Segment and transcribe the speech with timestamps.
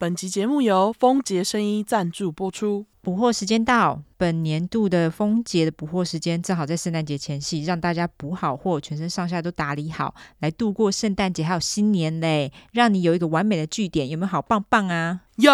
[0.00, 2.86] 本集节目由丰杰声音赞助播出。
[3.00, 15.22] 补货时间到，本年度的丰杰的补货时间正好在圣诞节前夕，让大家补好货，全身上下都打理好，来度过圣诞节还有新年嘞，让你有一个完美的句点，有没有好棒棒啊？
[15.34, 15.50] 有。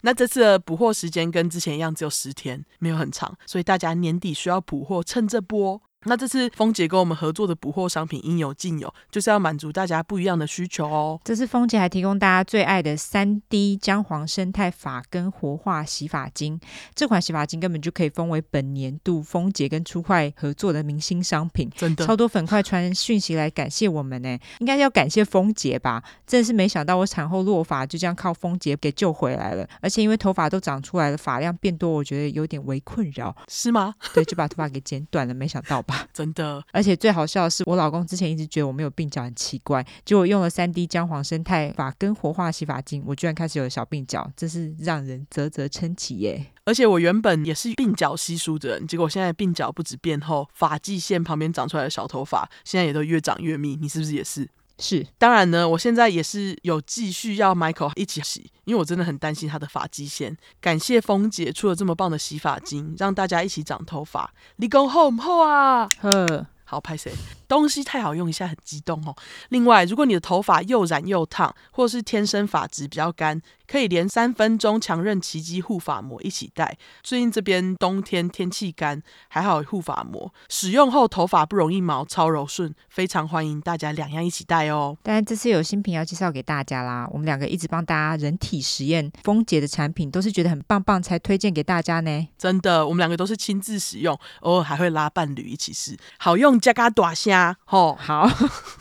[0.00, 5.80] 那这次的补货时间跟之前一样，只有十天，没有很长，所以大家年底需要补货，趁这波。
[6.04, 11.20] 那这次丰姐跟我们合作的补货商品应有尽有，就是要满足大家不一样的需求哦。
[11.24, 16.60] 这次丰姐还提供大家最爱的三 D 姜黄生态发根活化洗发精，
[16.94, 26.04] 这款洗发精根本就可以封为本年度丰姐跟初块合作的明星商品，真的超多粉块传讯息来感谢我们呢，应该要感谢丰姐吧？
[26.24, 33.96] 真是没想到我产后落发就这样靠丰姐给救回来了，而且因为头发都长出来了，发量变多，我觉得有点为困扰，是吗？
[34.14, 36.06] 对，就把头发给剪短了，没想到吧？
[36.12, 46.46] 真的，而且最好笑的是，我老公之前一直觉得我没有鬓角很奇怪，结果用了三 D 姜黄生态发根活化洗发精，我居然开始有了小鬓角，真是让人啧啧称奇耶！
[46.64, 54.48] 而且我原本也是鬓角稀疏的人，结果现在鬓角不止变厚，发际线旁边长出来的小头发现在也都越长越密，你是不是也是？
[54.78, 60.36] 是，当然呢，我现在也是有继续要 Michael 一起洗，因为我真的很担心他的发际线。
[60.60, 64.34] 感谢峰姐出了这么棒的洗发精，让大家一起长头发。
[64.56, 65.88] 你讲好不好啊？
[66.00, 67.10] 呵，好拍谁。
[67.48, 69.16] 东西太好用，一下很激动哦。
[69.48, 76.76] 另外，如果你的头发又染又烫，或是天生发质比较干，可以连三分钟强韧奇迹护发膜一起带。
[77.02, 84.96] 最近这边冬天天气干，还好有护发膜，使用后头发不容易毛，超柔顺，非常欢迎大家两样一起带哦。
[85.02, 87.08] 当然，这次有新品要介绍给大家啦。
[87.12, 92.28] 我们两个一直帮大家人体实验丰姐的产品，都是觉得很棒棒才推荐给大家呢。
[92.38, 97.26] 真的，我们两个都是亲自使用，偶尔还会拉伴侣一起试，好用加嘎大声。
[97.66, 98.28] 哦，好，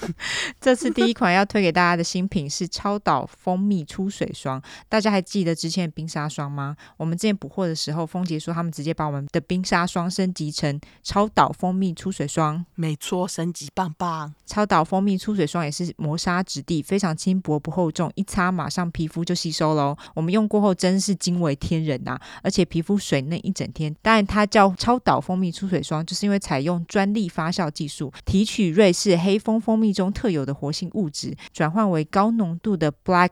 [0.61, 4.61] 这次第一款要推给大家的新品是超导蜂蜜出水霜。
[4.87, 6.75] 大家还记得之前的冰沙霜吗？
[6.97, 12.65] 我们之前补货的时候，峰姐说他们直接把我们的冰沙霜升级成超导蜂蜜出水霜。
[12.75, 14.33] 没错，升级棒棒。
[14.45, 19.95] 超导蜂蜜出水霜也是磨砂质地，非常轻薄不厚重，一擦马上皮肤就吸收喽。
[20.13, 23.93] 我们用过后真是惊为天人呐、啊，而且皮肤水嫩一整天。
[24.01, 28.45] 当然，它叫超导蜂蜜出水霜，就是因为采用专利发酵技术提。
[28.45, 33.31] 取瑞士黑蜂蜂蜜中特有的活性物质，转换为高浓度的 Black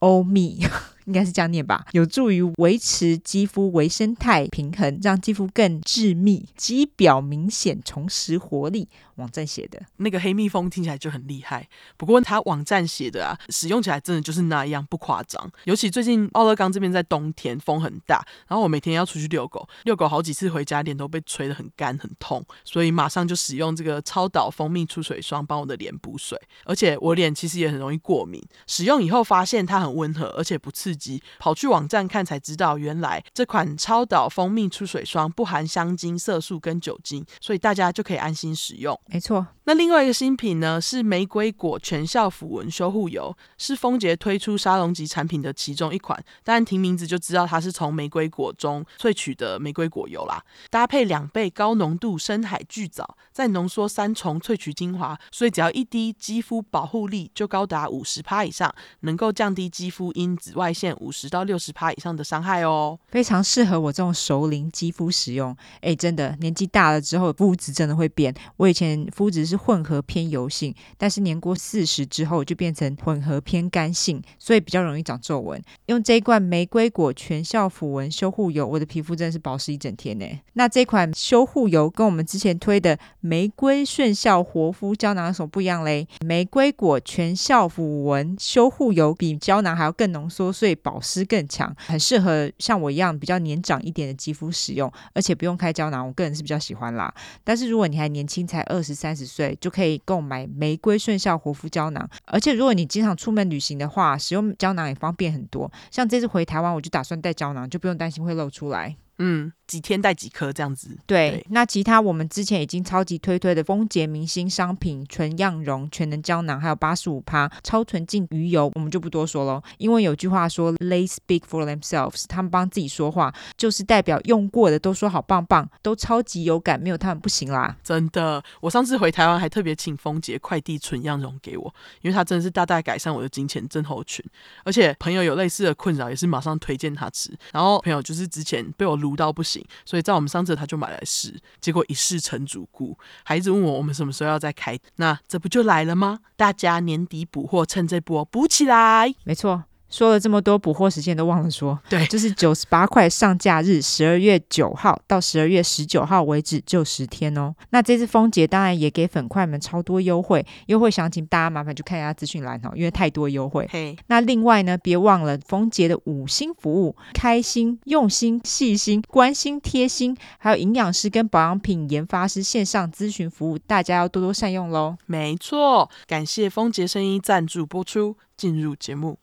[0.00, 0.66] 欧蜜，
[1.10, 8.88] 应该是这样念吧，有助于维持肌肤微生态平衡，让肌肤更致密，肌表明显重拾活力。
[9.16, 15.50] 网站写的那个黑蜜蜂听起来就很厉害，不过他网站写的啊，使用起来真的就是那样，不夸张。
[15.64, 26.40] 尤其最近奥勒冈这边在冬天风很大，然后我每天要出去遛狗，遛狗好几次回家脸都被吹得很干很痛，所以马上就使用这个超导蜂蜜出水霜帮我的脸补水。
[26.64, 30.99] 而且我脸其实也很容易过敏，使用以后发现它很温和，而且不刺激。
[31.38, 38.98] 跑去网站看才知道，原来这款超导蜂蜜出水霜不含香精、色素跟酒精，所以大家就可以安心使用。
[39.06, 46.22] 没错，那另外一个新品呢，是玫瑰果全效抚纹修护油，是丰杰推出沙龙级产品的其中一款。
[46.44, 65.54] 当然听名字就知道它是从玫瑰果中萃取的玫瑰果油啦，搭配两倍高浓度深海巨藻，再浓缩三重萃取精华，所以只要一滴，肌肤保护力就高达五十趴以上，能够降低肌肤因紫外线五十到六十趴以上的伤害哦，非常适合我这种熟龄肌肤使用。
[65.82, 68.34] 哎，真的年纪大了之后，肤质真的会变。
[68.56, 69.06] 我以前。
[69.10, 75.60] 肤质是混合偏油性，但是年过四十之后就变成混合偏干性，所以比较容易长皱纹。
[75.86, 80.24] 用这一罐玫瑰果全效抚纹修护油，我的皮肤真的是保湿一整天呢。
[80.54, 86.06] 那这款修护油跟我们之前推的玫瑰顺效活肤胶囊有什么不一样嘞？
[86.24, 97.12] 玫瑰果全效抚纹修护油比胶囊还要更浓缩，所以对保湿更强，很适合像我一样比较年长一点的肌肤使用，而且不用开胶囊，我个人是比较喜欢啦。
[97.42, 99.00] 但是如果你还年轻，才二十。
[99.00, 105.72] 三十岁就可以购买玫瑰顺效活肤胶囊，而且如果你经常出门旅行的话，使用胶囊也方便很多。
[105.90, 108.94] 像这次回台湾，我就打算带胶囊，就不用担心会漏出来。
[109.20, 109.52] 嗯。
[109.70, 110.98] 几天带几颗这样子。
[111.06, 119.62] 对，对，那其他我们之前已经超级推推的丰洁明星商品纯样容全能胶囊，还有八十五趴超纯净鱼油，我们就不多说了。
[119.78, 127.76] 因为有句话说 “They speak for themselves”，他们帮自己说话，就是代表用过的都说好棒棒，都超级有感，没有他们不行啦。
[127.84, 134.24] 真的，我上次回台湾还特别请丰杰快递纯样容给我，因为他真的是大大改善我的金钱症候群。
[134.64, 137.32] 而且朋友有类似的困扰，也是马上推荐他吃。
[137.52, 140.40] 然后朋友就是之前被我卢到不行，所以在我们上。
[140.40, 146.20] 次他就买来试，结果一试成主顾，孩子问我我们什么时候要再开，那这不就来了吗？
[146.34, 149.14] 大家年底补货，趁这波补起来。
[149.24, 157.54] 没错，说了这么多补货时间都忘了说，对，就是九十八块上架日，十二月九号到十二月十九号为止，就十天哦。
[157.70, 163.68] 那这次丰节当然也给粉块们超多优惠，优惠详情大家麻烦去看一下资讯栏哦，因为太多优惠。
[163.70, 174.96] 嘿，那另外呢，别忘了丰节的五星服务，开心、用心、细心、关心、贴心，还有营养师跟保养品研发师线上咨询服务，大家要多多善用喽。
[175.06, 179.18] 没错，感谢丰节生医赞助播出，进入节目。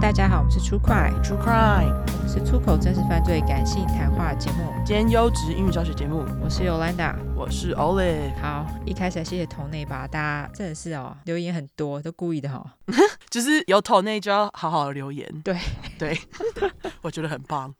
[0.00, 1.92] 大家好，我们是 True Crime，True Crime，
[2.26, 6.24] 是出口真实犯罪感性谈话节目，兼优质英语教学节目。
[6.42, 8.34] 我是 Yolanda，我是 Olive。
[8.40, 12.66] 好，一开始来谢谢头内吧，大家真的是哦，留言很多，都故意的哈、哦。
[13.28, 15.56] 就是有头内就要好好的留言， 对
[15.98, 16.18] 对，
[17.02, 17.72] 我觉得很棒。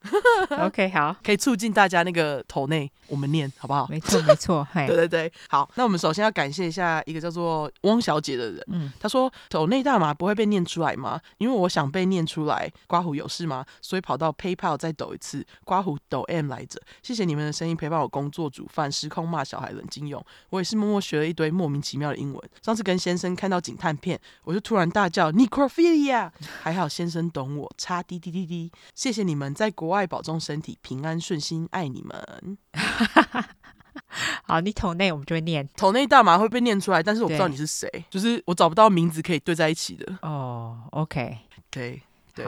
[0.49, 3.87] OK，好，可以促进大家那个头内，我们念好不好？
[3.89, 5.69] 没错没错，对对对，好。
[5.75, 11.19] 那我们首先要感谢一下一个叫做汪小姐的人，嗯，她说头内大麻不会被念出来吗？
[11.37, 13.65] 因为我想被念出来，刮胡有事吗？
[13.81, 16.81] 所以跑到 PayPal 再抖一次，刮胡抖 M 来着。
[17.01, 20.23] 谢谢你们的声音陪伴我工作、煮饭、失控骂小孩、冷静用。
[20.49, 22.49] 我也是默默学了一堆莫名其妙的英文。
[22.61, 25.31] 上次跟先生看到警探片，我就突然大叫。
[25.31, 32.57] Necrophilia，还好先生懂我，叉滴滴滴滴，谢谢你们在国外保重身体，平安顺心，爱你们。
[34.43, 40.17] 好，你头内我们就会念，头内大麻会被念出来，但是我不知道你是谁，就是我找不到名字可以对在一起的。
[40.21, 41.37] 哦、oh,，OK，
[41.73, 42.01] 对
[42.35, 42.45] 对。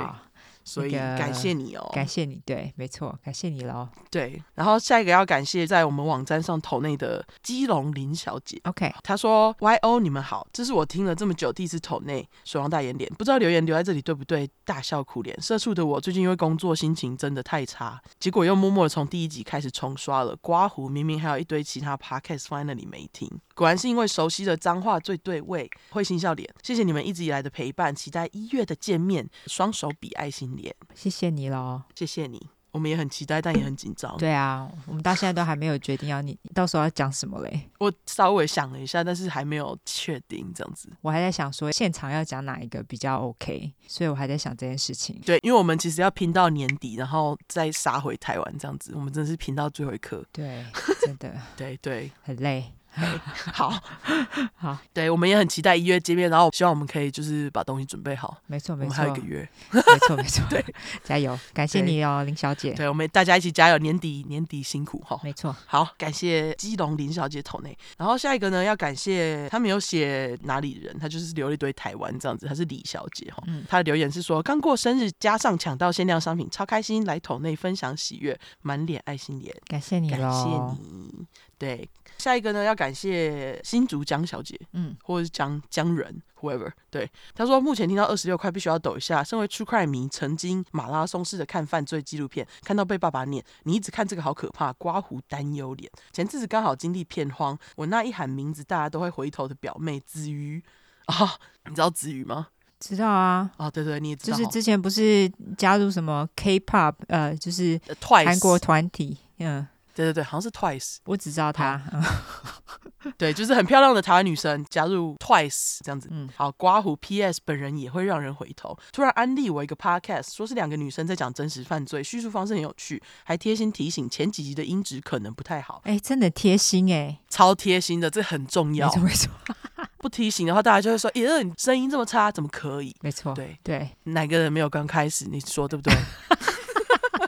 [0.68, 3.88] 所以感谢你哦、喔，感谢你，对，没错，感谢你喽。
[4.10, 8.60] 对，然后下一个要感谢在我们网站上投内的基隆林小姐。
[8.64, 14.50] OK，她说：“YO，你们好，这是我听了这么久第一次投内，水王大眼脸，不知道留言留在这里对不对？
[14.64, 20.36] 大笑苦脸，社畜的我最近因为工作心情真的太差，结果又默默的从第一集开始重刷了。
[20.38, 26.52] 刮胡明明还有一堆其他 podcast 放在那里没听，果然是因为熟悉的脏话最对味，会心笑脸。
[26.64, 30.54] 谢谢你们一直以来的陪伴，期待一月的见面，双手比爱心。”
[30.94, 34.16] 谢谢你喽，谢谢你，我们也很期待，但也很紧张。
[34.18, 37.70] 对啊，我们到现在都还没有决定要你到时候要讲什么嘞。
[37.80, 40.90] 我稍微想了一下，但是还没有确定这样子。
[41.02, 45.20] 我还在想说现场要讲哪一个比较 OK，所以我还在想这件事情。
[45.26, 50.24] 对，因为我们其实要拼到年底，然后再杀回台湾这样子，我们真的是拼到最后一刻。
[50.32, 50.66] 对，
[51.02, 52.72] 真的， 对对，很累。
[53.54, 53.74] 好
[54.56, 58.38] 好，对，我们也很期待一月见面，然后希望我们可以就是把东西准备好。
[58.48, 59.48] 没错没错，我们还有一个月。
[59.72, 60.64] 没错 没错，对，
[61.04, 62.74] 加油，感谢你哦，林小姐。
[62.74, 65.20] 对，我们大家一起加油，年底年底辛苦哈。
[65.24, 73.44] 没错，好，感谢基隆林小姐投内，然后下一个呢，要感谢他没有写哪里人，他就是留了一堆台湾这样子，他是李小姐哈。
[73.48, 81.26] 嗯，他的留言是说刚过生日，加上抢到限量商品，超开心，来投内分享喜悦，满脸爱心脸，感谢你，感谢你。
[81.58, 86.72] 对，下一个呢，要感谢新竹江小姐，嗯，或者是江江人，whoever。
[86.90, 89.24] 对，他说目前听到二十六块，必须要抖一下。
[89.24, 95.92] 身为 True Crime 迷，曾经马拉松式的看犯罪纪录片，看到被爸爸念，你一直看这个好可怕，刮胡担忧脸。
[96.12, 100.64] 前阵子刚好经历片荒，我那一喊名字，大家都会回头的表妹子瑜
[101.06, 101.30] 啊、哦，
[101.66, 102.48] 你知道子瑜吗？
[102.80, 109.68] 知道啊，哦，对对，你也知道，就是之前不是加入什么 K-pop，呃，就是韩国团体，嗯。
[109.96, 111.82] 对对对，好像是 Twice，我只知道她。
[113.18, 116.10] 对，就是很漂亮的台湾女生加入 Twice 这样子。
[116.12, 118.76] 嗯，好，刮胡 PS 本人也会让人回头。
[118.92, 125.82] 突然安利我一个 Podcast，说是两个女生在讲真实犯罪，叙述方式很有趣，还贴心提醒前几集的音质可能不太好。
[125.86, 128.88] 哎，真的贴心哎，超贴心的，这很重要。
[128.88, 129.32] 没错没错，
[130.00, 135.26] 不提醒的话，大家就会说：“耶，你声音这么差，怎么可以？”没错，对对，哪个人没有刚开始？
[135.30, 135.96] 你说对不对？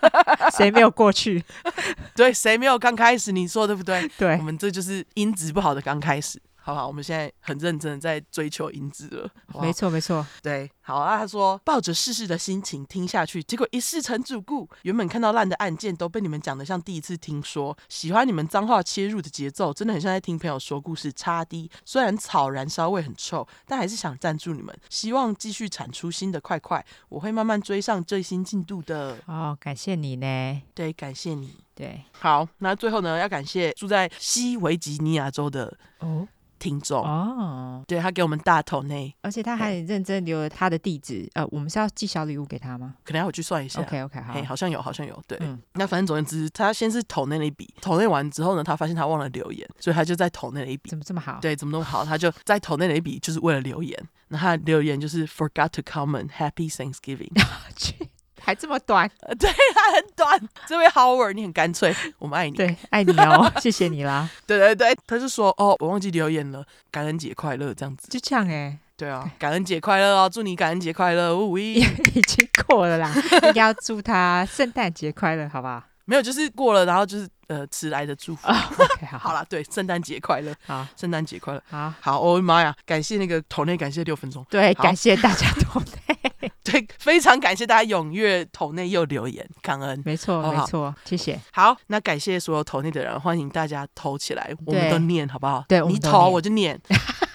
[0.57, 1.43] 谁没有过去？
[2.15, 3.31] 对，谁没有刚开始？
[3.31, 4.09] 你说对不对？
[4.17, 6.39] 对，我们这就是音质不好的刚开始。
[6.67, 6.85] 好不好？
[6.85, 9.29] 我们现在很认真的在追求音质了。
[9.47, 10.25] 好好没错，没错。
[10.41, 11.17] 对，好啊。
[11.17, 14.69] 他说抱着试试的心情听下去，结果一试成主顾。
[14.81, 17.77] 原本看到烂的案件都被你们讲的像第一次听说。
[17.87, 21.13] 喜欢你们脏话切入的节奏，真的很像在听朋友说故事。
[21.13, 24.77] 差低，虽然草燃烧味很臭，但还是想赞助你们。
[24.89, 29.17] 希望继续产出新的快快，我会慢慢追上最新进度的。
[29.25, 30.61] 哦，感谢你呢。
[30.73, 31.55] 对，感谢你。
[31.73, 36.27] 对，好，那最后呢，要感谢住在西维吉尼亚州的哦。
[36.59, 41.29] 听众哦，对，他给我们大头内，而且他还很认真留了他的地址。
[41.33, 42.95] 呃，我们是要寄小礼物给他吗？
[43.03, 43.81] 可能要我去算一下。
[43.81, 45.21] OK OK，好，好像有，好像有。
[45.27, 50.89] 对，嗯、那反正总而言之，他先是投那了一笔，投那完之后呢，他发现他忘了留言，所以他就再投那了一笔。
[50.89, 51.39] 怎么这么好？
[51.41, 52.03] 对，怎么那么好？
[52.03, 53.97] 他就再投那了一笔，就是为了留言。
[54.29, 57.31] 那他的留言就是 Forgot to comment Happy Thanksgiving。
[58.47, 59.05] 还这么短，
[59.37, 60.49] 对，它很短。
[60.65, 64.29] 这位 Howard，你很干脆，我们爱你，对，爱你哦，谢谢你啦。
[64.47, 68.79] 对对对，他就说哦，我忘记留言了，感恩节快乐，这样子，就这样哎、欸。
[68.95, 70.29] 对啊，感恩节快乐哦！
[70.31, 71.73] 祝你感恩节快乐，五一，
[72.15, 73.13] 已经过了啦，
[73.43, 75.83] 应该要祝他圣诞节快乐，好不好？
[76.09, 78.47] 没有，就是过了，然后就是呃，迟来的祝福。
[78.47, 91.37] Oh, okay, 好， 好了，对，圣诞节快乐，好，圣诞节快乐，好，好，我的妈呀，感谢那个投内，感谢六分钟，对， 感谢大家投内， 对，非常感谢大家踊跃投内又留言，感恩，没错，没错，谢谢。
[91.51, 95.65] 好，那感谢所有投内的人，欢迎大家投起来，我们都念好不好？
[95.67, 96.79] 对，你投我就念，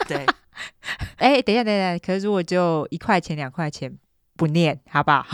[0.08, 0.26] 对。
[1.16, 3.92] 哎、欸，等一下，等一下，可是如果就一块钱、两块钱
[4.36, 5.24] 不念，好不好？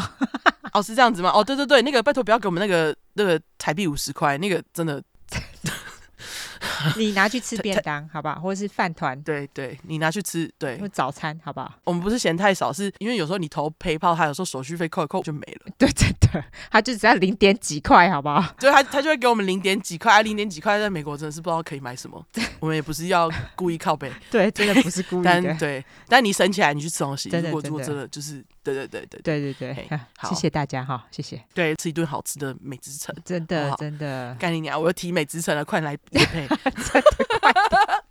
[0.79, 1.31] 哦，是这样子吗？
[1.35, 5.03] 哦，对对对，那个拜托不要给我们那个那个台币五十块，那个真的。
[6.97, 8.41] 你拿去吃便当，好不好？
[8.41, 9.21] 或者是饭团？
[9.23, 11.73] 对对，你拿去吃，对，或早餐，好不好？
[11.85, 15.73] 我们不是嫌太少，是因为有时候你投 PayPal，他有时候手续费扣一扣就没了。
[15.77, 18.41] 对，真的，他就只要零点几块，好不好？
[18.61, 22.25] 所以他他就会给我们零点几块，零点几块在美国真的是不知道可以买什么。
[22.61, 25.31] 我们也不是要故意靠背，对，真的不是故意 的。
[25.31, 28.45] 但对，但你省起来，你去吃东西，如果如果真的就是，
[28.75, 31.43] 对对对对对对对，好，谢谢大家哈，谢谢。
[31.55, 34.35] 对，吃一顿好吃的美之城，真的真的。
[34.39, 34.81] 干你娘！
[34.81, 36.47] 我要提美之城了，快来配。
[36.49, 37.05] 真的
[37.41, 37.53] 快。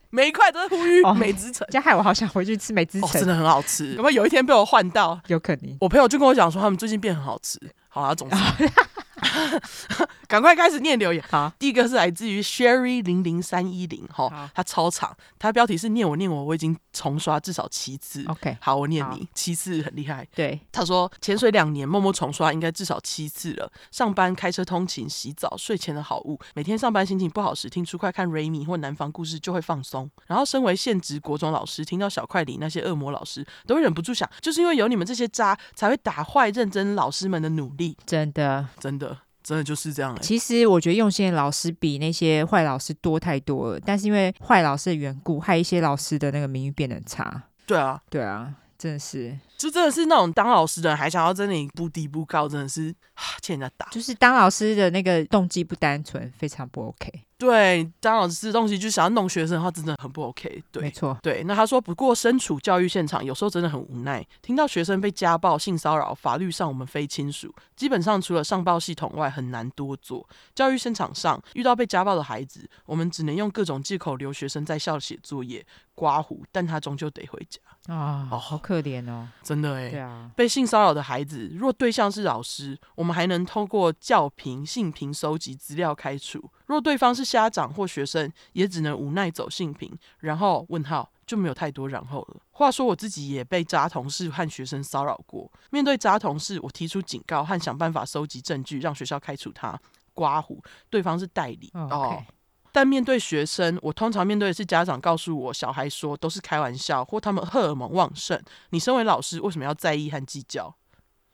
[0.10, 3.94] 每一块都是呼吁美之城，这样害我好想回去吃美之城，真的很好吃。
[3.94, 5.20] 有没有有一天被我换到？
[5.28, 5.78] 有可能。
[5.82, 7.60] 我朋友就跟我讲说，他们最近变很好吃。
[7.90, 8.36] 好啊，总之。
[10.28, 11.24] 赶快开始念留言。
[11.30, 18.24] 好，第一个是来自于 Sherry 零零三一零，哈，他超长，他标题是念我念我，我已经重刷至少七次。
[18.28, 20.28] OK，好，我念你七次很厉害。
[20.36, 23.72] 对，他说潜水两年，默默重刷应该至少七次了。
[23.92, 30.10] 上班、开车通勤、洗澡、睡前的好物，每天上班心情不好时听出快看 Ramy 或南方故事就会放松。
[30.28, 37.96] 然后身为现职国中老师，听到小快里那些恶魔老师，都会忍不住想，就是因为有你们这些渣，才会打坏认真老师们的努力。
[38.06, 39.07] 真的，真的。
[39.48, 40.22] 真的就是这样、欸。
[40.22, 47.44] 其实我觉得用心的老师比那些坏老师多太多了，但是因为坏老师的缘故，害一些老师的那个名誉变得差。
[47.66, 52.94] 对啊，对啊，真的是，就真的是那种当老师的人还想要在那里不低不高，真的是
[53.42, 53.88] 欠人家打。
[53.90, 57.24] 就是当老师的那个动机不单纯，非常不 OK。
[57.40, 60.64] 对，当老师的东西就想要弄学生的话，真的很不 OK。
[60.72, 61.16] 对，没错。
[61.22, 64.26] 对，那他说，不过身处教育现场，有时候真的很无奈。
[64.42, 70.28] 听到学生被家暴、性骚扰，法律上我们非亲属，基本上除了上报系统外，很难多做。
[70.56, 77.60] 教育现场上遇到被家暴的孩子，我们只能用各种借口留学生在校写作业、刮胡，但他终究得回家。
[77.94, 79.90] 啊，哦，好可怜哦，真的哎。
[79.90, 89.98] 对啊，被性骚扰的孩子，若对象是老师，我们还能通过教评、性评收集资料开除；若对方是家长或学生，也只能无奈走性评。
[90.20, 92.42] 然后问号就没有太多然后了。
[92.52, 99.80] 话说我自己也被渣同事和学生骚扰过，面对渣同事，我提出警告和想办法收集证据，让学校开除他。
[100.14, 101.88] 刮胡，对方是代理哦。
[101.92, 102.34] Okay.
[102.72, 108.42] 但面对学生，我通常面对的是家长告诉我，小孩说都是开玩笑，或他们荷尔蒙旺盛。
[108.70, 110.76] 你身为老师，为什么要在意和计较？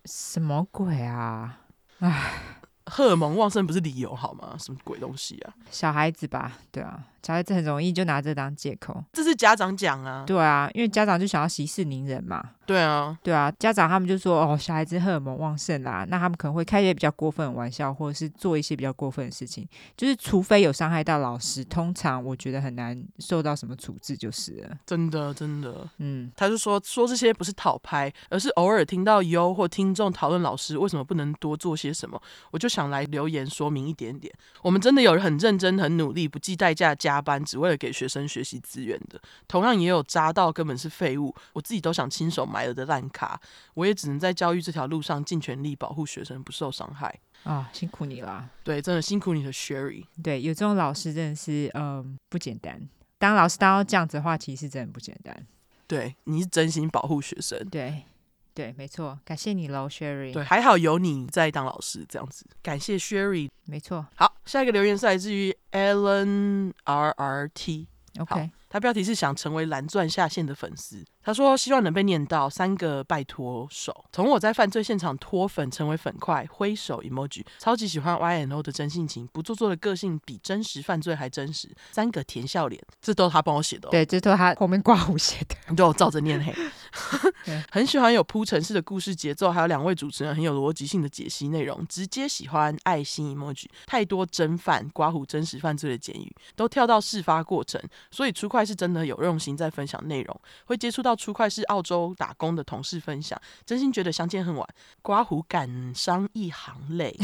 [0.05, 1.59] 什么鬼啊！
[1.99, 4.55] 唉，荷尔蒙旺盛不是理由好吗？
[4.57, 5.53] 什么鬼东西啊？
[5.69, 7.03] 小孩子吧，对啊。
[7.25, 19.65] 小孩子很容易就拿这当借口，这是家长讲啊，对啊，因为家长就想要息事宁人嘛，对啊，对啊，家长他们就说哦，小孩子荷尔蒙旺盛啦，那他们可能会开一些比较过分的玩笑，或者是做一些比较过分的事情，
[19.95, 37.93] 就是除非有伤害到老师，通常我觉得很难受到什么处置，就是了，真的真的，嗯，他就说说这些不是讨拍，而是偶尔听到优或听众讨论老师为什么不能多做些什么，我就想来留言说明一点点，我们真的有人很认真很努力，不计代价加班，只为了给。
[37.93, 43.39] 学生学习资源的，同样也有渣到根本是废物，我自己都想亲手埋了的烂卡，
[43.75, 47.69] 我也只能在教育这条路上尽全力保护学生不受伤害啊！
[47.71, 50.03] 辛苦你了，对，真的辛苦你的 Sherry。
[50.23, 52.81] 对，有这种老师真的是嗯不简单，
[53.19, 55.45] 当老师当到这样子的话，其实真的不简单。
[55.85, 58.05] 对，你是真心保护学生，对。
[58.53, 60.31] 对，没错，感谢你喽，Sherry。
[60.31, 63.49] 对，还好有你在当老师这样子，感谢 Sherry。
[63.65, 67.87] 没错，好，下一个留言是来自于 Alan R R T。
[68.19, 68.51] OK。
[68.69, 71.05] 他标题是想成为蓝钻下线的粉丝。
[71.23, 74.05] 他说希望能被念到三个拜托手。
[74.11, 81.69] 从我在犯罪现场脱粉成为粉块挥手 emoji，超级喜欢 YNO 的真性情，不做作的个性比真实犯罪还真实。
[81.91, 83.91] 三个甜笑脸，这都是他帮我写的哦。
[83.91, 85.55] 对，这都是他后面刮胡写的。
[85.69, 86.53] 你都照着念嘿。
[87.71, 91.85] 很喜欢有铺陈式的故事节奏，还有两位主持人很有逻辑性的解析内容。
[91.87, 100.41] 直接喜欢爱心 emoji，太多真犯、刮胡真实犯罪的简语，都跳到事发过程，所以初快是真的有用心在分享内容。
[100.65, 104.67] 会接触到出快是澳洲打工的同事分享，真心觉得相见恨晚，
[105.01, 107.17] 刮胡感伤一行泪。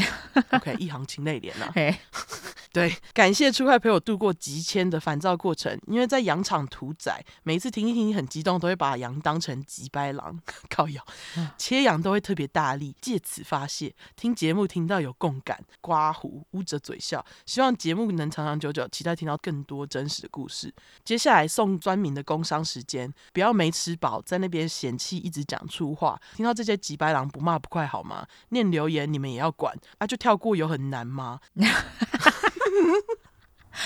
[0.52, 1.72] OK，一行情泪连啊。
[2.72, 11.04] 对，感谢初快陪我度过极千的烦躁过程，因为在羊场屠宰，每一次听一听很激动，都会把羊当成吉掰狼靠咬，
[11.58, 13.92] 切羊都会特别大力，借此发泄。
[14.14, 20.72] 听节目听到有共感，刮胡捂着嘴笑，希望节目能长长久久，期待听到更多真实的故事。
[21.04, 28.26] 接下来送专民的工伤时间，不要没吃饱在那边嫌弃一直讲粗话，听到这些吉白狼不骂不快好吗？
[28.50, 30.06] 念留言你们也要管啊？
[30.06, 31.40] 就跳过有很难吗？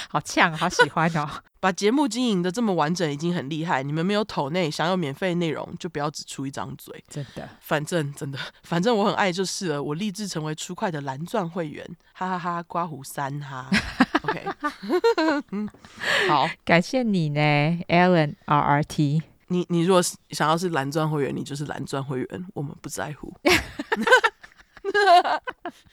[0.09, 1.29] 好呛，好喜欢哦！
[1.61, 3.83] 把节目经营的这么完整，已经很厉害。
[3.83, 7.05] 你们没有抖内，想要免费内容，就不要只出一张嘴。
[7.09, 9.81] 真的，反正真的，反正我很爱就是了。
[9.81, 12.63] 我立志成为出快的蓝钻会员，哈哈哈！
[12.65, 13.71] 刮胡三哈
[14.23, 14.45] ，OK，
[16.29, 17.41] 好，感谢你呢
[17.89, 19.34] ，Alan RRT。
[19.49, 23.33] 你你如果想要是蓝钻会员，你就是蓝钻会员，我们不在乎。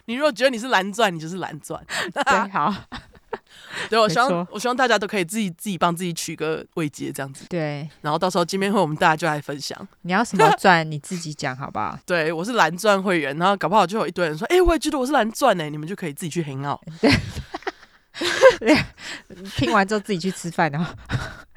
[0.06, 1.84] 你如果觉得你是蓝钻，你就是蓝钻。
[2.14, 2.74] 对，好。
[3.90, 7.46] 对，我希望我希望大家都可以自己自己帮自己取个位阶，这样子。
[7.48, 7.90] 对。
[8.02, 9.88] 然后到时候见面会，我们大家就来分享。
[10.02, 11.98] 你要什么钻，你自己讲好不好？
[12.06, 16.80] 对，我是蓝钻会员，然后搞不好就有一堆人说：“哎、欸，我也觉得我是蓝钻呢。”你们就可以自己去 hang out。
[18.60, 18.78] 对。
[19.56, 20.86] 听完之后自己去吃饭哦。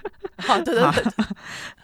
[0.38, 1.26] 好，对对对，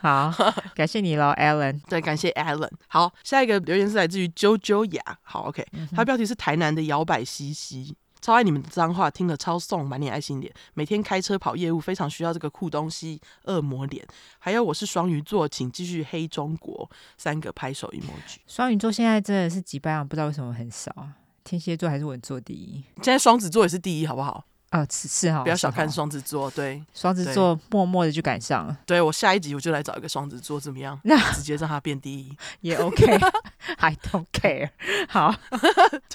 [0.01, 0.33] 好，
[0.75, 1.81] 感谢你喽，Allen。
[1.89, 2.71] 对，感谢 Allen。
[2.89, 5.03] 好，下一个留言是来自于啾啾雅。
[5.23, 10.53] 好，OK，他标题是台南的摇摆西西，超爱你们的脏话，听了超送，满脸爱心脸。
[10.75, 14.05] 每天开车跑业务，非常需要这个酷东西，恶魔脸。
[14.39, 16.91] 还有我是双鱼座，请继续黑中国。
[17.17, 18.39] 三个拍手 emoji。
[18.47, 21.15] 双鱼座现在真的是几百万，不知道为什么很少啊。
[21.45, 24.45] 天蝎座还是稳坐第一，现在双子座也是第一，好不好？
[24.71, 28.79] 啊，此次哈，不要小看双子座，对，双子座默默的就赶上了。
[28.87, 30.99] 对，我下一集我就来找一个双子座，怎么样？
[31.03, 34.71] 那直接让他变第一 也 OK，I don't care。
[35.11, 35.35] 好，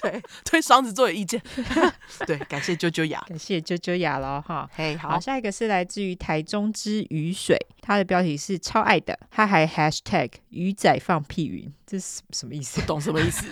[0.00, 1.40] 对对，双子座有意见。
[2.26, 4.66] 对，感谢啾啾雅，感谢啾啾雅了哈。
[4.74, 12.80] 嘿，好，好，下一个是来自于台中之雨水，它的标题是超爱的，他还 hashtag 鱼仔放屁云，这是什么意思？
[12.80, 13.46] 不懂什么意思？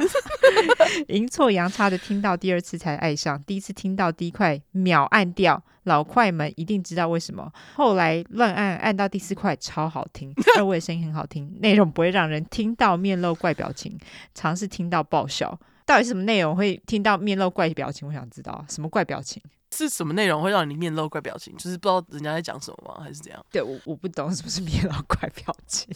[1.09, 7.51] 阴错阳差的听到第二次才爱上，第一次听到第一块秒按掉，老快们一定知道为什么。
[7.75, 13.99] 后来乱按按到第四块超好听， 二位声音很好听，内容不会让人听到面露怪表情，
[14.35, 15.59] 尝试听到爆笑。
[15.87, 18.09] 到底是什么内容会听到面露怪表情？
[18.09, 19.43] 我想知道什么怪表情？
[19.71, 21.55] 是什么内容会让你面露怪表情？
[21.57, 23.03] 就是不知道人家在讲什么吗？
[23.05, 23.45] 还是怎样？
[23.51, 25.95] 对，我我不懂是不是面露怪表情。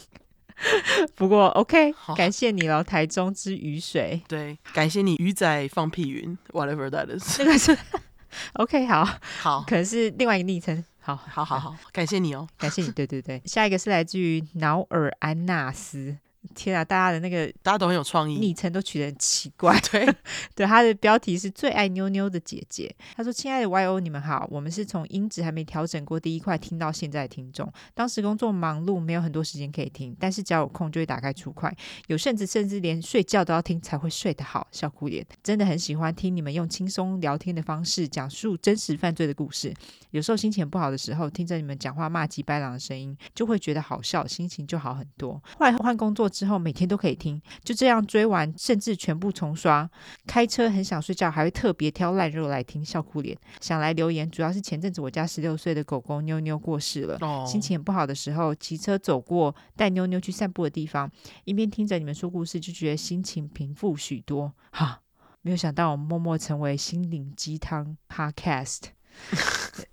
[1.14, 4.20] 不过 OK，感谢你了，台中之雨水。
[4.26, 7.38] 对，感谢你鱼仔放屁云，whatever that is。
[7.40, 7.76] 那个是
[8.54, 9.04] OK，好，
[9.40, 10.84] 好，可能是另外一个昵称。
[11.00, 12.90] 好，好，好，好，感谢你哦，感谢你。
[12.90, 16.16] 对，对，对，下一个是来自于瑙尔安纳斯。
[16.54, 19.78] 天啊，大家的那个大家都很有创意，昵称都取得很奇怪。
[19.90, 20.08] 对，
[20.54, 22.94] 对，他的标题是最爱妞妞的姐姐。
[23.16, 27.70] 他说：“亲爱的 YO，你们好，我们是从音质还没调整过第一块听到现在的听众。
[27.94, 31.74] 当时工作忙碌，没有很多时间可以听，但是只要有空就会打开出快。
[32.06, 34.66] 有甚至甚至连睡觉都要听才会睡得好。
[34.72, 39.72] 笑哭脸，真的很喜欢听你们用轻松聊天的方式讲述真实犯罪的故事。
[40.10, 45.32] 有时候心情不好的时候，听着你们讲话骂鸡掰狼的声音，就会觉得好笑，心情就好很多。
[45.58, 49.90] 后来换工作之后，每天都可以听，就这样追完，甚至全部重刷。
[50.24, 53.36] 开车很想睡觉，还会特别挑烂肉来听，笑哭脸。
[53.60, 61.10] 想来留言，主要是前阵子我家十六岁的狗狗妞妞过世了，哦、心情很不好的时候，骑车走过带妞妞去散步的地方，
[61.44, 64.52] 一边听着你们说故事，就觉得心情平复许多。
[64.70, 65.00] 哈，
[65.42, 68.97] 没有想到我默默成为心灵鸡汤 Podcast。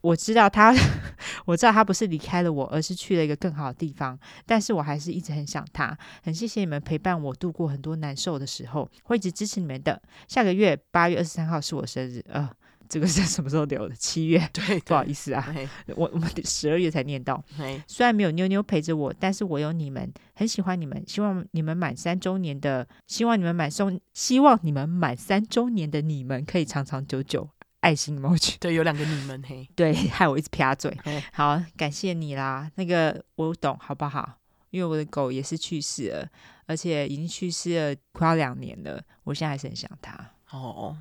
[0.01, 0.73] 我知道他，
[1.45, 4.17] 我知道他不是离开了我，而是去了一个更好的地方。
[4.45, 10.01] 但是我还是一直很想他，很谢谢你们陪伴我度过很多难受的时候，会一直支持你们的。
[10.27, 12.49] 下个月八月二十三号是我生日，呃，
[12.87, 13.95] 这个是什么时候留的？
[13.95, 15.53] 七月，对，对，不好意思啊，
[15.95, 17.43] 我我们十二月才念到。
[17.87, 21.03] 虽然没有妞妞陪着我，但是我有你们，很喜欢你们。
[21.07, 27.49] 希望你们满三周年的，希望你们满送，希望你们满三周年的你们可以长长久久。
[27.85, 30.97] 爱心 emoji，对，有两个你们嘿， 对，害我一直撇嘴。
[31.31, 34.39] 好，感谢你啦，那个我懂，好不好？
[34.71, 36.27] 因为我的狗也是去世了，
[36.65, 40.31] 而且已经去世了快要两年了，我现在还是很想它。
[40.49, 40.97] 哦，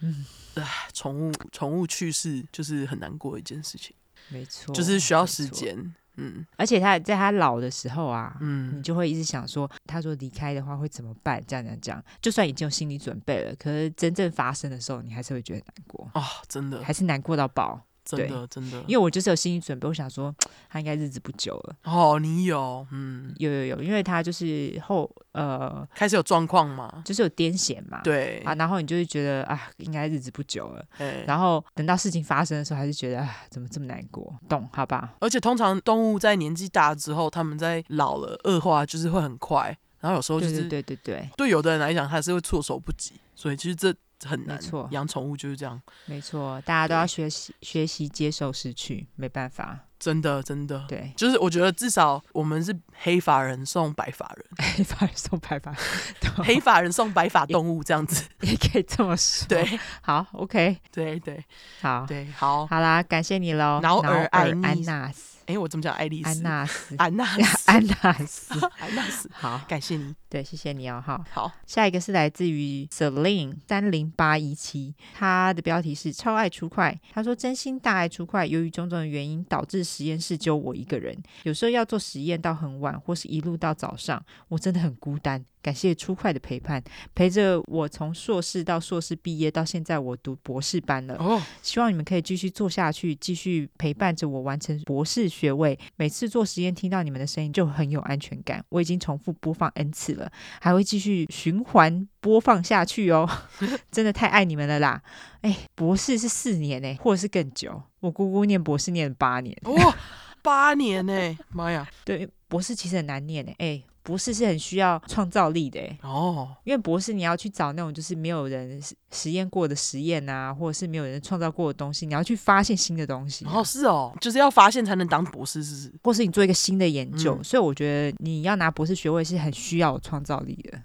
[0.00, 3.94] 嗯，唉，宠物宠物去世就是很难过的一件事情，
[4.30, 5.94] 没错，就是需要时间。
[6.16, 8.76] 嗯，而且他在他老的时候啊，嗯。
[8.76, 11.42] 你就会一直想说，他说离开的话会怎么办？
[11.46, 17.80] 这样这样这样，就算已经有心理准备了，可是真正发生的时候，你还是会觉得难过，哦，真的，还是难过到爆。
[18.06, 20.32] 真的，真的，因为我就是有心理准备，我想说
[20.70, 21.76] 他应该日子不久了。
[21.82, 30.84] 哦，你有，嗯，有有有，因为他就是后呃开始有状况嘛，就是有癫痫嘛，对啊，然后你就会觉得啊，应该日子不久了。
[30.96, 34.32] 对然后等到事情发生的时候，还是觉得啊，怎么这么难过？
[34.48, 35.14] 懂好吧？
[35.20, 43.92] 而且通常动物在年纪大之后，他们在老了恶化就是会很快，然后有时候就是对对对对对，对有的人来讲，他是会措手不及，所以其实这
[44.24, 44.56] 很难。
[44.56, 49.80] 没错养宠物就是这样，没错，大家都要学习学习接受失去，没办法。
[49.98, 50.84] 真的真的。
[50.86, 55.74] 对，就是我觉得至少我们是黑发人送白发人， 黑发人送白发，
[56.44, 58.22] 黑发人送白发动物这样子。
[58.42, 59.48] 也可以这么说。
[59.48, 61.42] 对好，OK，对对
[61.80, 62.66] 好，对，好。
[62.66, 63.80] 好啦，感谢你喽。
[63.82, 65.94] 劳尔爱安纳斯，哎，我怎么讲？
[65.94, 66.28] 爱丽丝？
[66.28, 68.70] 安纳斯，安纳斯，安纳斯。
[68.78, 69.30] 安纳斯。
[69.32, 70.14] 好，感谢你。
[70.28, 71.24] 对，谢谢你哦，哈。
[71.30, 76.98] 好，下一个是来自于 Celine 三零八一七，他的标题是超爱出快。
[77.12, 85.44] 他说真心大爱出快，由于种种的原因，导致实验室只有我一个人，有时候要做实验到很晚，或是一路到早上，我真的很孤单。
[85.62, 86.80] 感谢出快的陪伴，
[87.12, 91.16] 陪着我从硕士到硕士毕业，到现在我读博士班了。
[91.16, 95.76] 哦，希望你们可以继续做下去，继续陪伴着我完成博士学位。
[95.96, 98.64] 每次做实验听到你们的声音就很有安全感。
[98.68, 103.28] 我已经重复播放 N 次了，还会继续循环播放下去哦。
[103.90, 105.00] 真的太爱你们了啦！
[105.42, 107.82] 哎，博士是四年呢，或者是更久。
[108.00, 109.94] 我姑姑念博士念了八年，哇、哦，
[110.42, 111.38] 八年呢！
[111.50, 113.52] 妈呀， 对，博士其实很难念呢。
[113.58, 113.82] 哎。
[114.06, 123.44] 博士是很需要创造力的哦，因为博士你要去找那种就是没有人实验过的实验啊，或者是没有人创造过的东西，你要去发现新的东西。
[123.46, 126.00] 哦，是哦，就是要发现才能当博士，是不是？
[126.04, 130.80] 或是你做一个新的研究，嗯、所以我觉得你要拿博士学位是很需要创造力的。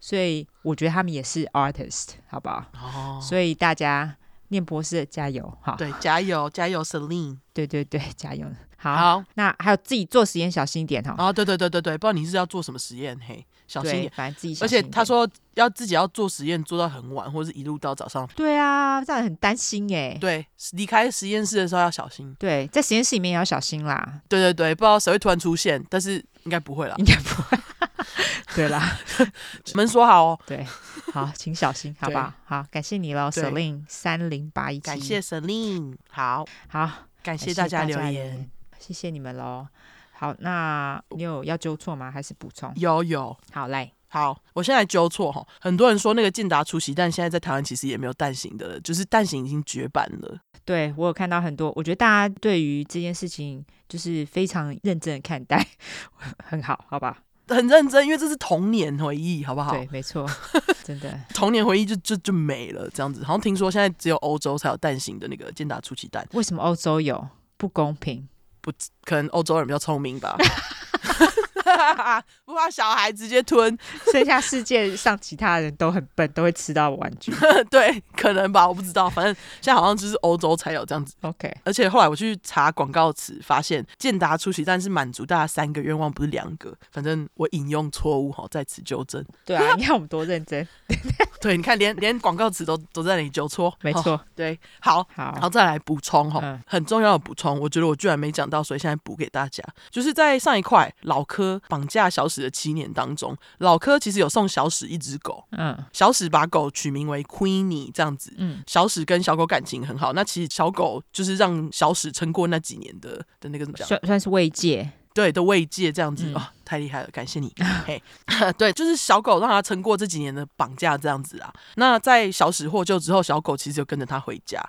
[0.00, 2.64] 所以我觉得他们也是 artist，好不好？
[2.74, 4.16] 哦，所以大家
[4.48, 8.46] 念博士加油，哈，对，加油，加油，Celine，对对对，加油。
[8.84, 11.14] 好，好，那还有自己做实验小心一点哈。
[11.16, 14.58] 哦，对对对对对，不知道你是要做什么实验，嘿，小心一点，反正自己。
[14.60, 18.28] 而且他说要自己要做实验，做到很晚，或者是一路到早上。
[18.36, 20.18] 对啊，这样很担心哎。
[20.20, 22.36] 对，离开实验室的时候要小心。
[22.38, 24.20] 对，在实验室里面也要小心啦。
[24.28, 26.94] 对对对，不知道谁会突然出现，但是应该不会啦。
[26.98, 27.58] 应该不会。
[28.54, 28.98] 对啦，
[29.74, 30.38] 门锁好哦。
[30.46, 30.64] 对，
[31.12, 32.18] 好，请小心，好不？
[32.18, 34.82] 好，好感谢你喽，Celine 三零八一七。
[34.82, 36.90] 感谢 Celine，好好，
[37.22, 38.48] 感谢大家留言。
[38.84, 39.66] 谢谢你们喽。
[40.12, 42.10] 好，那你有要纠错吗？
[42.10, 42.70] 还是补充？
[42.76, 43.34] 有有。
[43.50, 45.42] 好，来，好，我现在纠错哈。
[45.58, 50.38] 很多人说那个健达出奇蛋，现在在台湾其实也没有蛋形的了，就是蛋形已经绝版了。
[50.66, 55.66] 对，我有看到很多，我觉得大家对于这件事情就是非常认真的看待，
[56.44, 57.22] 很好，好吧？
[57.48, 59.72] 很认真，因为这是童年回忆，好不好？
[59.72, 60.28] 对，没错，
[60.84, 63.24] 真的童年回忆就就就没了，这样子。
[63.24, 67.26] 好像听说现在只有欧洲才有蛋形的那个健达出奇蛋，为什么欧洲有？
[67.56, 68.28] 不公平。
[68.64, 68.72] 不
[69.04, 70.38] 可能，欧洲人比较聪明吧？
[72.44, 73.76] 不怕小孩直接吞，
[74.12, 77.32] 剩下世界上其他人都很笨，都会吃到玩具。
[77.70, 79.08] 对，可能吧，我不知道。
[79.08, 81.14] 反正现在好像就是欧洲才有这样子。
[81.22, 86.74] OK，而且后来我去查广告词，发现健达出奇蛋是满足大家三个愿望，不是两个。
[86.92, 89.24] 反正我引用错误哈，在此纠正。
[89.44, 90.66] 对啊，你看我们多认真。
[91.40, 93.72] 对，你看连连广告词都都在那里纠错。
[93.82, 114.90] 没错，对，好，好，然后再来补充哈，嗯、很重要的补充，我觉得我居然没讲到，所以现在补给大家，就是在上一块老柯绑架小史的七年当中，老柯其实有送小史一只狗，嗯，小史把狗取名为 Queenie 这样子，嗯，小史跟小狗感情很好，那其实小狗就是让小史撑过那几年的的那个怎么讲，算算是慰藉。
[115.14, 117.54] 对的慰藉这样子啊、嗯哦，太厉害了，感谢你。
[117.86, 118.02] 嘿，
[118.58, 121.52] 对，就是小狗让他撑过这几年的绑架这样子啊。
[121.76, 124.60] 那在小史获救之后，小狗其实就跟着他回家。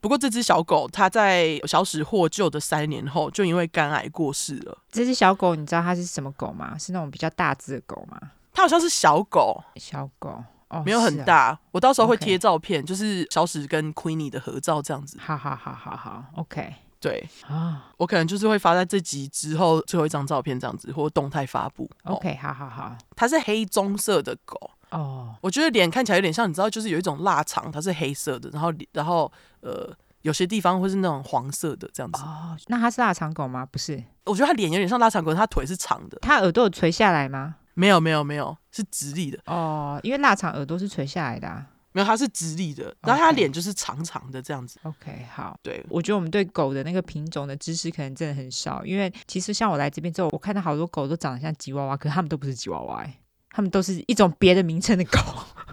[0.00, 4.78] 不过这只小狗，它在小史获救的三年后，就因为肝癌过世了。
[4.90, 6.78] 这只小狗，你知道它是什么狗吗？
[6.78, 8.20] 是那种比较大只的狗吗？
[8.54, 11.48] 它好像是小狗，小狗哦，没有很大。
[11.48, 15.18] 啊、我到时候会贴照片.就是小史跟 Queenie 的合照这样子。
[15.20, 16.72] 好好好好好，OK。
[17.02, 21.90] 对啊，我可能就是会发在这集之后最后一张照片这样子，或动态发布。
[22.04, 22.96] OK，、哦、好好好。
[23.16, 32.22] 它是黑棕色的狗哦，我觉得脸看起来有点像，你知道，就是有一种腊肠，它是黑色的，然后然后呃，有些地方会是那种黄色的这样子。
[32.22, 33.66] 哦，那它是腊肠狗吗？
[33.66, 36.18] 不是，我觉得它脸有点像腊肠狗，它腿是长的。
[36.22, 37.56] 它耳朵有垂下来吗？
[37.74, 39.38] 没有没有没有，是直立的。
[39.46, 41.66] 哦，因为腊肠耳朵是垂下来的啊。
[41.92, 44.78] 没有，它是直立的，然后它脸就是长长的这样子。
[44.82, 45.58] OK，好。
[45.62, 53.06] 对，我觉得我们对狗的那个品种的知识可能真的很少，因为其实像我来这边之后，我看到好多狗都长得像吉娃娃，可是它们都不是吉娃娃，
[53.50, 55.18] 它们都是一种别的名称的狗。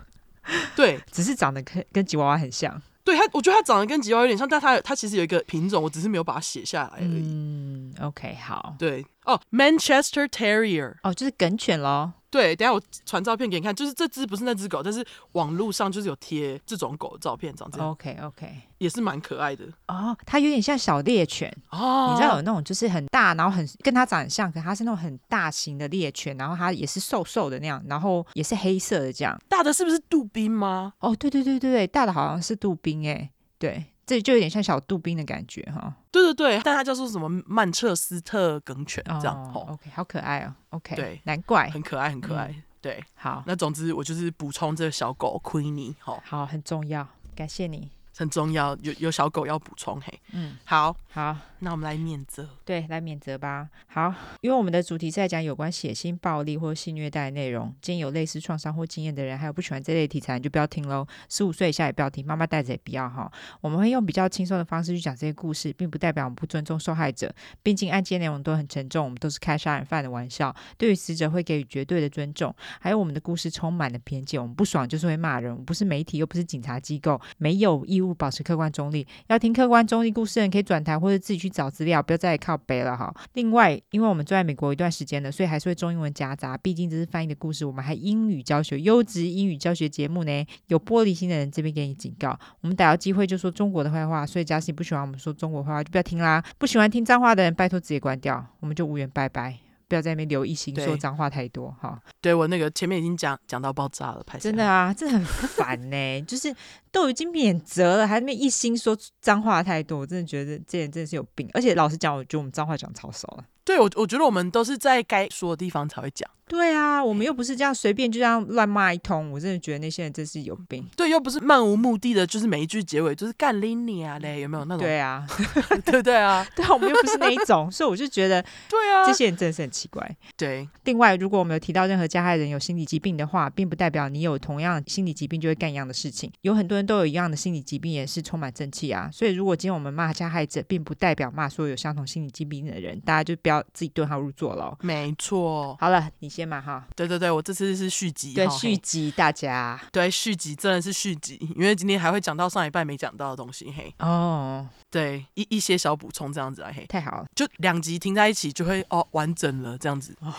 [0.75, 2.81] 对，只是长得跟跟吉娃娃很像。
[3.03, 7.21] 对它，我觉得它长得跟吉娃娃有点像，但它它其实有一个品种，我只是没有把它写下来而已。
[7.23, 8.75] 嗯，OK，好。
[8.77, 12.13] 对，哦，Manchester Terrier，哦，就是梗犬咯。
[12.31, 17.89] 对，等下我传照片给你看，就是这只不是那只狗，但是网络上就是有贴这种狗的照片，长这样。
[17.89, 19.65] OK OK，也是蛮可爱的。
[19.87, 29.39] 哦，它有点像小猎犬哦，你知道有那种就是很大，然后很跟它长得很像，可它是那种很大型的猎犬，然后它也是瘦瘦的那样，然后也是黑色的这样。
[29.47, 30.93] 大的是不是杜宾吗？
[30.99, 33.85] 哦，对对对对对，大的好像是杜宾哎，对。
[34.09, 41.69] 这就有点像小杜宾的感觉哈，对对对，但它叫做什么曼彻斯特梗犬这样，哦，OK，好可爱哦，OK，对，难怪。
[41.69, 47.91] 很可爱很可爱，嗯、对，好，那总之我就是补充这个小狗 Queenie，好，好，很重要，感谢你。
[48.19, 50.19] 很重要，有有小狗要补充嘿。
[50.33, 52.49] 嗯，好好，那我们来免责。
[52.65, 53.69] 对，来免责吧。
[53.87, 61.07] 好，因为我们的主题是在讲有关血腥暴力或性虐待的内容，今天有类似创伤或经验的人，还有不喜欢这类题材，你就不要听喽。
[61.29, 63.31] 十五岁以下也不要听，妈妈带着也不要哈。
[63.61, 67.33] 我们会用比较轻松的方式去讲这些故事，并不代表我们不尊重受害者。
[67.63, 72.53] 毕竟案件内容都很沉重，我们都是开杀人犯的玩笑，对于死者会给予绝对的尊重。
[72.81, 78.08] 还有我们的故事充满了偏见，我们不爽就是会骂人，我们不是媒体又不是警察机构，没有义务。
[78.09, 83.13] 不保持客观中立，要听客观中立故事的人可以转台或者自己去找资料，不要再靠北了哈。
[83.33, 87.63] 另外，因为我们住在美国一段时间了，所以还是会中英文夹杂，毕竟这是翻译的故事。
[87.63, 90.45] 我们还英语教学，优质英语教学节目呢。
[90.67, 96.43] 有玻璃心的人这边给你警告，我们逮到机会就说中国的坏话，所以假使你不喜欢我们说中国话，就不要听啦。
[96.57, 99.68] 不喜欢听脏话的人，拜托直接关掉，我们就无缘拜拜。
[99.89, 101.99] 不要在那边留一心说脏话太多哈。
[102.21, 106.21] 对，我那个前面已经讲讲到爆炸了，真的啊，这很烦呢。
[106.25, 106.55] 就是
[106.91, 111.49] 都已经免责了，还那边一心说脏话太多，我真的觉得这人真的是有病。
[111.53, 113.43] 而且老实讲，我觉得我们脏话讲超少了。
[113.63, 116.29] 对，我我觉得我们都是在该说的地方才会讲。
[116.47, 120.83] 对啊，我们又不是这样随便就这样乱骂一通，我真的觉得那些人真是有病。
[120.97, 124.83] 对，又不是漫无目的的，就是每一句结尾就是干拎你啊嘞，有没有那种？
[124.83, 125.23] 对啊，
[125.85, 130.17] 对对啊，对啊，我们又不是那一种，所以我就觉得，对啊，这些人真的是很奇怪。
[130.35, 136.31] 对，另外，如果我们有提到任何加害人有心理疾病的话，并不代表你有同样心理疾病就会干一样的事情。
[136.41, 139.07] 有很多人都有一样的心理疾病，也是充满正气啊。
[139.13, 144.75] 所以，如果今天我们骂加害者，并不代表骂所有有相同心理疾病的人，大家就不要自己对号入座了。
[144.81, 145.77] 没错。
[145.79, 146.87] 好了，你先嘛哈。
[146.95, 147.19] 对对。
[147.19, 160.33] 对，我这次是续集，对续集，大家对续集真的是续集，因为今天还会讲到上一半没讲到的东西，嘿哦，对一一些小补充这样子啊，嘿，太好了，就两集听在一起就会哦完整了这样子，哦，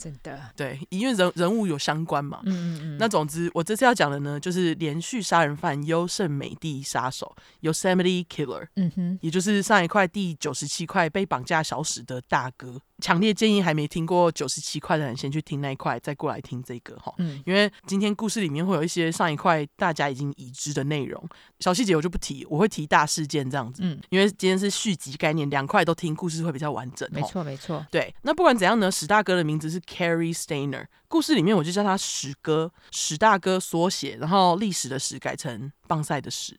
[0.00, 12.80] 真的，对，因为人人物有相关嘛，嗯嗯嗯，那总之我这次要讲的呢，就是连续杀人犯优胜美地杀手 Yosemite Killer，嗯哼，也就是上一块第九十七块被绑架小史的大哥。
[13.00, 17.12] 强烈建议还没听过九十七块的人先去听那一块，再过来听这个哈。
[17.18, 21.22] 嗯，因为今天故事里面会有一些上一块大家已经已知的内容，
[21.60, 23.82] 小细节我就不提，我会提大事件这样子。
[23.84, 27.08] 嗯，因为今天是续集概念，两块都听，故事会比较完整。
[27.12, 27.84] 没错，没错。
[27.90, 36.56] 对，那不管怎样呢，史大哥的名字是 carry Stainer，故事里面我就叫他史哥，史大哥缩写，然后历史的史改成棒赛的史。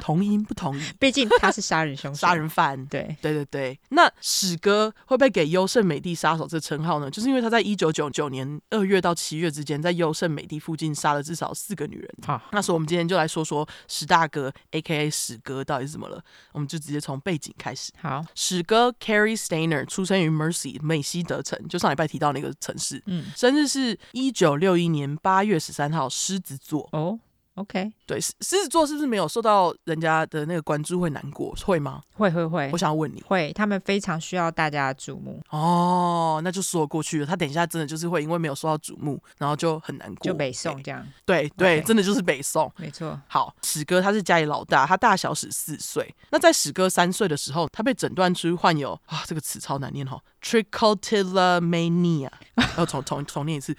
[0.00, 2.84] 同音不同义， 毕竟他是杀人凶手、杀人犯。
[2.86, 7.10] 对对对对，那史哥会不会给优胜美地杀手这称号呢？
[7.10, 12.10] 就是因为他在一九九九年二月到七月之间，在优胜美地附近杀了至少四个女人。
[12.26, 15.10] 好，那所以我们今天就来说说史大哥 （A.K.A.
[15.10, 16.22] 史哥）到底是怎么了。
[16.52, 17.92] 我们就直接从背景开始。
[18.00, 23.02] 好，史哥 Carry Stainer 出生于 Mercy 美西德城，就上礼拜提到那个城市。
[23.06, 26.88] 嗯，生日是一九六一年八月十三号，狮子座。
[26.92, 27.18] 哦。
[27.54, 31.54] OK，对，狮子座是不是没有受到人家的那个关注会难过？
[31.64, 32.02] 会吗？
[32.14, 32.68] 会会会。
[32.72, 35.40] 我想要问你，会，他们非常需要大家的瞩目。
[35.50, 37.26] 哦，那就说过去了。
[37.26, 41.06] 他等一下真的就是会因为没有受到瞩目，然后就很难过，就北宋这样。
[41.24, 43.20] 对对，Okay 真的就是北宋，没错。
[43.28, 46.12] 好，史哥他是家里老大，他大小史四岁。
[46.30, 52.30] 那在史哥三岁的时候，他被诊断出患有啊，这个词超难念哈，trichotillomania。
[52.76, 53.76] 要重重重念一次。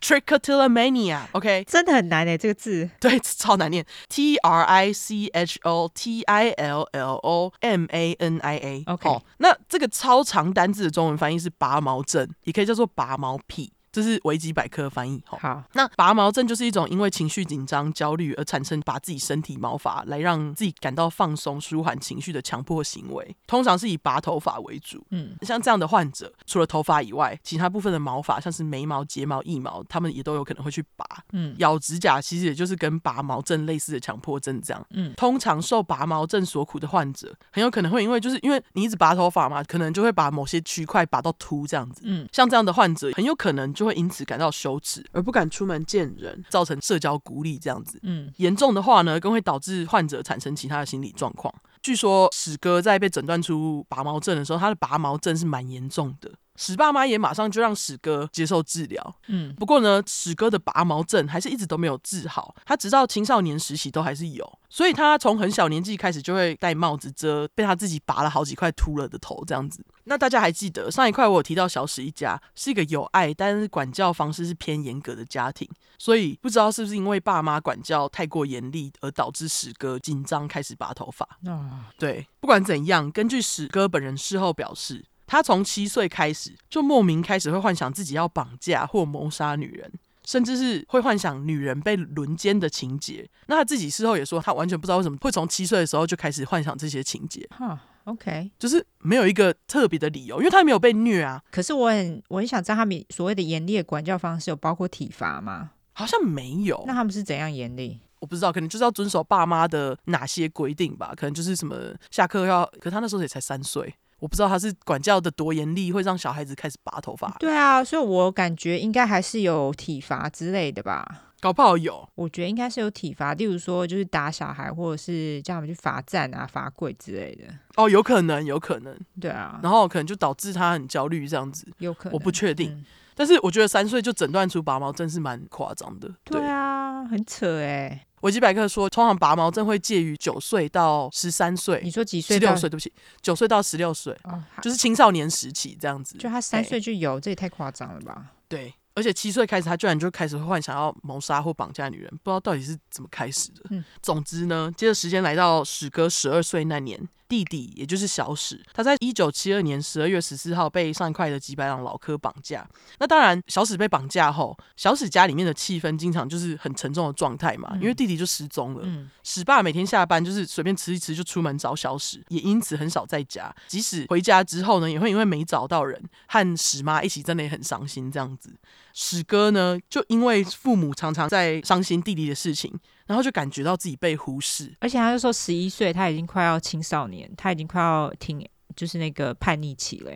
[0.00, 1.64] Trichotillomania，OK，、okay?
[1.64, 3.84] 真的很难诶，这个字对，超难念。
[4.08, 13.72] T R I C H O T I L L O M A N I A，OK，、哦、那这个超长单字的中文翻译是拔毛症，也可以叫做拔毛癖。
[13.92, 15.22] 这是维基百科翻译。
[15.26, 25.04] 好，那拔毛症就是一种因为情绪紧张、焦虑而产生拔自己身体毛发来让自己感到放松、舒缓情绪的强迫行为，通常是以拔头发为主。
[25.10, 31.04] 嗯，像这样的患者，除了头发以外，其他部分的毛发，像是眉毛、睫毛、腋毛，他们也都有可能会去拔。
[31.32, 34.86] 嗯，咬指甲其实也就是跟拔毛症类似的强迫症这样。
[34.90, 42.02] 嗯，通常受拔毛症所苦的患者，很有可能会因为就是因为你一直拔头发嘛，可能就会把某些区块拔到秃这样子。
[42.04, 47.98] 嗯，像这样的患者，很有可能就会因此感到羞耻，而不敢出门见人，造成社交孤立这样子。
[48.02, 51.50] 嗯，严重的话呢，更会导致患者产生其他的心理状况。
[51.80, 56.30] 据说史哥在被诊断出拔毛症的时候，他的拔毛症是蛮严重的。
[56.60, 59.16] 史爸妈也马上就让史哥接受治疗。
[59.28, 64.58] 嗯，不过呢，史哥的拔毛症还是一直都没有治好，他直到青少年时期都还是有。
[64.68, 69.82] 所以他从很小年纪开始就会戴帽子遮被他自己拔了好几块秃了的头，这样子。
[70.04, 75.66] 那大家还记得上一块我有提到小史一家是一个有爱，但是管教方式是偏严格的家庭，
[75.98, 81.26] 所以不知道是不是因为爸妈管教太过严厉而导致史哥紧张开始拔头发。
[81.50, 85.06] 啊，对，不管怎样，根据史哥本人事后表示。
[85.30, 89.88] 他从七岁开始就莫名开始会幻想自己要绑架或谋杀女人，
[90.24, 93.30] 甚至是会幻想女人被轮奸的情节。
[93.46, 97.48] 那他自己事后也说，他完全不知道为什么会从七岁的时候就开始幻想这些情节。
[97.56, 101.40] 哈，OK，就是没有一个特别的理由，因为他没有被虐啊。
[101.52, 105.70] 可是我很我很想知道他们所谓的严厉的管教方式有包括体罚吗？
[105.92, 106.82] 好像没有。
[106.88, 108.00] 那他们是怎样严厉？
[108.18, 111.14] 我不知道，可能就是要遵守爸妈的哪些规定吧。
[111.16, 113.94] 可能就是什么下课要，可他那时候也才三岁。
[114.20, 117.34] 我不知道他是管教的多严厉，会让小孩子开始拔头发。
[117.40, 121.24] 对啊，所以我感觉应该还是有体罚之类的吧。
[121.40, 127.44] 搞不好有，我觉得应该是有体罚，例如说就是打小孩，或者是叫他们去罚站啊、罚跪之类的。
[127.76, 128.94] 哦，有可能，有可能。
[129.18, 131.66] 对啊，然后可能就导致他很焦虑这样子。
[131.78, 132.70] 有可能，我不确定。
[132.72, 136.08] 嗯、但是我觉得三岁就诊断出拔毛真是蛮夸张的。
[136.24, 138.06] 对，对啊，很扯哎。
[138.20, 141.80] 维基百科说，通常拔毛症会介于九岁到十三岁。
[141.82, 142.36] 你说几岁？
[142.36, 146.18] 十六岁，对不起，九岁到十六岁，哦，就是青少年时期这样子。
[146.18, 148.32] 就他三岁就有，这也太夸张了吧？
[148.48, 153.62] 对，而且七岁开始，他居然就开始幻想要谋杀或绑架女人，不知道到底是怎么开始的。
[153.70, 157.08] 嗯，总之呢，接着时间来到史哥十二岁那年。
[157.30, 162.68] 弟弟，也就是小史，他在一九七二年十二月十四号被上一块的几百朗老柯绑架。
[162.98, 168.80] 那当然，小史被绑架后，小史家里面的气氛经常就是很沉重的状态嘛，因为弟弟就失踪了。
[168.82, 173.54] 嗯，史爸每天下班就是随便吃一吃就出门找小史，也因此很少在家。
[173.68, 178.52] 即使回家之后呢，也会因为没找到人，和史妈一起真的也很伤心这样子。
[178.92, 182.76] 史哥呢，就因为父母常常在伤心弟弟的事情。
[183.10, 190.12] 然后就感觉到自己被忽视，而且他就说十一岁，他已经快要青少年，他已经快要听，就是那个叛逆期了。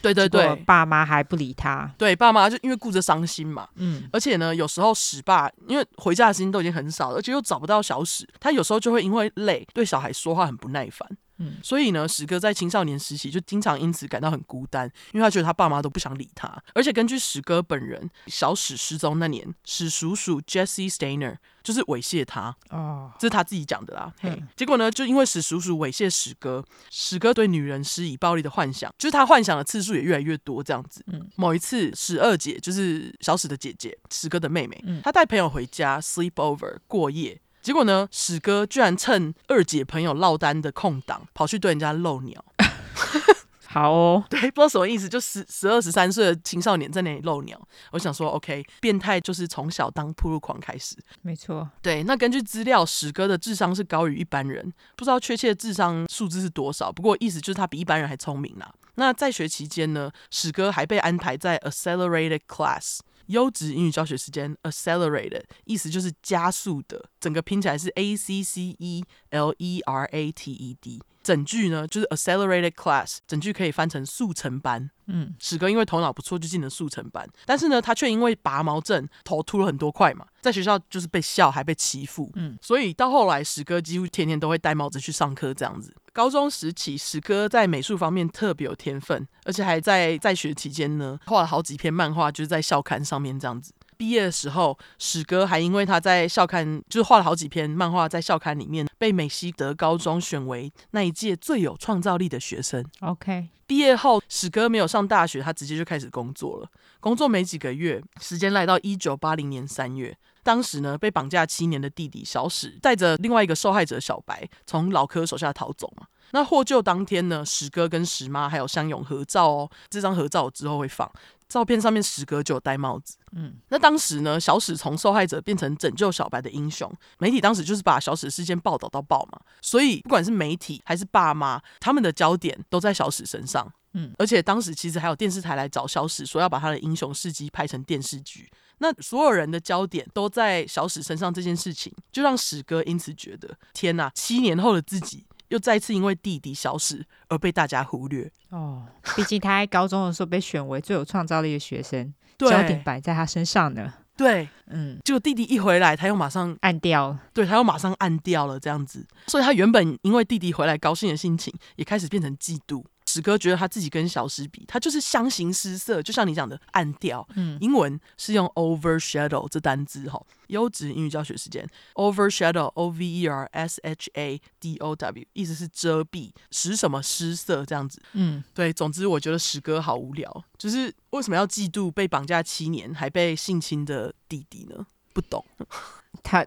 [0.00, 3.68] 对对对，爸妈还不理他，对，爸妈就因为顾着伤心嘛。
[3.74, 11.08] 嗯，而且呢，有时候史爸因为回家的时间都已经很少了，而且又找不到小史，他有时候就会因为累，对小孩说话很不耐烦。
[11.38, 16.48] 嗯，所以呢，史哥在青少年时期就经常因此感到很孤单，因为他觉得他爸妈都不想理他。
[16.74, 22.54] 而且根据史哥本人，小史失踪那年，史叔叔 Jesse Stainer 就是猥亵他。
[22.70, 24.12] 哦，这是他自己讲的啦。
[24.22, 31.04] 嗯，嘿，结果呢，就因为史叔叔猥亵史哥，史哥对女人施以暴力的幻想，就是他幻想的次数也越来越多，这样子。
[31.06, 37.40] 嗯，某一次，史二姐就是小史的姐姐，史哥的妹妹，她带朋友回家 sleep over 过夜。
[37.68, 42.42] 结果呢，史哥居然趁二姐朋友落单的空档，跑去对人家露鸟。
[43.68, 47.60] 好哦， 对，不知道什么意思，就十十二十三岁的青少年在那里露鸟。
[47.90, 50.96] 我想说，OK，变态就是从小当铺路狂开始。
[51.20, 52.02] 没错，对。
[52.04, 56.90] 那根据资料，史哥的智商是高于一般人，不知道确切的智商数字是多少。
[56.90, 58.72] 不过意思就是他比一般人还聪明啦。
[58.94, 63.00] 那在学期间呢，史哥还被安排在 Accelerated Class。
[63.28, 71.02] 优质英语教学时间，accelerated 意思就是加速的，整个拼起来是 A C C E L E R A T E D。
[71.20, 74.90] 整句呢就是 accelerated class，整句可以翻成速成班。
[75.08, 82.30] 嗯，史哥因为头脑不错就进了速成班，但是呢他却因为拔毛症头秃了很多块嘛，在学校就是被笑还被欺负。
[82.36, 85.94] 嗯，所以到后来史哥几乎天天都会戴帽子去上课这样子。
[86.14, 93.72] 高中时期史哥在美术方面特别有天分，而且还在在学期间呢画了好几篇漫画，就是在校刊上面这样子。
[93.98, 102.82] 毕业的时候，史哥还因为他在校刊就是画了好几篇漫画，在校刊里面被美西德高中选为那一届最有创造力的学生。
[103.00, 106.70] OK，毕业后，史哥没有上大学，他直接就开始工作了。
[107.00, 110.16] 工作没几个月，时间来到一九八零年三月。
[110.44, 116.06] 当时呢，被绑架七年的弟弟小史带着另外一个受害者小白从老柯手下逃走嘛。
[116.30, 119.70] 那获救当天呢，史哥跟史妈还有相拥合照哦。
[119.90, 121.10] 这张合照我之后会放，
[121.48, 123.16] 照片上面史哥就有戴帽子。
[123.32, 129.40] 嗯，那当时呢，小史从受害者变成拯救小白的英雄，媒体当时就是把小史事件报道到爆嘛。
[129.62, 133.72] 所以不管是媒体还是爸妈，他们的焦点都在小史身上。
[133.94, 138.50] 嗯，而且当时其实还有电视台来找小史，说要把他的英雄事迹拍成电视剧。
[138.80, 145.24] 那所有人的焦点都在小史身上，这件事情就让史哥因此觉得，天哪，七年后的自己。
[145.48, 148.86] 又再次因为弟弟消失而被大家忽略哦，
[149.16, 153.92] 毕竟他在高中的时候被选为最有创造力的学生，焦点摆在他身上呢。
[154.16, 162.84] 对，嗯，结果弟弟一回来，他又马上按掉了，对，他又马上按掉了，这样子，所以他原本因为弟弟回来高兴的心情，也开始变成嫉妒。
[163.08, 167.26] 史哥觉得他自己跟小史比，他就是相形失色，就像你讲的暗调。
[167.36, 178.02] 嗯，英文是用 overshadow 这单字哈，优质英语教学时间，overshadow，o v e r s h a d o w，意思是遮蔽，使什么失色这样子。
[178.12, 184.86] 嗯，对，总之我觉得史哥好无聊，就是为什么要嫉妒被绑架七年还被性侵的弟弟呢？
[185.14, 185.42] 不懂
[186.22, 186.46] 他。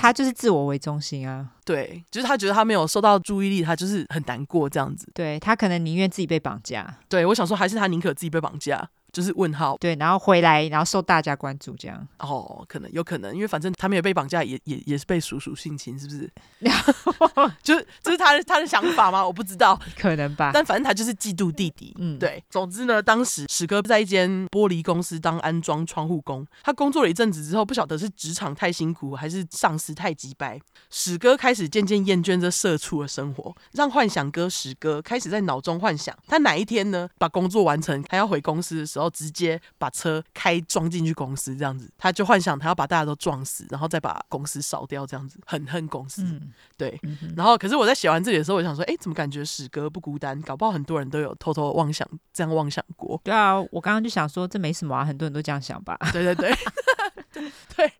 [0.00, 5.06] 他就是自我为中心啊，对，就是他觉得他没有受到注意力，他就是很难过这样子。
[5.12, 6.96] 对，他可能宁愿自己被绑架。
[7.06, 8.88] 对，我想说，还是他宁可自己被绑架。
[9.12, 16.30] 就是问号，对，然后回来，然后受大家关注，这样哦，可能有可能，因为反正他没有被绑架，也也也是被叔叔性侵，是不是？
[17.62, 19.26] 就是这是他的他的想法吗？
[19.26, 20.50] 我不知道，可能吧。
[20.54, 22.42] 但反正他就是嫉妒弟弟，嗯，对。
[22.48, 38.99] 总之呢，当时史哥在一间玻璃公司当安装窗户工，他工作了一阵子之后，不晓得是职场太辛苦，还是上司太急掰，史哥开始渐渐厌倦这社畜的生活，让幻想哥史哥开始在脑中幻想，他哪一天呢，把工作完成，他要回公司的时候。
[39.00, 46.22] 然后直接把车开撞进去公司，这样子，他就幻想他要把大家都撞死，然后再把公司烧掉，这样子，很恨公司。
[46.22, 46.98] 嗯、对。
[47.04, 50.38] 嗯、然后，可是我在写完这里的时候，我想说，哎，怎么感觉史哥不孤单？
[50.42, 53.18] 搞不好很多人都有偷偷妄想，这样妄想过。
[53.24, 55.96] 对啊，我刚刚就想说，这没什么啊，很多人都这样想吧。
[56.12, 56.54] 对对对，
[57.32, 57.92] 对对，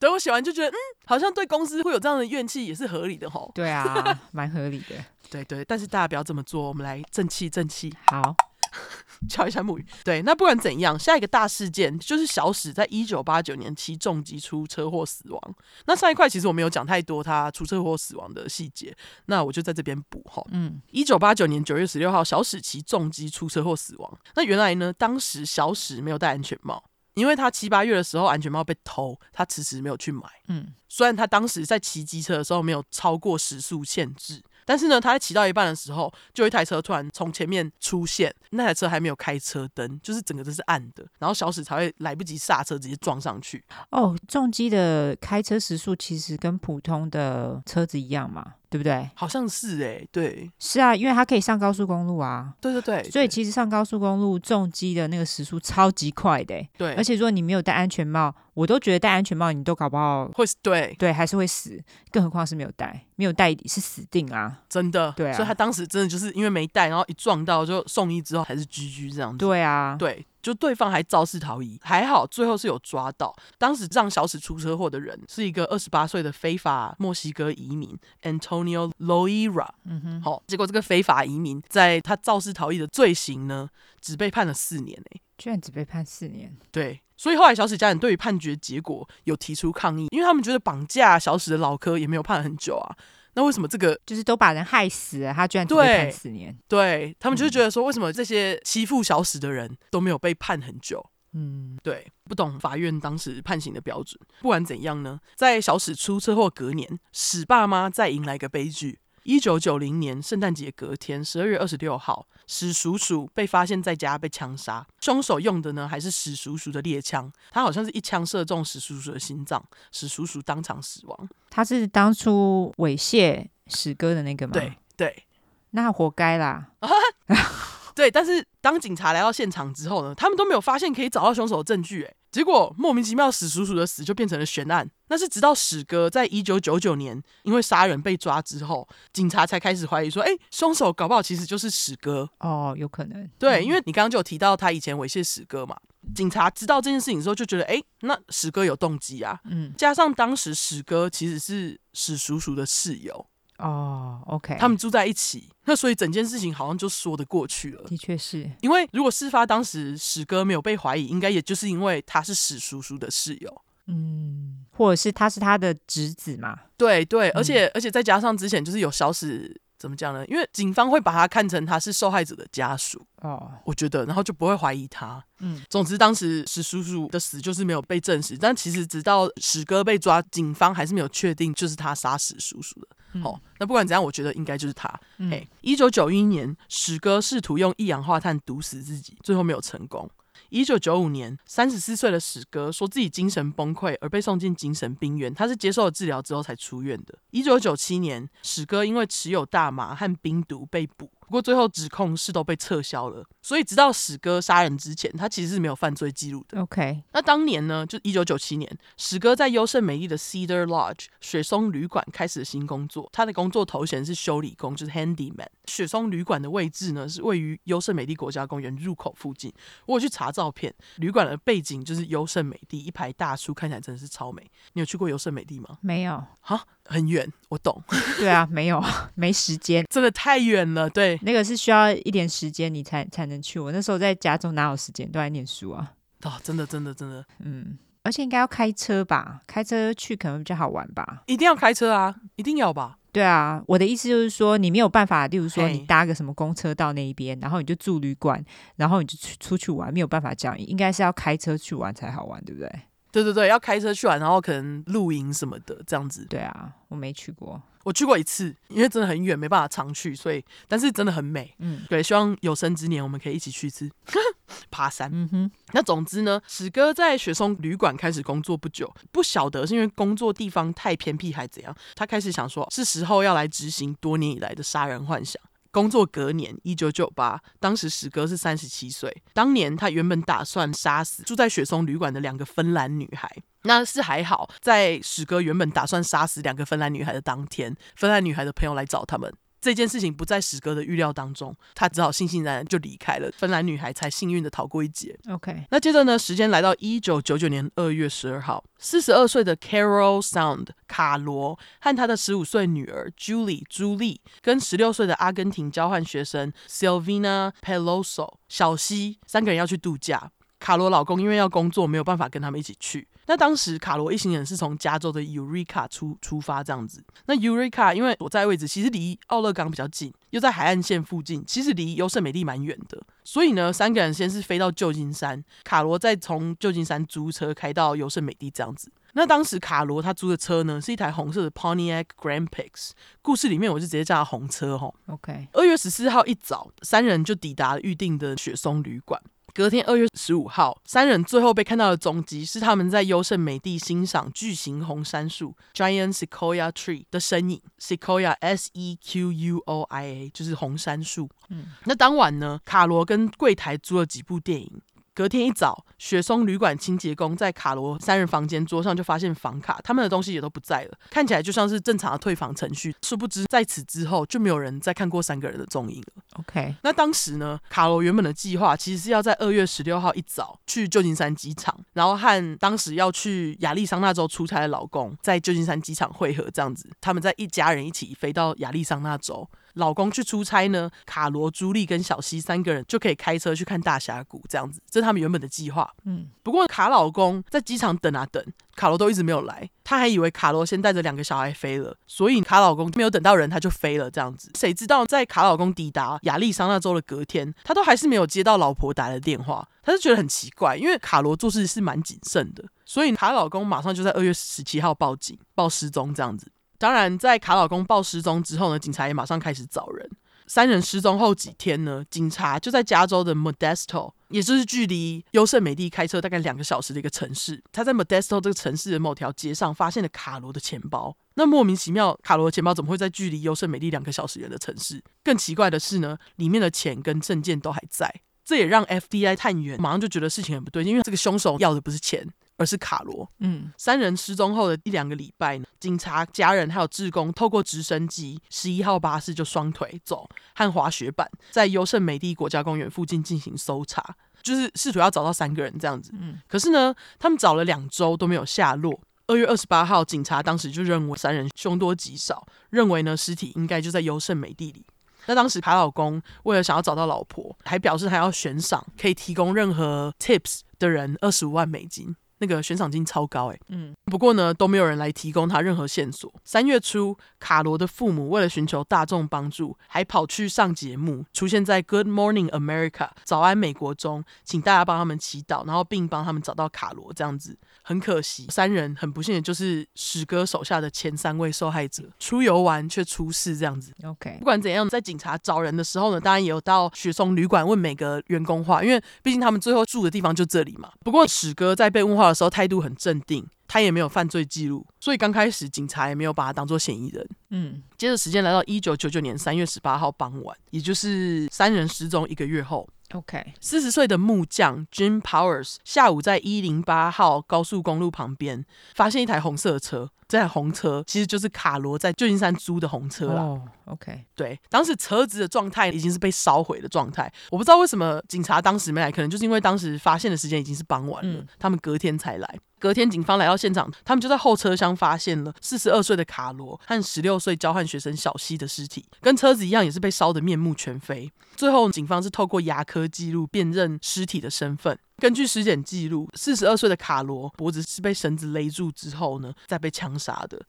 [0.00, 0.76] 对我写完就觉得，嗯，
[1.06, 3.52] 好像对公司会有这样的怨气，也是合理的吼。
[3.54, 4.96] 对啊，蛮合理的。
[5.30, 7.94] 对对，但是大家不要这么做，我们来正气正气。
[8.06, 8.34] 好。
[9.28, 9.86] 敲一下木鱼。
[10.04, 15.54] 对，那不管怎样，下一个大事件就是小史在一九八九年骑重机出车祸死亡。
[15.86, 18.96] 那上一块其实我没有讲太多他出车祸死亡的细节，
[19.26, 20.42] 那我就在这边补哈。
[20.50, 24.18] 嗯，一九八九年九月十六号，小史骑重机出车祸死亡。
[24.34, 26.82] 那原来呢，当时小史没有戴安全帽，
[27.14, 30.22] 因为他七八月的时候安全帽被偷，他迟迟没有去买。
[30.48, 34.42] 嗯，虽然他当时在骑机车的时候没有超过时速限制。
[34.64, 43.64] 但是呢，他在骑到一半的时候，就一台车突然从前面出现，那台车还没有开车灯，就是整个都是暗的，然后小史才会来不及刹车，直接撞上去。
[43.90, 48.54] 哦，重机的开车时速其实跟普通的车子一样嘛？
[48.72, 49.10] 对不对？
[49.14, 52.54] 好像是哎、欸，对，是啊，因为它可以上高速公路啊。
[52.58, 56.70] 对对对，所以其实上高速公路重机的那个时速超级快的、欸。
[56.78, 60.56] 对，而且如果你没有戴安全帽，我都觉得戴安全帽你都搞不好会死。
[60.62, 61.78] 对对，还是会死，
[62.10, 65.12] 更何况是没有戴，没有戴是死定啊，真的。
[65.14, 69.38] 对啊，所以他当时真的就是因为没戴，然后一撞到就送医之后还是 GG 这样子。
[69.38, 70.24] 对啊，对。
[70.42, 73.34] 就对方还肇事逃逸，还好最后是有抓到。
[73.56, 79.68] 当时让小史出车祸的人是一个二十八岁的非法墨西哥移民 Antonio Loera。
[79.84, 83.70] 嗯哼，好，结果这个非法移民在他肇事逃逸的罪行呢，
[84.00, 86.54] 只被判了四年诶，居然只被判四年。
[86.72, 92.96] 对，所以后来小史家人对于判决结果有提出抗议，因为他们觉得绑架小史的老柯也没有判很久啊。
[93.34, 96.56] 那为什么这个就是都把人害死了，他居然只被判四年？
[96.68, 101.04] 对，他们就是觉得说，为什么这些欺负小史的人都没有被判很久？
[101.34, 104.20] 嗯，对，不懂法院当时判刑的标准。
[104.42, 108.98] 不管怎样呢，在小史出车祸隔年，史爸妈再迎来一个悲剧。
[109.24, 119.62] 一九九零年圣诞节隔天，十二月二十六号，史叔叔被发现在家被枪杀，凶手用的呢还是史叔叔的猎枪，他好像是一枪射中史叔叔的心脏，
[119.92, 121.28] 史叔叔当场死亡。
[121.50, 124.52] 他是当初猥亵史哥的那个吗？
[124.54, 125.24] 对对，
[125.70, 126.70] 那活该啦。
[127.94, 134.90] 对，但是当警察来到现场之后呢，他们都没有发现可以找到凶手的证据，哎，结果莫名其妙史叔叔的死就变成了悬案。
[135.08, 142.28] 那是直到史哥在一九九九年因为杀人被抓之后，警察才开始怀疑说，哎，凶手搞不好其实就是史哥。
[142.38, 143.28] 哦，有可能。
[143.38, 145.76] 对，因为你刚刚就有提到他以前猥亵史哥嘛，
[146.14, 149.38] 警察知道这件事情之后就觉得，哎，那史哥有动机啊。
[149.44, 153.26] 嗯，加上当时史哥其实是史叔叔的室友。
[153.62, 155.48] 哦，OK，他们住在一起。
[155.64, 157.84] 那所以整件事情好像就说得过去了。
[157.84, 166.58] 的确是，因为如果事发当时史哥没有被怀疑，应该也就是因为他是史叔叔的室友，嗯，或者是他是他的侄子嘛？
[166.76, 169.60] 对对，而且、嗯、而且再加上之前就是有小史。
[169.78, 170.24] 怎么讲呢？
[170.26, 175.20] 因为警方会把他看成他是受害者的家属哦，我觉得，然后就不会怀疑他。
[175.40, 182.86] 嗯，总之当时史叔叔的死就是没有被证实，但其实直到史哥被抓，警方还是没有确定就是他杀史叔叔的。
[183.14, 184.88] 嗯、哦，那不管怎样，我觉得应该就是他。
[185.18, 190.10] 嗯、嘿，一九九一年，史哥试图用一氧化碳毒死自己，最后没有成功。
[190.48, 197.18] 一九九五年，三十四岁的史哥说自己精神崩溃而被送进精神病院，他是接受了治疗之后才出院的。
[197.30, 201.10] 一九九七年，史哥因为持有大麻和冰毒被捕。
[201.26, 206.60] 不过最后指控是都被撤销了，所以直到史哥杀人之前，他其实是没有犯罪记录的。
[206.60, 215.46] OK，那当年呢，就一九九七年，史哥在优胜美地的 Cedar Lodge 雪松旅馆开始了新工作，他的工作头衔是修理工，就是 Handyman。
[215.66, 219.52] 雪松旅馆的位置呢，是位于优胜美地国家公园入口附近。
[219.86, 224.42] 我有去查照片，旅馆的背景就是优胜美地，一排大树，看起来真的是超美。
[224.74, 225.78] 你有去过优胜美地吗？
[225.80, 226.22] 没有。
[226.40, 227.82] 哈，很远，我懂。
[228.18, 228.82] 对啊，没有，
[229.14, 230.88] 没时间，真的太远了。
[230.90, 231.18] 对。
[231.22, 233.58] 那个是需要一点时间你才才能去。
[233.60, 235.92] 我那时候在加州哪有时间，都在念书啊。
[236.22, 239.40] 哦，真的，真的，真的，嗯，而且应该要开车吧？
[239.46, 241.22] 开车去可能比较好玩吧？
[241.26, 242.98] 一定要开车啊，一定要吧？
[243.10, 248.42] 对啊，我的意思就是说，你没有办法，例如说你搭个什么公车到那一边，然后你就住旅馆，
[248.76, 252.70] 然后你就出出去玩，没有办法这样，应该是要开车去玩才好玩，对不对？
[253.12, 256.26] 对对对，要开车去玩，然后可能露营什么的这样子。
[256.28, 257.62] 对啊，我没去过。
[257.84, 261.52] 我去过一次，因为真的很远，没办法常去，所以但是真的很美。
[261.58, 263.90] 嗯，对，希望有生之年我们可以一起去一次
[264.70, 265.10] 爬山。
[265.12, 275.42] 嗯哼，那总之呢，史哥在雪松旅馆开始工作不久，不晓得是因为工作地方太偏僻还怎样，他开始想说是时候要来执行多年以来的杀人幻想。
[275.72, 279.22] 工作隔年，一九九八，当时史哥是三十七岁。
[279.32, 283.28] 当年他原本打算杀死住在雪松旅馆的两个芬兰女孩，
[283.62, 289.32] 那是还好，在史哥原本打算杀死两个芬兰女孩的当天，芬兰女孩的朋友来找他们。
[289.62, 293.30] 这件事情不在史哥的预料当中，他只好悻悻然然就离开了。
[293.30, 295.16] 芬兰女孩才幸运的逃过一劫。
[295.30, 310.32] OK，那接着呢，时间来到一九九九年二月十二号，四十二岁的 Carol Sound 卡罗和他的十五岁女儿 Julie 朱莉，跟十六岁的阿根廷交换学生 Silvina Peloso 小西三个人要去度假。
[310.58, 313.08] 卡罗老公因为要工作，没有办法跟他们一起去。
[313.26, 317.02] 那当时卡罗一行人是从加州的 Eureka 出出发，这样子。
[317.26, 323.00] 那 Eureka 因为所在位置其实离奥勒冈比较近，又在海岸线附近，其实离优胜美地蛮远的。
[323.24, 328.90] 所以呢，三个人先是飞到旧金山，卡罗再从旧金山租车开到优胜美地这样子。
[329.14, 332.92] 那当时卡罗他租的车呢，是一台红色的 Pontiac Grand Prix。
[333.20, 334.90] 故事里面我就直接叫他红车哈。
[335.06, 335.48] OK。
[335.52, 339.22] 二月十四号一早，三人就抵达了预定的雪松旅馆。
[339.54, 347.60] 隔天二月十五号，三人最后被看到的踪迹是他们在优胜美地欣赏巨型红杉树 （Giant Sequoia Tree） 的身影。
[347.78, 351.28] Sequoia S E Q U O I A 就是红杉树。
[351.50, 354.80] 嗯，那当晚呢，卡罗跟柜台租了几部电影。
[355.14, 362.94] 隔天一早，雪松旅馆清洁工在卡罗三人房间桌上就发现房卡，他们的东西也都不在了，看起来就像是正常的退房程序。
[363.02, 366.22] 殊不知，在此之后就没有人再看过三个人的踪影了。
[366.40, 379.46] OK，那当时呢，卡罗原本的计划其实是要在二月十六号一早去旧金山机场，然后和当时要去亚利桑那州出差的老公在旧金山机场会合，这样子，他们在一家人一起飞到亚利桑那州。
[379.74, 385.92] 老公去出差呢，卡罗、朱莉跟小西三个人就可以开车去看大峡谷，这样子，这是他们原本的计划。
[386.04, 388.44] 嗯，不过卡老公在机场等啊等，
[388.74, 394.50] 卡罗都一直没有来，他还以为卡罗先带着两个小孩飞了，所以卡老公没有等到人他就飞了，这样子。
[394.58, 406.50] 谁知道在卡老公抵达亚利桑那州的隔天，他都还是没有接到老婆打来的电话，他就觉得很奇怪，因为卡罗做事是蛮谨慎的，所以卡老公马上就在二月十七号报警报失踪，这样子。
[406.82, 410.10] 当然，在卡老公报失踪之后呢，警察也马上开始找人。
[410.48, 421.16] 三人失踪后几天呢，警察就在加州的 Modesto，也就是距离优胜美地开车大概两个小时的一个城市，他在 Modesto 这个城市的某条街上发现了卡罗的钱包。
[421.34, 425.00] 那莫名其妙，卡罗的钱包怎么会在距离优胜美地两个小时远的城市？
[425.22, 428.12] 更奇怪的是呢，里面的钱跟证件都还在。
[428.44, 432.28] 这也让 FBI 探员马上就觉得事情很不对劲，因为这个凶手要的不是钱。
[432.56, 433.28] 而是卡罗。
[433.40, 446.10] 嗯，三人失踪后的一两个礼拜呢，警察、家人还有志工透过直升机、十一号巴士就双腿走和滑雪板，在优胜美地国家公园附近进行搜查，就是试图要找到三个人这样子。
[446.14, 449.00] 嗯，可是呢，他们找了两周都没有下落。
[449.28, 454.84] 二月二十八号，警察当时就认为三人凶多吉少，认为呢尸体应该就在优胜美地里。
[455.26, 462.14] 那当时卡老公为了想要找到老婆，还表示还要悬赏可以提供任何 tips 的人二十五万美金。
[462.42, 466.28] 那个悬赏金超高哎，嗯，不过呢都没有人来提供他任何线索。
[466.44, 477.56] 三月初，卡罗的父母为了寻求大众帮助，还跑去上节目，出现在 Good Morning America 早安美国中，请大家帮他们祈祷，然后并帮他们找到卡罗这样子。
[477.82, 483.92] 很可惜，三人很不幸的就是史哥手下的前三位受害者，出游玩却出事这样子。
[484.04, 490.90] OK，不管怎样，在警察找人的时候呢，当然也有到雪松旅馆问每个员工话，因为毕竟他们最后住的地方就这里嘛。
[491.04, 497.28] 不过史哥在被问话的时候态度很镇定，他也没有犯罪记录，所以刚开始警察也没有把他当做嫌疑人。
[497.50, 502.88] 嗯，接着时间来到一九九九年三月十八号傍晚，也就是三人失踪一个月后。
[503.12, 508.64] OK，四十岁的木匠 Jim Powers 下午在一零八号高速公路旁边
[508.94, 510.10] 发现一台红色的车。
[510.32, 513.42] 这台红车其实就是卡罗在旧金山租的红车啦。
[513.42, 517.30] 哦，OK，对，当时车子的状态已经是被烧毁的状态。
[517.50, 522.58] 我不知道为什么警察当时没来，可能就是因为当时发现的时间已经是傍晚了，他们隔天才来。
[522.78, 531.30] 隔天警方来到现场，他们就在后车厢发现了四十二岁的卡罗和十六岁交换学生小西的尸体，跟车子一样，也是被烧得面目全非。
[531.54, 534.98] 最后，警方是透过牙科记录辨认尸体的身份。
[535.22, 540.60] 根据尸检记录，四十二岁的卡罗脖子是被绳子勒住之后呢，再被枪杀的，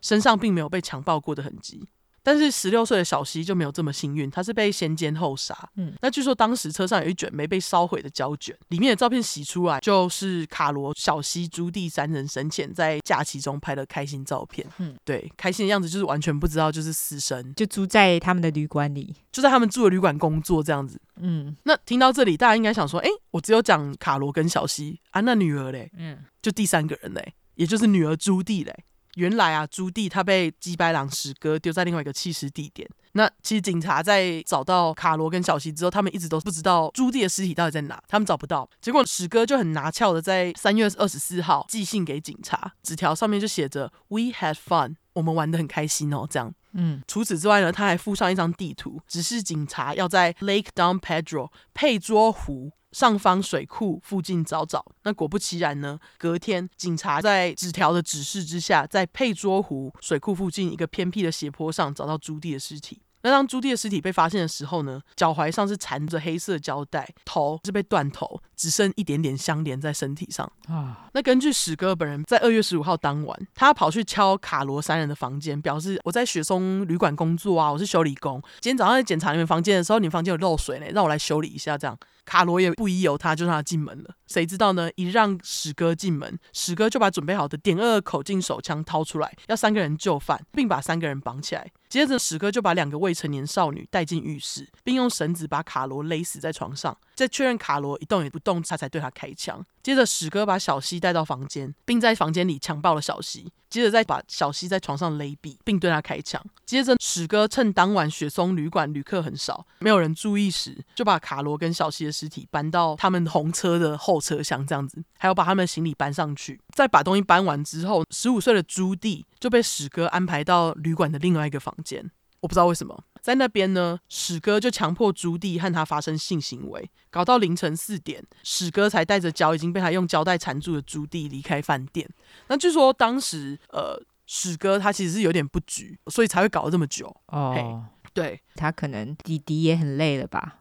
[0.00, 1.86] 身上并没有被强暴过的痕迹。
[2.28, 5.56] 但是十六岁的小西就没有这么幸运，他是被先奸后杀。
[5.76, 14.66] 嗯，那据说当时车上有一卷没被烧毁的胶卷，里面的照片洗出来，就是卡罗、小西、朱蒂三人生前在假期中拍的开心照片。
[14.76, 21.00] 嗯，对，开心的样子就是完全不知道就是死神，就住在他们的旅馆里，就在他们住的旅馆工作这样子。
[21.16, 25.90] 嗯，那听到这里，大家应该想说，哎，我只有讲卡罗跟小西啊，那女儿嘞？
[25.96, 28.84] 嗯，就第三个人嘞，也就是女儿朱蒂嘞。
[29.18, 32.88] 原来啊，朱棣他被鸡白狼史哥丢在另外一个弃尸地点。
[33.12, 38.68] 那其实警察在找到卡罗跟小西之后，他们一直都不知道朱棣的尸体到底在哪，他们找不到。
[38.80, 46.54] 结果史哥就很拿翘的在三月二十四号寄信给警察，纸条上面就写着 “We had fun”，我们玩得很开心哦，这样。
[46.74, 52.70] 嗯，除此之外呢，他还附上一张地图，指示警察要在 Lake Don Pedro 佩卓湖。
[52.98, 63.00] 上方水库附近找找，那果不其然呢，隔天警察在纸条的指示之下，在佩卓湖水库附近一个偏僻的斜坡上找到朱棣的尸体。
[63.22, 70.50] 那当朱棣的尸体被发现的时候呢，脚踝上是缠着黑色胶带，头是被断头，只剩一点点相连在身体上。
[70.66, 78.42] 啊，那根据史哥本人在二月十五号当晚，他跑去敲卡罗三人的房间，表示我在雪松旅馆工作啊，我是修理工。
[78.60, 81.78] 今天早上在检查你们房间的时候，你们房间有漏水呢，让我来修理一下。
[81.78, 84.10] 这样，卡罗也不疑有他，就让他进门了。
[84.26, 84.90] 谁知道呢？
[84.96, 91.70] 一让史哥进门，史哥就把准备好的点二口径手枪掏出来，要三个人就范，并把三个人绑起来。
[91.88, 96.94] 接着，史哥就把两个未成年少女带进浴室，并用绳子把卡罗勒死在床上。
[97.14, 99.64] 在确认卡罗一动也不动，动他才对他开枪。
[99.82, 103.52] 接着，史哥把小西带到房间，并在房间里强暴了小西。
[103.68, 106.42] 接着，再把小西在床上勒毙，并对他开枪。
[106.64, 116.58] 接着，史哥趁当晚雪松旅馆旅客很少，没有人注意时，就把卡罗跟小西的尸体搬到他们红车的后车厢，这样子，还要把他们的行李搬上去。
[116.74, 122.10] 在把东西搬完之后，十五岁的朱棣就被史哥安排到旅馆的另外一个房间。
[122.40, 132.08] 我不知道为什么，在那边呢，史哥就强迫朱棣和他发生性行为，搞到凌晨四点，史哥才带着脚已经被他用胶带缠住的朱棣离开饭店。
[132.46, 137.14] 那据说当时，呃，史哥他其实是有点不举，所以才会搞了这么久。
[137.26, 140.60] 哦对，他可能弟弟也很累了吧？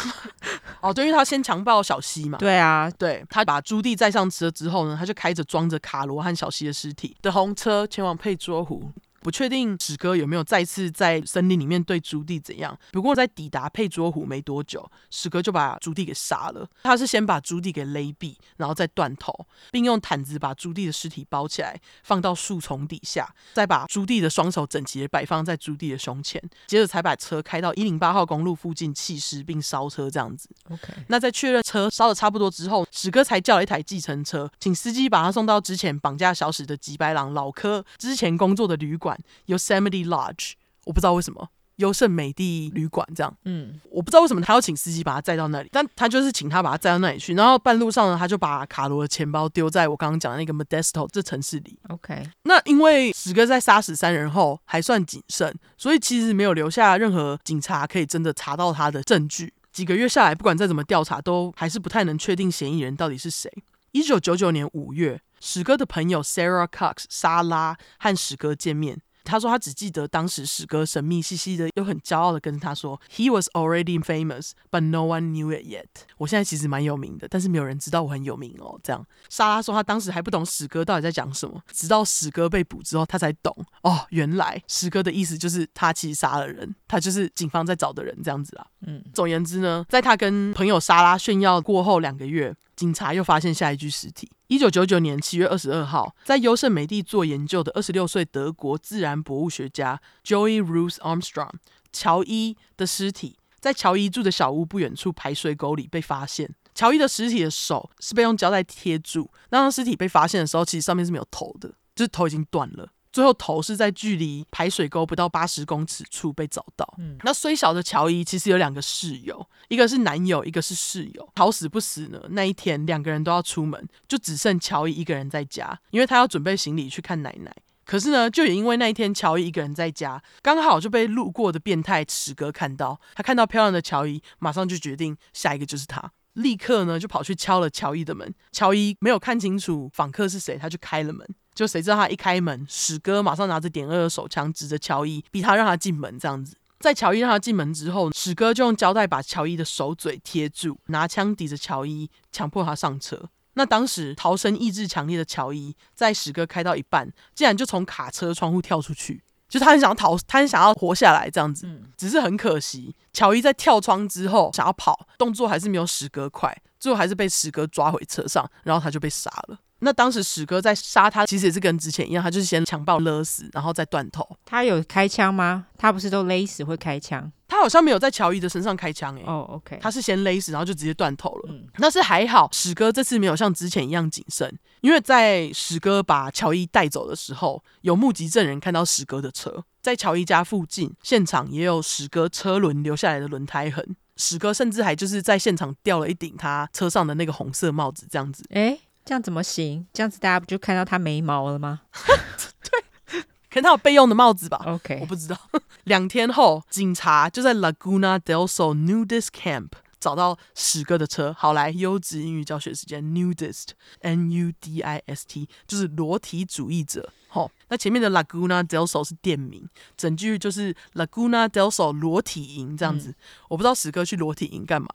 [0.82, 2.36] 哦，对，因为他先强暴小西嘛。
[2.38, 8.92] 对啊，对，他把朱棣载上车之后呢，他就开着装着卡罗和小西的尸体的红车前往佩卓湖。
[9.20, 12.78] 不确定史哥有没有再次在森林里面对朱棣怎样。
[12.92, 16.68] 不过在抵达佩卓湖没多久，史哥就把朱棣给杀了。
[16.82, 30.08] 他是先把朱棣给勒毙，然后再断头，并用毯子把朱棣的尸体包起来，放到树丛底下，再把朱棣的双手整齐地摆放在朱棣的胸前，接着才把车开到一零八号公路附近弃尸并烧车。
[30.10, 30.48] 这样子。
[30.70, 30.94] OK。
[31.08, 39.15] 那在确认车烧的差不多之后，史哥才叫了一台计程车，请司机把他送到之前绑架小史的吉白狼老柯之前工作的旅馆。
[39.46, 40.52] Yosemite Lodge，
[40.84, 51.78] 我不知道为什么优胜美地旅馆这样，嗯，我不知道为什么他要请司机把他载到那里，但他就是请他把他载到那里去，然后半路上呢，他就把卡罗的钱包丢在我刚刚讲的那个 Modesto 这城市里。
[51.88, 59.52] OK，那因为史哥在杀死三人后还算谨慎，所以其实没有留下任何警察可以真的查到他的证据。
[59.70, 63.52] 几个月下来，不管再怎么调查，都还是不太能确定嫌疑人到底是谁。
[63.92, 68.98] 一九九九年五月，史哥的朋友 Sarah Cox 莎拉和史哥见面。
[69.26, 75.86] 他说他只记得当时史哥神秘兮兮的，又很骄傲的跟他说：“He was already famous, but no one knew it yet。”
[76.18, 78.78] 我现在其实蛮有名的，但是没有人知道我很有名哦。
[78.82, 83.52] 这样，莎拉说他当时还不懂史哥到底在讲什么，直到史哥被捕之后，他才懂
[83.82, 88.66] 哦，原来史哥的意思就是他其实杀了人，他就是警方在找的人这样子啊。
[88.86, 94.30] 嗯，总言之呢，在他跟朋友莎拉炫耀过后两个月，警察又发现下一具尸体。
[94.48, 101.50] 一九九九年七月二十二号，在优胜美地做研究的二十六岁德国自然博物学家 Joey Ruth Armstrong
[101.92, 106.54] 乔伊的尸体，在乔伊住的小屋不远处排水沟里被发现。
[106.76, 112.90] 乔伊的尸体的手是被用胶带贴住，那当尸体被发现的时候，其实上面是没有头的，就是头已经断了。
[113.16, 116.86] 最后头是在距离排水沟不到八十公尺处被找到。
[116.98, 121.26] 嗯，那虽小的乔伊其实有两个室友，一个是男友，一个是室友。
[121.36, 127.50] 好死不死呢，那一天两个人都要出门，就只剩乔伊一个人在家，因为他要准备行李去看奶奶。
[127.86, 133.00] 可是呢，就也因为那一天乔伊一个人在家，刚好就被路过的变态池哥看到。
[133.14, 138.34] 他看到漂亮的乔伊，马上就决定下一个就是他，立刻呢就跑去敲了乔伊的门。
[138.52, 141.26] 乔伊没有看清楚访客是谁，他就开了门。
[141.56, 146.16] 就谁知道他一开门，史哥马上拿着点二的手枪指着乔伊，逼他让他进门。
[146.18, 153.30] 这样子，在乔伊让他进门之后，史哥就用胶带把乔伊的手嘴贴住，拿枪抵着乔伊，强迫他上车。
[153.54, 161.66] 那当时逃生意志强烈的乔伊，在史哥开到一半，竟然就从卡车窗户跳出去，就他很想要逃，他很想要活下来这样子。
[161.96, 169.58] 只是很可惜，乔伊在跳窗之后想要跑，动作还是没有史哥快，最后还是被史哥抓回车上，然后他就被杀了。
[169.80, 174.26] 那当时史哥在杀他，其实也是跟之前一样，他就是先强暴勒死，然后再断头。
[174.44, 175.66] 他有开枪吗？
[175.76, 177.30] 他不是都勒死会开枪？
[177.46, 179.26] 他好像没有在乔伊的身上开枪诶、欸。
[179.26, 179.78] 哦、oh，OK。
[179.80, 181.50] 他是先勒死，然后就直接断头了。
[181.50, 193.94] 嗯，那是还好，史哥这次没有像之前一样谨慎，因为在史哥把乔伊带走的时候，有目击证人看到史哥的车在乔伊家附近，现场也有史哥车轮留下来的轮胎痕。
[194.16, 198.42] 史哥甚至还就是在现场掉了一顶他车上的那个红色帽子，这样子。
[198.50, 198.80] 诶。
[199.06, 199.86] 这样怎么行？
[199.92, 201.82] 这样子大家不就看到他眉毛了吗？
[203.08, 204.60] 对，可能他有备用的帽子吧。
[204.66, 205.38] OK，我不知道。
[205.84, 209.68] 两天后，警察就在 Laguna del Sol Nudist Camp
[210.00, 211.32] 找到史哥的车。
[211.38, 217.12] 好，来优质英语教学时间，Nudist，N-U-D-I-S-T，就是裸体主义者。
[217.28, 223.10] 好，那前面的 Laguna del Sol 是店名，整句就是 Laguna del Sol 裸体营这样子。
[223.10, 223.14] 嗯、
[223.50, 224.88] 我不知道史哥去裸体营干嘛？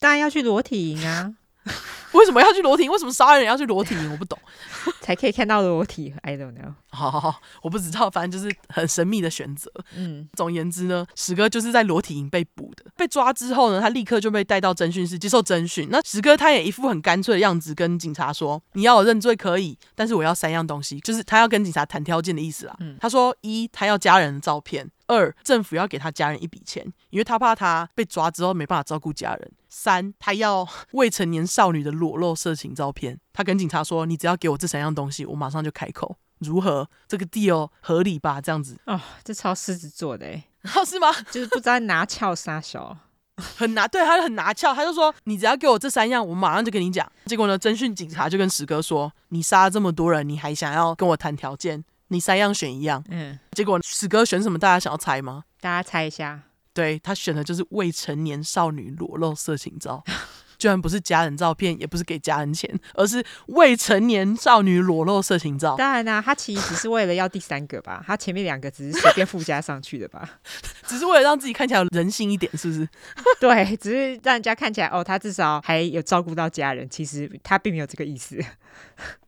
[0.00, 1.34] 当然要去裸体营啊。
[2.12, 2.88] 为什么要去裸体？
[2.88, 3.94] 为什么杀人要去裸体？
[4.08, 4.38] 我不懂，
[5.00, 6.14] 才可以看到裸体。
[6.22, 6.72] I don't know。
[6.94, 9.70] 好好好，我不知道，反正就是很神秘的选择。
[9.96, 12.84] 嗯，总言之呢，史哥就是在裸体营被捕的。
[12.96, 15.88] 被抓之后呢，他立刻就被带到侦讯室接受侦讯。
[15.90, 22.76] 那史哥他也一副很干脆的样子，跟警察说：“你要我认罪可以，但是我要三样东西，就是他要跟警察谈条件的意思啦。
[22.80, 24.88] 嗯”他说：一，他要家人的照片。
[25.06, 29.52] 二，政府要给他家人一笔钱，因为他怕他被抓之后没办法照顾家人。
[29.68, 33.20] 三，他要未成年少女的裸露色情照片。
[33.30, 36.88] 他跟警察说：“你只要给我这三样东西，我马上就开口。”如何？
[37.08, 38.40] 这个 deal 合理吧？
[38.40, 40.44] 这样子哦，这超狮子座的哎，
[40.76, 41.10] 哦，是吗？
[41.30, 42.96] 就是不知道拿翘杀手，
[43.56, 54.58] 很拿，对，他就很拿翘，他就说：“你只要给我这三样，我马上就跟你讲。”结果呢，侦讯警察就跟史哥说：“你杀了这么多人，你还想要跟我谈条件？”你三样选一样，嗯，结果史哥选什么？
[54.58, 55.44] 大家想要猜吗？
[55.60, 56.42] 大家猜一下。
[56.72, 60.04] 对，他选的就是未成年少女裸露色情照，
[60.64, 65.76] 居然不是家人照片，也不是给家人钱，而是未成年少女裸露色情照。
[65.76, 70.26] 当然啦、啊，他其实只是为了要第三个吧， 他前面两个只是随便附加上去的吧，
[70.88, 72.88] 只是为了让自己看起来有人性一点，是不是？
[73.38, 78.42] 对，只是让人家看起来哦，他至少还有照顾到家人，其实他并没有这个意思。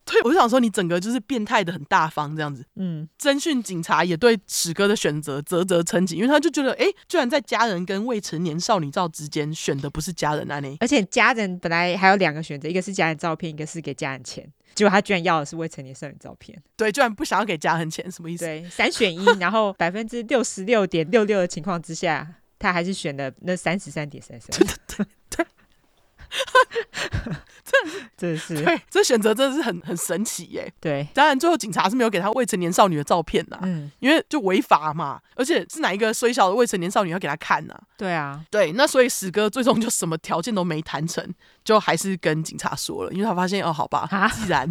[0.09, 2.65] 对，我就想说，你整个就是变态的很大方这样子。
[2.75, 16.57] 嗯，侦讯警察也对史哥的选择啧啧称奇，因为他就觉得，哎，居然在家人跟未成年少女照之间选的不是家人啊，你而且家人本来还有两个选择，一个是家人照片，一个是给家人钱，结果他居然要的是未成年少女照片。
[16.77, 18.45] 对，居然不想要给家人钱，什么意思？
[18.45, 22.25] 对， 三选一，然后百分之六十六点六六的情况之下，
[22.57, 24.49] 他还是选了那三十三点三三。
[24.51, 25.05] 对对对。
[25.29, 25.45] 真
[27.69, 30.71] 的是，真是，对，这选择真的是很很神奇耶。
[30.79, 37.77] 对，当然最后警察是没有给他未成年少女的照片呐，嗯，因为就违法嘛，而且是哪一个虽小的未成年少女要给他看呢？
[37.97, 41.23] 对啊，对，那所以史哥最终就什么条件都没谈成，
[41.63, 44.69] 就还是跟警察说了，因为他发现哦，好吧，既然。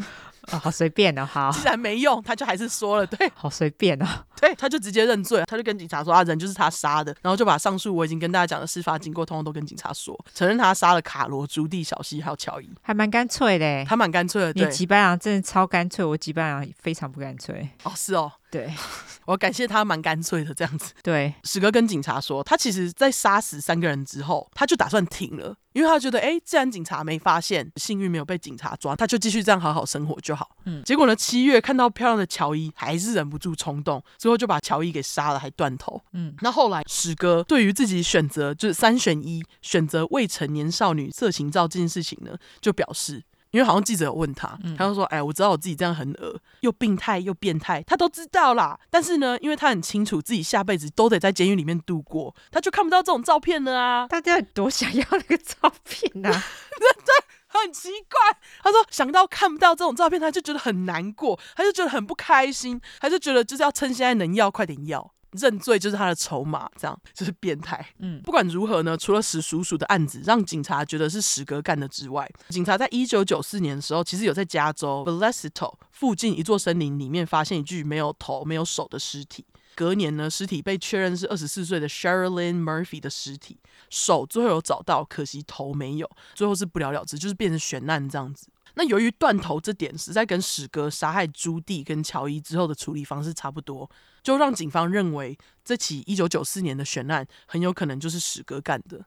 [0.52, 4.06] 哦，好随便哦，好，既然没用，他就还是说了，对，好随便哦，
[4.40, 18.72] 对，他就直接认罪，他就跟警察说，啊，人就是他杀的，然后就把上述我已经跟大家讲的事发经过，通通都跟警察说，承认他杀了卡罗、朱蒂、小西还有乔伊，还蛮干脆的，他蛮干脆的，对，你吉班牙真的超干脆，我吉班牙非常不干脆，哦，是哦，对，
[19.26, 20.92] 我感谢他蛮干脆的这样子。
[21.02, 30.48] 对，史哥跟警察说，他其实在杀死三个人之后，他就打算停了，因为他觉得，哎，既然警察没发现，幸运没有被警察抓，他就继续这样好好生活就好。
[30.64, 36.00] 嗯，结果呢，七月看到漂亮的乔伊，还是忍不住冲动，最后就把乔伊给杀了，还断头。
[36.12, 43.24] 嗯，那后来史哥对于自己选择就是三选一，选择未成年少女色情照这件事情呢，就表示。
[43.56, 48.78] 因为好像记者有问他，他就说：“哎，我知道我自己这样很恶，又病态又变态，他都知道啦。
[48.90, 54.06] 但是呢，因为他很清楚自己下辈子都得在监狱里面度过，他就看不到这种照片了啊！
[54.08, 56.30] 大家多想要那个照片啊？
[56.76, 58.38] 对，很奇怪。
[58.62, 67.86] 他说想到看不到这种照片，他就觉得很难过，他就觉得很不开心，他就觉得就是要趁现在能要快点要。”认罪就是他的筹码，这样 就是变态。
[67.98, 79.44] 嗯，不管如何呢，除了史叔叔的案子让警察觉得是史哥干的之外，警察在一九九四年的时候，其实有在加州 Vallecito 附近一座森林里面发现一具没有头、没有手的尸体。
[79.74, 83.58] 隔年呢，尸体被确认是二十四岁的 Sherilyn Murphy 的尸体，
[83.90, 88.48] 手最后有找到，可惜头没有，最后是不了了之，就是变成悬案这样子。
[88.78, 93.90] 那由于断头这点实在跟史哥杀害朱棣跟乔伊之后的处理方式差不多，
[94.26, 99.00] 就让警方认为这起一九九四年的悬案很有可能就是史哥干的，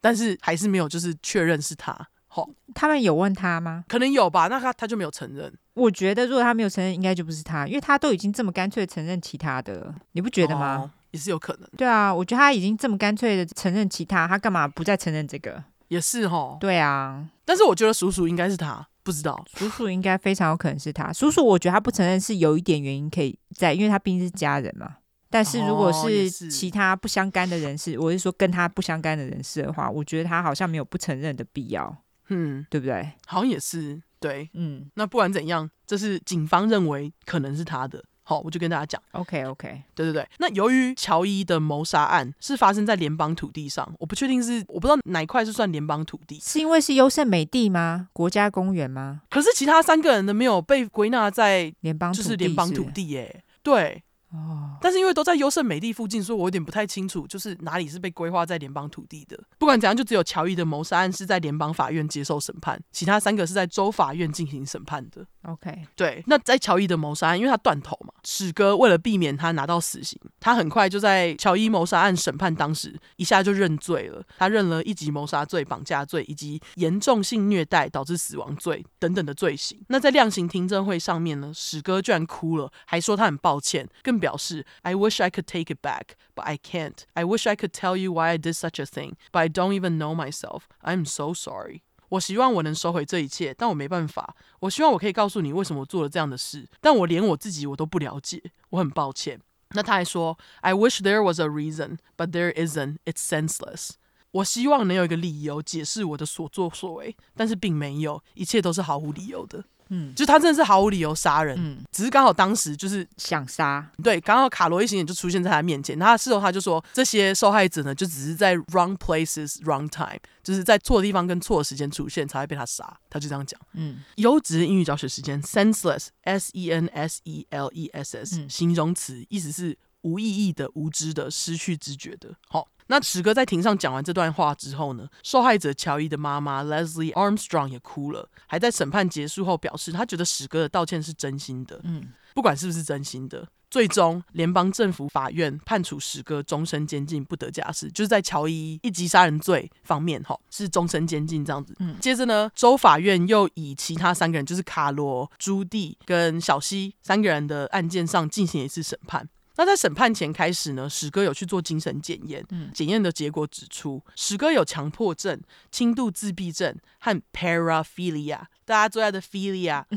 [0.00, 1.96] 但是还是没有就是确认是他。
[2.26, 3.84] 好，他们有问他吗？
[3.86, 5.56] 可能有吧，那他他就没有承认。
[5.74, 10.78] 我觉得如果他没有承认，应该就不是他，因为他都已经这么干脆承认其他的，你不觉得吗？
[10.78, 11.70] 哦，也是有可能。
[11.76, 15.62] 对啊，我觉得他已经这么干脆的承认其他，他干嘛不再承认这个？
[15.86, 16.58] 也是吼。
[16.60, 18.84] 对啊，但是我觉得叔叔应该是他。
[19.04, 21.12] 不知道，叔叔应该非常有可能是他。
[21.12, 24.96] 叔叔，我觉得他不承认是有一点原因可以在，因为他毕竟是家人嘛。
[25.30, 31.96] 但是如果是其他不相干的人士，哦、我是说跟他不相干的人士的话，我觉得他好像没有不承认的必要。
[32.28, 33.12] 嗯，对不对？
[33.26, 34.48] 好像也是对。
[34.54, 38.02] 嗯，那不管怎样，这是警方认为可能是他的。
[38.24, 39.00] 好，我就跟大家讲。
[39.12, 40.26] OK OK，对对对。
[40.38, 48.08] 那由于乔伊的谋杀案是发生在联邦土地上，我不确定是我不知道哪一块是算联邦土地，是因为是优胜美地吗？
[48.12, 49.20] 国家公园吗？
[49.30, 53.44] 可是其他三个人的没有被归纳在联邦，就是联邦土地耶。
[53.62, 54.02] 对。
[54.30, 59.38] 哦，但是因为都在优胜美地附近，所以我有点不太清楚，就是哪里是被规划在联邦土地的。
[59.58, 65.24] 不管怎样，就只有乔伊的谋杀案是在联邦法院接受审判，其他三个是在州法院进行审判的。
[65.46, 66.22] OK，对。
[66.26, 74.24] 那在乔伊的谋杀案，因为他断头嘛，史哥为了避免他拿到死刑，他很快就在乔伊谋杀案审判当时一下就认罪了。
[74.38, 79.78] 他认了一级谋杀罪、绑架罪以及严重性虐待导致死亡罪等等的罪行。
[79.88, 86.96] 那在量刑听证会上面呢，史哥居然哭了，还说他很抱歉，更表示 I wish I could take it back, but I can't.
[87.12, 89.78] I wish I could tell you why I did such a thing, but I don't
[89.78, 90.62] even know myself.
[90.82, 91.82] I'm so sorry.
[92.14, 94.36] 我希望我能收回这一切，但我没办法。
[94.60, 98.40] 我希望我可以告诉你为什么我做了这样的事，但我连我自己我都不了解，
[98.70, 99.40] 我很抱歉。
[99.70, 102.98] 那他还说 I wish there was a reason, but there isn't.
[103.04, 103.90] It's senseless.
[104.30, 109.64] 我希望能有一个理由解释我的所作所为，但是并没有，一切都是毫无理由的。
[109.88, 132.68] 嗯，就他真的是毫无理由杀人，嗯，只是刚好当时就是想杀，对，刚好卡罗一行人就出现在他面前，他事后他就说，这些受害者呢，就只是在 wrong places wrong time，就是在错的地方跟错的时间出现才会被他杀，他就这样讲，嗯，优质英语教学时间，senseless s e n s e l e s s，嗯，形容词，意思是无意义的、无知的、失去知觉的，好。
[132.88, 141.80] 那史哥在庭上讲完这段话之后呢，受害者乔伊的妈妈 Leslie Armstrong 也哭了，还在审判结束后表示，他觉得史哥的道歉是真心的。
[141.84, 151.74] 嗯，不管是不是真心的，最终联邦政府法院判处史哥终身监禁，不得假释，就是在乔伊一级杀人罪方面，哈，是终身监禁这样子。
[151.78, 159.26] 嗯，接着呢，州法院又以其他三个人，就是卡罗、朱蒂跟小西三个人的案件上进行一次审判。
[159.56, 165.40] 那在审判前开始呢，史哥有去做精神检验，检验的结果指出，史哥有强迫症、
[165.70, 169.84] 轻度自闭症和 paraphilia，大家最爱的 philia。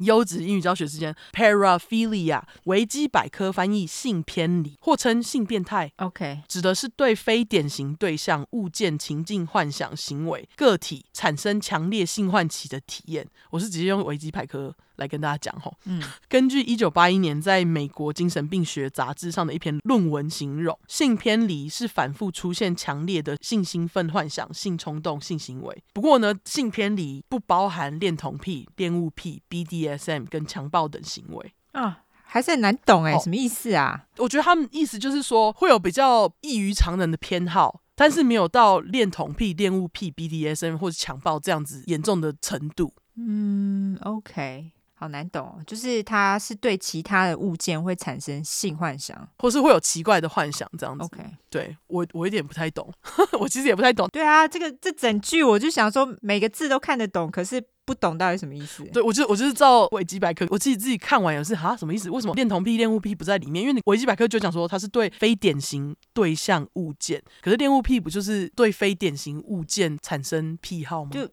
[0.00, 5.92] 优质英语教学时间，paraphilia，维基百科翻译性偏离，或称性变态。
[5.96, 13.26] OK，指的是对非典型对象、物件、情境、幻想、行为、个体产生强烈性唤起的体验。
[13.50, 15.76] 我是直接用维基百科来跟大家讲吼。
[15.86, 25.82] 嗯，根据一九八一年在美国精神病学杂志上的一篇论文形容，性偏离是反复出现强烈的性兴奋、幻想、性冲动、性行为。
[25.92, 29.98] 不过呢，性偏离不包含恋童癖、恋物癖、BDS。
[29.98, 34.06] SM 跟强暴等行为啊，还是很难懂哎，什么意思啊？
[34.18, 42.92] 我觉得他们意思就是说会有比较异于常人的偏好，但是没有到恋童癖、恋物癖、BDSM 或者强暴这样子严重的程度。
[43.16, 51.04] 嗯，OK，好难懂哦，就是他是对其他的物件会产生性幻想，或是会有奇怪的幻想这样子。
[51.04, 52.92] OK，对我我有点不太懂，
[53.38, 54.08] 我其实也不太懂。
[54.08, 58.82] 对啊，这个这整句我就想说每个字都看得懂，可是不懂到底什么意思。
[58.92, 62.10] 对，我就我就是照维基百科，我自己自己看完也是哈什么意思？
[62.10, 63.62] 为什么恋童癖、恋物癖不在里面？
[63.62, 71.12] 因为你维基百科就讲说它是对非典型对象物件，可是恋物癖不就是对非典型物件产生癖好吗？
[71.12, 71.28] 就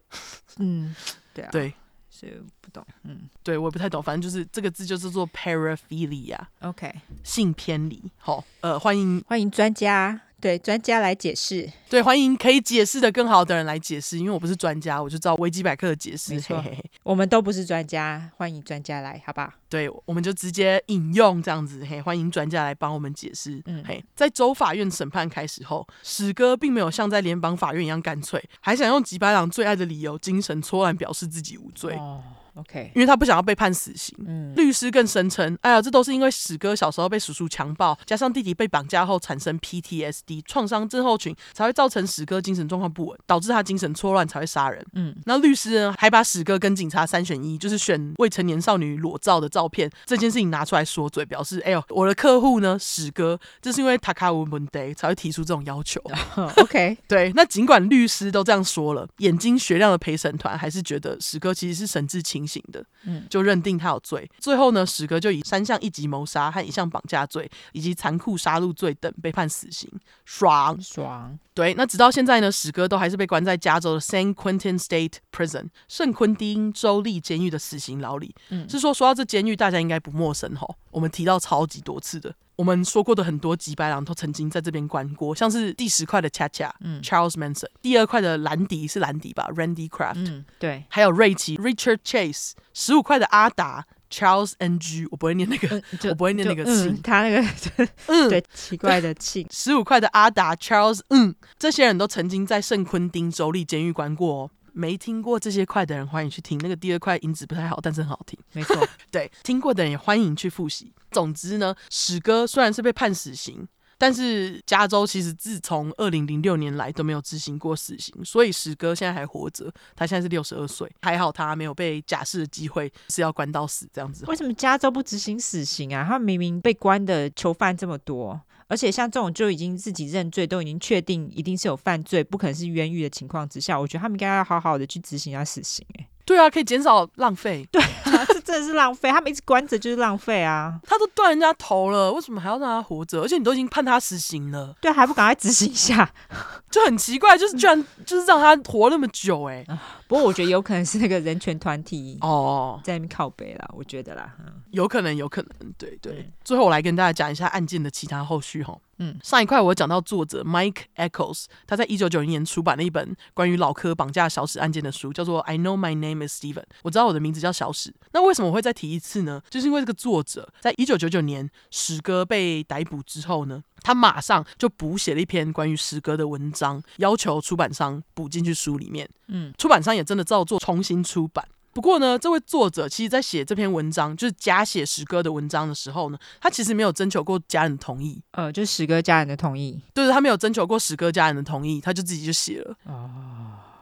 [0.59, 0.95] 嗯，
[1.33, 1.73] 对啊，对。
[2.15, 6.93] 所以不懂，嗯，对我也不太懂，反正就是这个字就是做 paraphilia，OK，
[7.23, 8.01] 性偏离。
[8.17, 10.21] 好，呃，欢迎欢迎专家。
[10.45, 16.35] 对专家来解释，对，欢迎可以解释的更好的人来解释，因为我不是专家，我就照维基百科的解释。
[16.35, 16.63] 没错，
[17.01, 19.51] 我们都不是专家，欢迎专家来，好不好？
[19.67, 23.59] 对，我们就直接引用这样子，嘿，欢迎专家来帮我们解释。
[23.65, 31.95] 嗯，嘿，在州法院审判开始后，史哥并没有像在联邦法院一样干脆，还想用吉白朗最爱的理由——精神错乱，表示自己无罪。
[31.95, 32.21] 哦
[32.55, 34.15] OK，因为他不想要被判死刑。
[34.25, 44.85] 嗯，律师更声称，哎呀，这都是因为史哥小时候被叔叔强暴，加上弟弟被绑架后产生 PTSD 创伤症候群，才会造成史哥精神状况不稳，导致他精神错乱才会杀人。
[44.93, 56.01] 嗯，那律师呢，还把史哥跟警察三选一，就是选未成年少女裸照的照片这件事情拿出来说嘴，表示，哎呦，我的客户呢，史哥，这是因为他卡乌门 day 才会提出这种要求。
[56.35, 64.29] 哦、OK，对，那尽管律师都这样说了，眼睛雪亮的陪审团还是觉得史哥其实是神志清醒的，嗯，就认定他有罪。
[64.39, 69.89] 最后呢，史哥就以三项一级谋杀和一项绑架罪以及残酷杀戮罪等被判死刑，
[70.25, 71.37] 爽爽。
[71.55, 78.35] 对，那直到现在呢，史哥都还是被关在加州的 San Quentin State Prison 圣昆丁州立监狱的死刑牢里。
[78.49, 82.35] 嗯，是说说到这监狱，大家应该不陌生吼，我们提到超级多次的。
[82.57, 93.85] 我们说过的很多吉白狼都曾经在这边关过，像是第十块的恰恰，嗯，Charles Manson，第二块的兰迪是兰迪吧，Randy Kraft，嗯，对，还有瑞奇，Richard Chase，十五块的阿达
[94.15, 97.45] ，Charles Ng，我不会念那个，嗯、我不会念那个姓、嗯，他那个，
[98.07, 104.51] 嗯，对，奇怪的姓，十五块的阿达，Charles，嗯，这些人都曾经在圣昆丁州立监狱关过哦。
[104.77, 108.37] 没听过这些块的人，欢迎去听那个第二块音质不太好，但是很好听。
[108.51, 110.91] 没错， 对，听过的人也欢迎去复习。
[111.11, 113.65] 总之呢，史哥虽然是被判死刑，
[113.97, 119.71] 但是加州其实自从二零零六年来都没有执行过死刑，所以史哥现在还活着。
[119.95, 124.25] 他现在是六十二岁，还好他没有被假释的机会，是要关到死这样子。
[124.27, 126.05] 为什么加州不执行死刑啊？
[126.07, 128.41] 他明明被关的囚犯这么多。
[128.67, 135.85] 而且像这种就已经自己认罪，都已经确定一定是有犯罪，不可能是冤狱的情况之下，我觉得他们应该要好好的去执行一下死刑。
[135.99, 137.67] 哎，对啊，可以减少浪费。
[137.71, 140.79] 对啊， 这真的是浪费，他们一直关着就是浪费啊。
[140.85, 143.21] 他都断人家头了，为什么还要让他活着？
[143.21, 146.09] 而且你都已经判他死刑了，对，还不赶快执行一下，
[146.71, 149.65] 就很奇怪，就是居然就是让他活那么久，哎。
[150.07, 156.13] 不过我觉得有可能是那个人权团体哦在那边靠北啦，我觉得啦，嗯，有可能，有可能，对对。
[156.19, 158.77] 嗯、最后我来跟大家讲一下案件的其他后续哈。
[158.97, 166.63] 嗯，上一块我讲到作者 Mike Echols，他在一九九零年出版了一本关于老科绑架小史案件的书，叫做 I Know My Name Is Steven。
[166.83, 167.93] 我知道我的名字叫小史。
[168.13, 169.41] 那为什么我会再提一次呢？
[169.49, 179.09] 就是因为这个作者在一九九九年史哥被逮捕之后呢，他马上就补写了一篇关于史哥的文章，要求出版商补进去书里面。
[179.27, 181.45] 嗯，出版商也真的照做，重新出版。
[181.75, 188.23] 不过呢，这位作者其实在写这篇文章，就是假写史哥的文章的时候呢，他其实没有征求过家人的同意。
[188.31, 189.81] 呃，就是史哥家人的同意。
[189.93, 192.73] 对，他没有征求过史哥家人的同意，他就自己就写了。
[192.85, 193.11] 哦，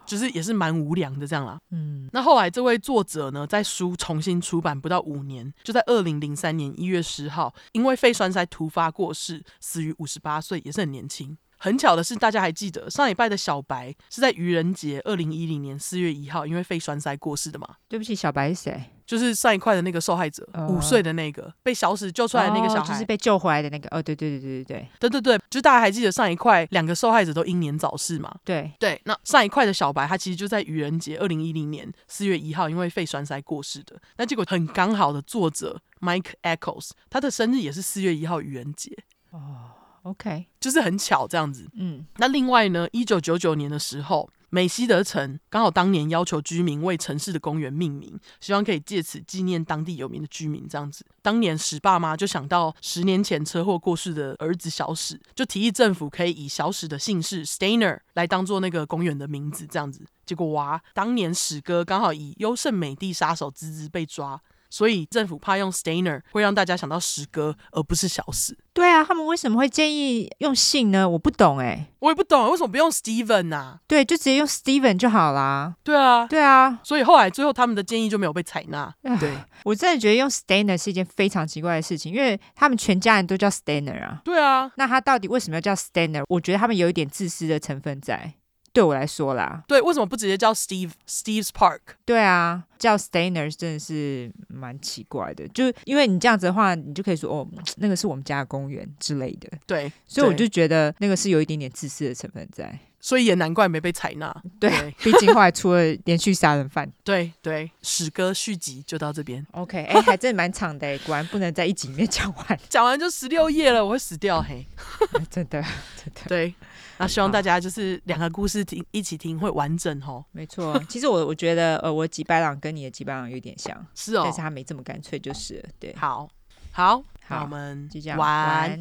[0.08, 1.60] 就是也是蛮无良的这样啦。
[1.70, 11.38] 嗯，那后来这位作者呢，在书重新出版不到五年，就在二零零三年一月十号，因为肺栓塞突发过世，死于五十八岁，也是很年轻。
[11.64, 17.66] 很巧的是，大家还记得上礼拜的小白是在愚人节二零一零年四月一号，因为肺栓塞过世的嘛？
[17.88, 18.84] 对不起，小白是谁？
[19.06, 23.88] 就是上一块的那个受害者，五、呃、岁的那个被小史救出来的那个小孩，哦、就是被救回来的那个。
[23.96, 28.34] 哦，对对对对对对对对对，就是大家还记得上一块两个受害者都英年早逝嘛？
[28.44, 33.98] 对对，那上一块的小白他其实就在愚人节二零一零年四月一号，因为肺栓塞过世的。
[34.18, 38.92] 那结果很刚好的作者 Mike Echoes 他的生日也是四月一号愚人节。
[39.32, 39.72] 哦。
[40.04, 41.68] OK，就是很巧这样子。
[41.76, 50.68] 嗯，那另外呢，一九九九年的时候，美西德城刚好当年要求居民为城市的公园命名，希望可以借此纪念当地有名的居民。
[50.68, 59.66] 这样子，当年史爸妈就想到十年前车祸过世的儿子小史，就提议政府可以以小史的姓氏 Stainer 来当做那个公园的名字。
[59.66, 64.42] 这样子，结果哇，当年史哥刚好以优胜美地杀手之姿被抓。
[64.74, 68.58] 所以政府怕用 Steiner 会让大家想到史哥，而不是小史。
[68.74, 71.08] 对啊，他们为什么会建议用姓呢？
[71.08, 73.80] 我不懂哎、欸，我也不懂为什么不用 Steven 呐、啊？
[73.88, 75.76] 对，就直接用 Steven 就好啦。
[75.84, 78.92] 对啊，对啊，所以后来最后他们的建议就没有被采纳。
[79.20, 79.32] 对，
[79.64, 84.22] 我真的觉得用 Steiner 是一件非常奇怪的事情，因为他们全家人都叫 Steiner 啊。
[84.26, 86.24] 对啊，那他到底为什么要叫 Steiner？
[86.28, 88.34] 我觉得他们有一点自私的成分在。
[88.74, 91.80] 对我来说啦，对，为什么不直接叫 Steve Steve's Park？
[92.04, 97.48] 对啊，叫 Stainers 真的是蛮奇怪的，就因为你这样子的话，你就可以说哦，
[97.78, 99.48] 那个是我们家的公园之类的。
[99.68, 104.36] 对，所以我就觉得那个是有一点点自私的成分在，所以也难怪没被采纳。
[104.60, 106.92] 对，对毕竟后来出了连续杀人犯。
[107.04, 109.46] 对对，史歌续集就到这边。
[109.52, 114.66] OK，哎，还真的蛮长的，果然不能在一集里面讲完，讲完就十六页了，我会死掉嘿。
[115.30, 116.22] 真的，真的。
[116.28, 116.56] 对。
[116.98, 120.24] 那希望大家就是两个故事听一起听会完整哦。
[120.32, 125.96] 没错，其实我我觉得呃，我吉白朗跟你的吉白朗有点像，是哦，但是他没这么干脆，就是对。
[125.96, 126.30] 好，
[126.72, 128.78] 好，好，我们就这样玩。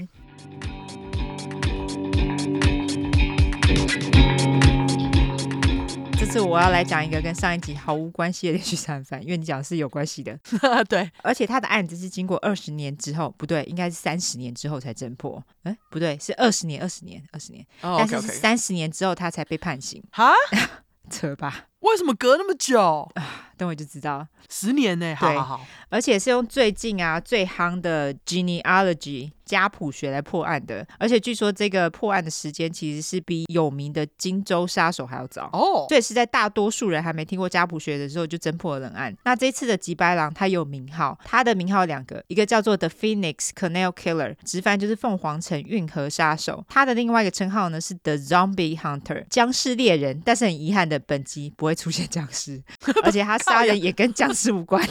[6.33, 10.39] 次我要来讲一个跟上一集毫无关系的连续杀人犯，因为你讲的是有关系的。
[10.89, 15.43] 对， 而且他的案子是经过二十年之后，不对，应该是三十年之后才侦破。
[15.65, 17.67] 哎，不对，是二十年，二十年，二十年。
[17.83, 18.11] Oh, okay, okay.
[18.11, 20.03] 但是是三十年之后他才被判刑。
[20.11, 20.33] 哈？
[21.11, 21.67] 扯吧？
[21.83, 23.09] 为什么隔那么久？
[23.15, 24.29] 啊， 等会就知道了。
[24.49, 25.15] 十年呢？
[25.15, 25.67] 好好好。
[25.89, 29.31] 而且是用最近啊最夯的 genealogy。
[29.45, 35.85] 家谱学来破案的，而且据说这个破案的时间其实是比有名的荆州杀手还要早哦。
[35.91, 39.15] 这也是在大多数人还没听过家谱学的时候就侦破了冷案。
[39.25, 46.65] 那这次的吉白狼他有名号，他的名号有两个，一个叫做 The Phoenix Canal Killer，直翻就是凤凰城运河杀手。
[46.67, 50.23] 他的另外一个称号呢是 The Zombie Hunter，僵尸猎人。
[50.25, 52.63] 但是很遗憾的，本集不会出现僵尸，
[53.03, 54.87] 而且他杀人也跟僵尸无关。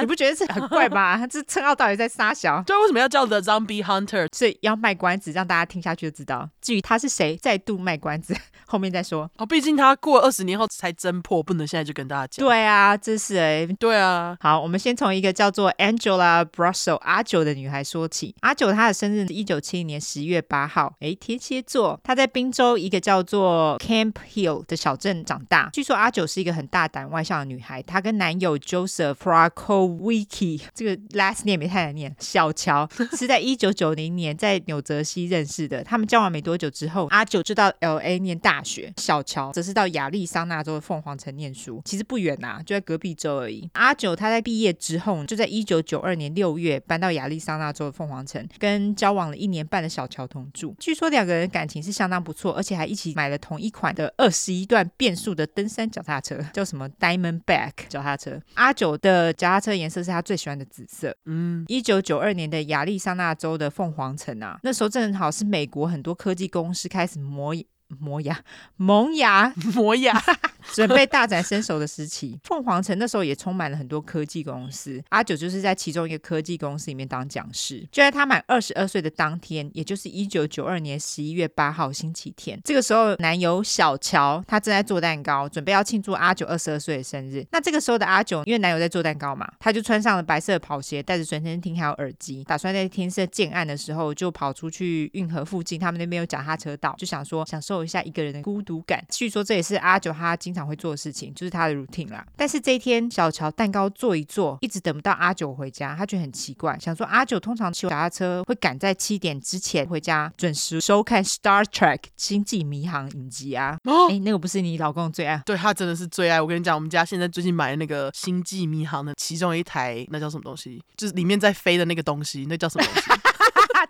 [0.00, 1.24] 你不觉得这很怪吗？
[1.28, 2.62] 这称号到底在撒小？
[2.62, 4.28] 对，为什么要叫 The Zombie Hunter？
[4.32, 6.48] 所以要卖关子，让大家听下去就知道。
[6.60, 8.36] 至于他是谁，再度卖关子，
[8.66, 9.30] 后面再说。
[9.36, 12.46] 哦，毕竟他过二十年后才侦破，不能现在就跟大家讲。
[12.46, 13.66] 对啊，这是哎、欸。
[13.78, 14.36] 对啊。
[14.40, 18.34] 好，我们先从一个叫做 Angela Brussel 阿九的女孩说起。
[18.40, 21.98] 阿九她的生日是一九七零年十一月八号，哎，天蝎座。
[22.02, 25.70] 她在宾州一个叫做 Camp Hill 的小镇长大。
[25.72, 27.82] 据说阿九是一个很大胆外向的女孩。
[27.82, 32.14] 她跟男友 Joseph Fraco Wiki 这个 last name 也太难念。
[32.18, 35.82] 小乔是在一九九零年在纽泽西认识的。
[35.84, 41.80] 他们交往没多久之后，阿九就到 LA 念大学，小乔则是到亚利桑那州的凤凰城念书。
[41.84, 43.68] 其实不远呐、啊，就在隔壁州而已。
[43.74, 50.74] 阿九他在毕业之后，就在一九九二年六月搬到亚利桑那州的凤凰城，跟交往了一年半的小乔同住。
[50.78, 58.40] 据说两个人感情是相当不错，而且还一起买了同一款的二十一段变速的登山脚踏车，叫什么 Diamondback 脚踏车。
[58.54, 61.16] 阿九的脚踏车颜色是他最喜欢的紫色。
[61.26, 67.54] 嗯，一九九二年的亚利桑那州的凤凰城啊，那时候正好是美国很多科技公司开始磨
[68.00, 68.42] 磨牙、
[68.76, 70.20] 萌芽、磨牙，
[70.76, 72.38] 准备大展身手的时期。
[72.44, 75.02] 凤凰城那时候也充满了很多科技公司。
[75.08, 77.80] 阿九就是在其中一个科技公司里面当讲师。
[77.90, 87.46] 就在他满二十二岁的当天，也就是一九九二年十一月八号星期天，这个时候男友小乔他正在做蛋糕，准备要庆祝阿九二十二岁的生日。
[87.52, 97.86] 那这个时候的阿九，因为男友在做蛋糕嘛，他就穿上了白色的跑鞋，带着随身听还有耳机，打算在天色渐暗的时候就跑出去运河附近，他们那边有脚踏车道，就想说享受。
[97.86, 102.26] 一下一个人的孤独感，据说这也是阿九他经常会做的事情，就是他的 routine 啦。
[102.36, 113.78] 但是这一天，小乔蛋糕做一做，一直等不到阿九回家，他觉得很奇怪，想说阿九通常骑脚踏车会赶在七点之前回家，准时收看 Star Trek 星际迷航影集啊。
[113.84, 115.40] 哦，哎，那个不是你老公最爱？
[115.46, 116.40] 对，他真的是最爱。
[116.40, 120.82] 我跟你讲，我们家现在最近买的那个星际迷航的其中一台，那叫什么东西？
[120.96, 123.10] 就是里面在飞的那个东西，那叫什么东西？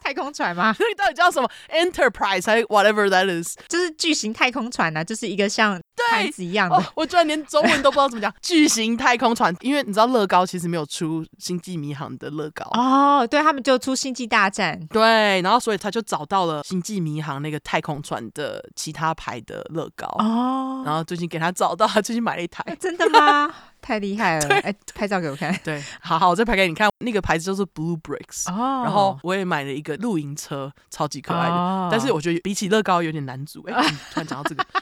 [0.02, 0.74] 太空船吗？
[0.78, 3.56] 那个到底叫什么？Enterprise 还是 whatever that is？
[3.66, 6.76] 就是巨型太空船呢、啊，就是一个像盘子一样的。
[6.76, 8.32] 哦、我居然连中文都不知道怎么讲。
[8.42, 14.78] 巨型太空船，因为你知道乐高其实没有出星际迷航的乐高哦，对他们就出星际大战。
[14.90, 22.64] 对，然后所以他就找到了星际迷航那个太空船的其他牌的乐高哦，然后最近给他找到，他最近买了一台。
[22.80, 23.52] 真的吗？
[23.86, 24.48] 太厉害了！
[24.62, 25.56] 哎，拍照给我看。
[25.62, 26.90] 对，好好，我再拍给你看。
[27.04, 28.50] 那个牌子就是 Blue Bricks。
[28.50, 28.82] 哦。
[28.82, 31.54] 然后我也买了一个露营车，超级可爱的。
[31.54, 31.88] 哦。
[31.88, 33.62] 但是我觉得比起乐高有点难组。
[33.68, 33.72] 哎，
[34.10, 34.66] 突然讲到这个。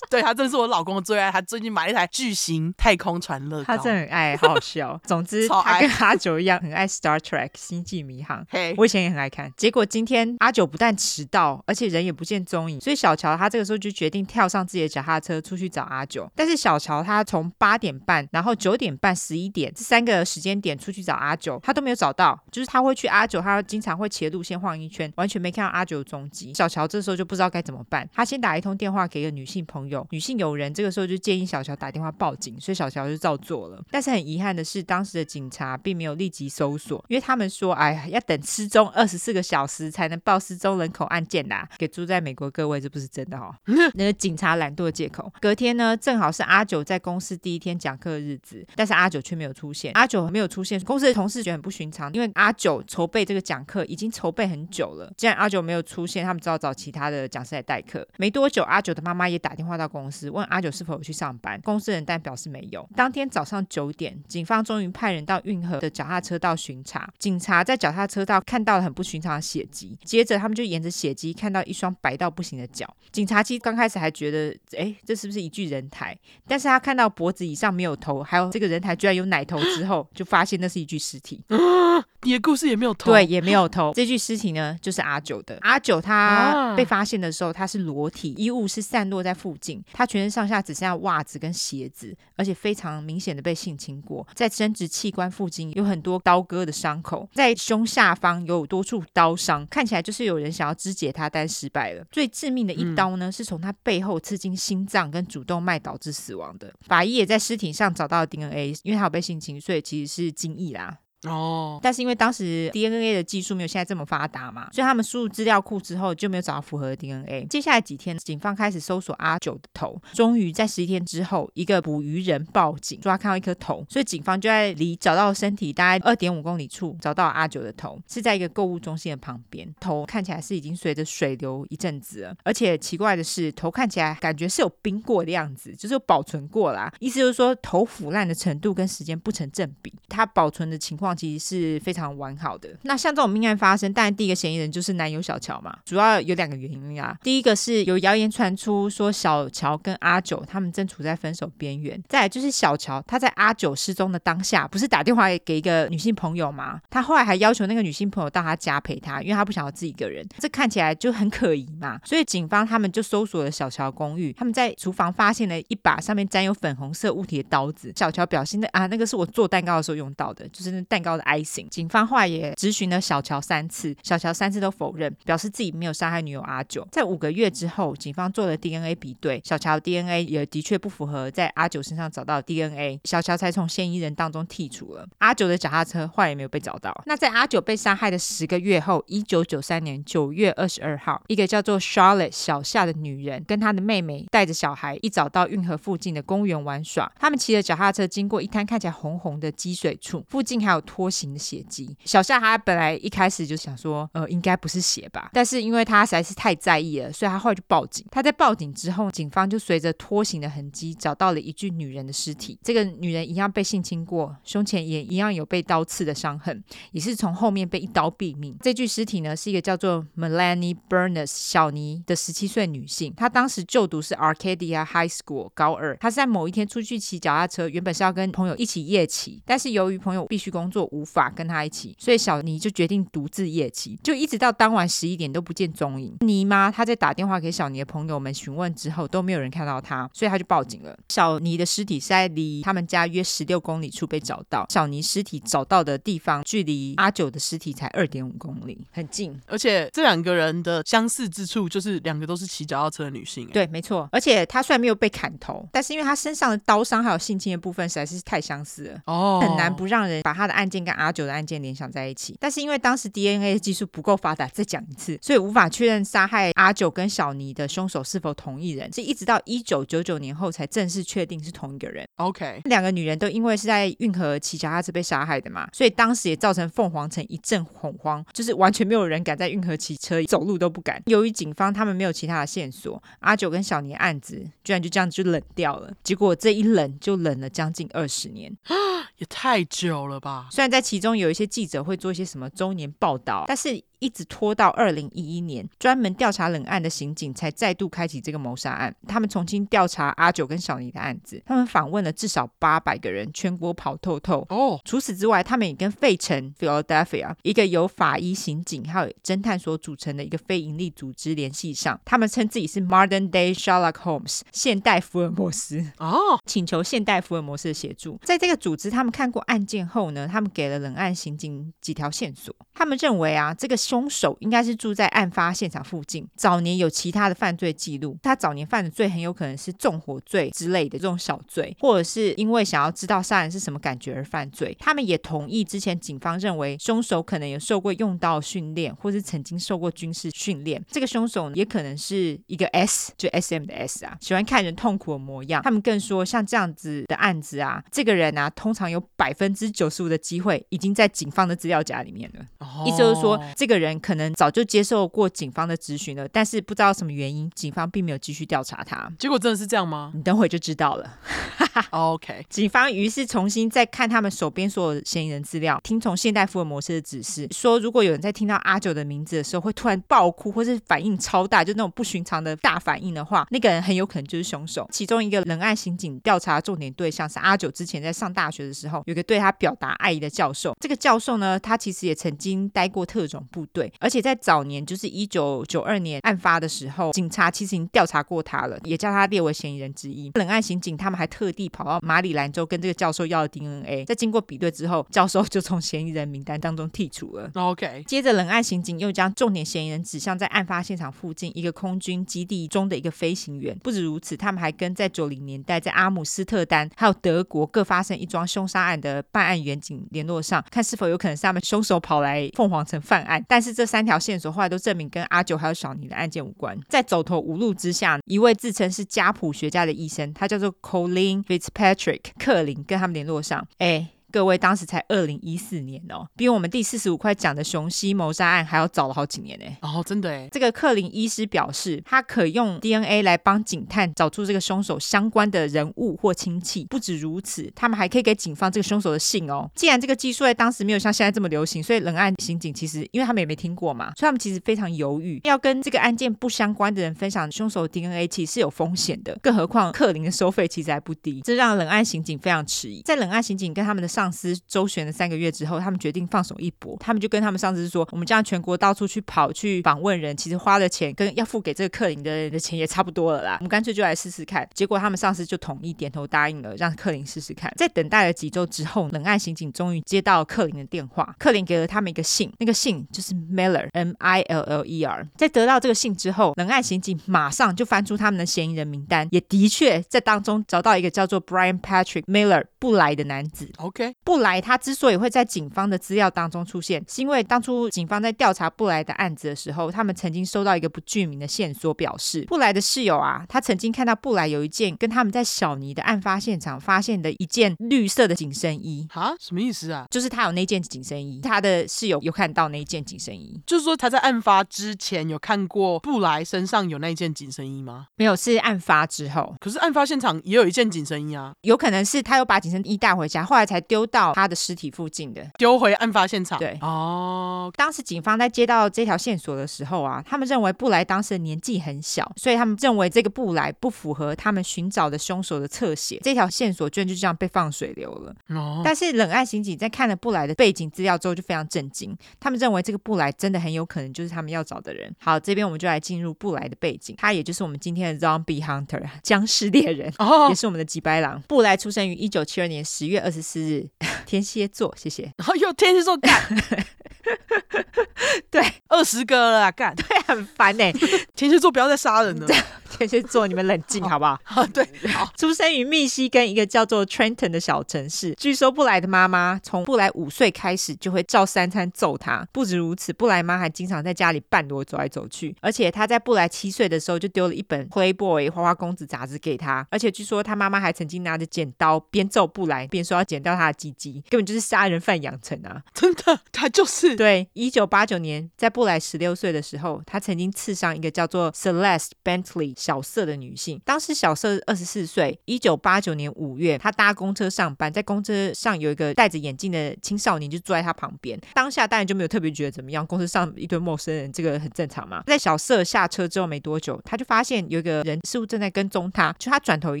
[0.10, 1.30] 对，他真的是我老公的最爱。
[1.30, 3.64] 他最近买了一台巨型太空船乐高。
[3.64, 5.00] 他真的很爱，好好笑。
[5.04, 8.46] 总之， 他跟阿九一样，很爱 Star Trek 星际迷航。
[8.50, 9.50] 嘿，我以前也很爱看。
[9.56, 12.78] 结果今天阿九不但迟到，而且人也不见踪影。
[12.78, 16.30] 所以小乔他这个时候就决定跳上自己的脚踏车出去找阿九。
[16.34, 18.17] 但是小乔他从八点半。
[18.32, 22.38] 然后九点半、十一点这三个时间点出去找阿九，他都没有找到。
[22.50, 26.52] 就是他会去阿九，他经常会骑路线晃一圈，完全没看到阿九的踪迹。
[26.54, 33.82] 小乔这时候就不知道该怎么办，他先打一通电话给一个女性朋友，女性友人这个时候就建议小乔打电话报警，所以小乔就照做了。
[33.90, 41.68] 但是很遗憾的是，当时的警察并没有立即搜索，因为他们说，哎呀，要等失踪二十四个小时才能报失踪人口案件啦。
[41.78, 43.54] 给住在美国各位，这不是真的哦，
[43.94, 45.30] 那个警察懒惰的借口。
[45.40, 49.92] 隔天呢，正好是阿九在公司第一天讲课日子，但是阿九却没有出现。
[49.94, 55.12] 阿九没有出现，公司的同事觉得很不寻常，因为阿九筹备这个讲课已经筹备很久了。
[55.16, 58.06] 既然阿九没有出现，他们只好找其他的讲师来代课。
[58.16, 61.60] 没多久，阿九的妈妈也打电话到公司，问阿九是否有去上班。
[61.62, 62.88] 公司人但表示没有。
[62.94, 67.08] 当天早上九点，警方终于派人到运河的脚踏车道巡查。
[67.18, 72.88] 警察在脚踏车道看到了很不寻常的血迹，接着他们就沿着血迹看到一双白到不行的脚。
[73.10, 76.16] 警察其实刚开始还觉得，哎，这是不是一具人台？
[76.46, 81.42] 但是他看到脖子以上没有有头，还有这个人台居然有奶头之后，就发现那是一具尸体。
[82.22, 83.92] 你的故事也没有偷，对，也没有偷。
[83.94, 85.56] 这具尸体呢，就是阿九的。
[85.60, 94.26] 阿九他被发现的时候，他是裸体，衣物是散落在附近，他全身上下只剩下袜子跟鞋子，而且非常明显的被性侵过。
[94.34, 102.04] 在生殖器官附近有很多刀割的伤口，在胸下方有多处刀伤，看起来就是有人想要肢解他，但失败了。
[102.10, 106.74] 最致命的一刀呢，是从他背后刺进心脏跟主动脉导致死亡的。
[106.80, 110.98] 法医也在尸体上找到了 DNA，因为他有被性侵，所以其实是精液啦。
[111.26, 117.44] 哦，但是因为当时 DNA 的技术没有现在这么发达嘛，所以他们输入资料库之后就没有找到符合的 DNA。
[117.46, 129.68] 接下来几天，警方开始搜索阿九的头，终于在十一天之后，一个捕鱼人报警说他看到一颗头，所以警方就在离找到身体大概二点五公里处找到阿九的头，是在一个购物中心的旁边。
[129.80, 136.92] 头看起来是已经随着水流一阵子了，而且奇怪的是，头看起来感觉是有冰过的样子，就是有保存过啦。
[137.00, 141.07] 意思就是说，头腐烂的程度跟时间不成正比，它保存的情况。
[141.14, 142.68] 其实是非常完好的。
[142.82, 145.76] 那像这种命案发生，当然第一个嫌疑人就是男友小乔嘛。
[145.84, 147.16] 主要有两个原因啊。
[147.22, 152.00] 第一个是有谣言传出说小乔跟阿九他们正处在分手边缘。
[152.08, 156.80] 再来就是小乔他在阿九失踪的当下，不是打电话给一个女性朋友吗？
[156.90, 160.26] 他后来还要求那个女性朋友到他家陪他，因为他不想要自己一个人。
[160.38, 162.00] 这看起来就很可疑嘛。
[162.04, 167.92] 所以警方他们就搜索了小乔公寓，他们在厨房发现了一把上面沾有粉红色物体的刀子。
[167.96, 171.68] 小乔表示的啊，那个是我做蛋糕的时候用到的，就是那蛋糕的 icing。
[171.68, 176.86] 警方后来也质询了小乔三次，小乔三次都否认，表示自己没有杀害女友阿九。
[176.90, 186.92] 在五个月之后，警方做了 DNA 比对，小乔 DNA 也的确不符合在阿九身上找到 DNA，小乔才从嫌疑人当中剔除了阿九的脚踏车，后来也没有被找到。
[187.06, 201.94] 那在阿九被杀害的十个月后，一九九三年九月二十二号，一个叫做 Charlotte 小夏的女人跟她的妹妹带着小孩一早到运河附近的公园玩耍，他们骑着脚踏车经过一滩看起来红红的积水处，附近还有拖行的血迹。
[202.06, 208.06] 小夏他本来一开始就想说，呃，应该不是血吧，但是因为他实在是太在意了，所以他后来就报警。
[208.10, 212.58] 他在报警之后，警方就随着拖行的痕迹找到了一具女人的尸体。
[212.62, 218.56] 这个女人一样被性侵过，胸前也一样有被刀刺的伤痕，也是从后面被一刀毙命。
[218.62, 225.96] 这具尸体呢，是一个叫做 Melanie Burness 小尼的十七岁女性，她当时就读是 Arcadia High School 高二。
[225.98, 231.94] 她是在某一天出去骑脚踏车，原本是要跟朋友一起夜骑，但是由于朋友必须工作，无法跟他一起。
[231.98, 236.16] 所以小尼就决定独自夜骑，就一直到当晚十一点都不见踪影。
[236.20, 240.96] 尼妈她在打电话给小尼的朋友们询问之后，都没有人看到她，所以她就报警了。
[241.08, 244.66] 小尼的尸体是在离他们家约十六公里处被找到。
[244.70, 249.38] 小尼尸体找到的地方距离阿九的尸体才二点五公里，很近。
[249.46, 253.46] 而且这两个人的相似之处就是两个都是骑脚踏车的女性。
[253.48, 254.08] 对，没错。
[254.12, 272.06] 而且她虽然没有被砍头，但是因为她身上的刀伤还有性侵的部分实在是太相似了，哦，很难不让人把她的案件跟阿九的案件联想在一起，但是因为当时 DNA 技术不够发达，再讲一次，所以无法确认杀害阿九跟小尼的凶手是否同一人，是一直到一九九九年后才正式确定是同一个人。
[272.16, 281.02] OK，两个女人都因为是在运河骑脚踏车被杀害的嘛，所以当时也造成凤凰城一阵恐慌，就是完全没有人敢在运河骑车，走路都不敢。
[281.06, 285.92] 由于警方他们没有其他的线索，阿九跟小尼案子居然就这样就冷掉了。
[286.02, 288.54] 结果这一冷就冷了将近二十年，
[289.18, 290.48] 也太久了吧？
[290.58, 298.94] 虽然在其中有一些记者会做一些什么周年报道，但是一直拖到二零一一年，专门调查冷案的刑警才再度开启这个谋杀案。
[299.06, 304.46] 他们重新调查阿九跟小尼的案子，他们访问了至少八百个人，全国跑透透。
[304.50, 312.00] 哦，除此之外，他们也跟费城 （Philadelphia） 一个由法医、刑警还有侦探所组成的一个非营利组织联系上。
[312.04, 315.84] 他们称自己是 Modern Day Sherlock Holmes，现代福尔摩斯。
[315.98, 318.18] 哦，请求现代福尔摩斯的协助。
[318.24, 322.54] 在这个组织，他们看过案件后呢，他们给了冷案刑警几条线索。
[322.74, 328.18] 他们认为啊，这个凶手应该是住在案发现场附近，早年有其他的犯罪记录。
[328.22, 334.76] 他早年犯的罪很有可能是纵火罪之类的这种小罪，或者是因为想要知道杀人是什么感觉而犯罪。
[334.78, 340.84] 他们也同意之前警方认为凶手可能有受过用刀训练，或是曾经受过军事训练。
[340.90, 345.62] 这个凶手也可能是一个 S，就 SM 的 S 啊，喜欢看人痛苦的模样。
[345.62, 352.44] 他们更说，像这样子的案子啊，这个人啊，通常有百分之九十五的机会已经在警方的资料夹里面了。
[352.58, 359.10] 哦、意思就是说，这个人可能早就接受过警方的咨询了，但是不知道什么原因，警方并没有继续调查他。
[359.18, 360.12] 结果真的是这样吗？
[360.14, 361.18] 你等会就知道了。
[361.90, 374.88] OK，警方于是重新再看他们手边所有嫌疑人资料，听从现代福尔摩斯的指示，说如果有人在听到阿九的名字的时候会突然爆哭，或是反应超大，就那种不寻常的大反应的话，那个人很有可能就是凶手。
[374.92, 380.76] 其中一个冷案刑警调查重点对象是阿九之前在上大学的时候，有个对他表达爱意的教授。
[380.80, 390.30] 这个教授呢，他其实也曾经待过特种部队，而且在早年，就是一九九二年案发的时候，警察其实已经调查过他了，也将他列为嫌疑人之一。
[390.34, 397.50] 冷案刑警他们还特地跑到马里兰州跟这个教授要了 DNA，在经过比对之后，教授就从嫌疑人名单当中剔除了。
[397.54, 403.76] OK，接着冷案刑警又将重点嫌疑人指向在案发现场附近一个空军基地中的一个飞行员。
[403.78, 413.44] 不止如此，他们还跟在九零年代在阿姆斯特丹还有德国各发生一桩凶杀案的办案员警联络上，看是否有可能是他们凶手跑来凤凰城犯案。
[413.48, 416.78] 但但是这三条线索后来都证明跟阿九还有小尼的案件无关。
[416.88, 424.10] 在走投无路之下，一位自称是家谱学家的医生，他叫做 Colleen Fitzpatrick，克林跟他们联络上，哎。
[424.38, 429.64] 各位，当时才二零一四年哦，比我们第四十五块讲的雄西谋杀案还要早了好几年呢。
[429.82, 430.48] 哦，真的哎。
[430.52, 436.84] 这个克林医师表示，他可用 DNA 来帮警探找出这个凶手相关的人物或亲戚。
[436.84, 439.68] 不止如此，他们还可以给警方这个凶手的信哦。
[439.74, 449.36] 既然这个技术在当时没有像现在这么流行，所以冷案刑警其实因为他们也没听过嘛，所以他们其实非常犹豫，要跟这个案件不相关的人分享凶手的 DNA，其实是有风险的。
[449.42, 453.02] 更何况克林的收费其实还不低，这让冷案刑警非常迟疑。
[453.04, 456.96] 在冷案刑警跟他们的上司周旋了三个月之后，他们决定放手一搏。
[457.00, 463.56] 他们就跟他们上司说：“我们这样全国到处去跑去访问人，其实花的钱跟要付给这个克林的人的钱也差不多了啦。
[463.60, 467.72] 我们干脆就来试试看。”结果他们上司就同意点头答应了，让克林试试看。
[467.76, 471.34] 在等待了几周之后，冷案刑警终于接到克林的电话。
[471.38, 475.26] 克林给了他们一个信，那个信就是 Miller，M I L L E R。
[475.36, 483.70] 在得到这个信之后，冷案刑警马上就翻出他们的嫌疑人名单，也的确在当中找到一个叫做 Brian Patrick Miller 布莱的男子。
[483.78, 484.60] OK，布莱。
[484.60, 499.06] 他之所以会在警方的资料当中出现，是因为当初警方在调查布莱的案子的时候，他们曾经收到一个不具名的线索，表示布莱的室友啊，他曾经看到布莱有一件跟他们在小尼的案发现场发现的一件绿色的紧身衣。
[499.10, 500.06] 哈，什么意思啊？
[500.10, 508.06] 就是他有那件紧身衣，他的室友有看到那一件紧身衣，就是说他在案发之前有看过布莱身上有那一件紧身衣吗？
[508.16, 509.54] 没有，是案发之后。
[509.60, 516.58] 可是案发现场也有一件紧身衣啊，有可能是他又把紧身衣带回家，后来才丢到他的尸体附近的，丢回案发现场。
[516.58, 526.20] 对，哦，当时警方在接到这条线索的时候啊，他们认为布莱当时的年纪很小，所以他们认为这个布莱不符合他们寻找的凶手的侧写。
[526.22, 528.34] 这条线索居然就这样被放水流了。
[528.48, 535.14] 哦，但是冷案刑警在看了布莱的背景资料之后就非常震惊，他们认为这个布莱真的很有可能就是他们要找的人。
[535.18, 541.42] 好，这边我们就来进入布莱的背景，他也就是我们今天的 Zombie Hunter 僵尸猎人，哦，也是我们的吉白狼。
[541.48, 543.87] 布莱出生于一九七二年十月二十四日，
[544.28, 544.68] 天蝎。
[544.68, 546.30] 座谢谢，然后又天蝎座干，
[548.50, 550.92] 对，二十个了干，对，很烦呢。
[551.36, 552.46] 天蝎座不要再杀人了。
[552.98, 554.40] 天蝎座，你们冷静好不好？
[554.42, 555.30] 好，对，好。
[555.36, 558.34] 出生于密西根一个叫做 Trenton 的小城市。
[558.34, 562.46] 据说布莱的妈妈从布莱五岁开始就会照三餐揍他。
[562.50, 565.54] 不止如此，布莱妈还经常在家里半裸走来走去。
[565.60, 569.86] 而且他在布莱七岁的时候就丢了一本 Playboy 花花公子杂志给他。
[569.90, 575.82] 而且据说他妈妈还曾经拿着剪刀边揍布莱边说要剪掉他的鸡鸡，根本就是杀人犯养成啊！
[575.94, 577.16] 真的，他就是次。
[577.18, 583.82] 对，一九八九年，在布莱十六岁的时候，他曾经刺伤一个叫做 Celeste Bentley 小瑟的女性。
[583.84, 585.36] 当时小瑟二十四岁。
[585.46, 591.36] 一九八九年五月，他搭公车上班，在公车上有一个戴着眼镜的青少年就坐在他旁边。
[591.54, 595.24] 当下当然就没有特别觉得怎么样，公车上一堆陌生人，这个很正常嘛。
[595.26, 600.00] 在小瑟下车之后没多久，他就发现有一个人似乎正在跟踪他，就他转头一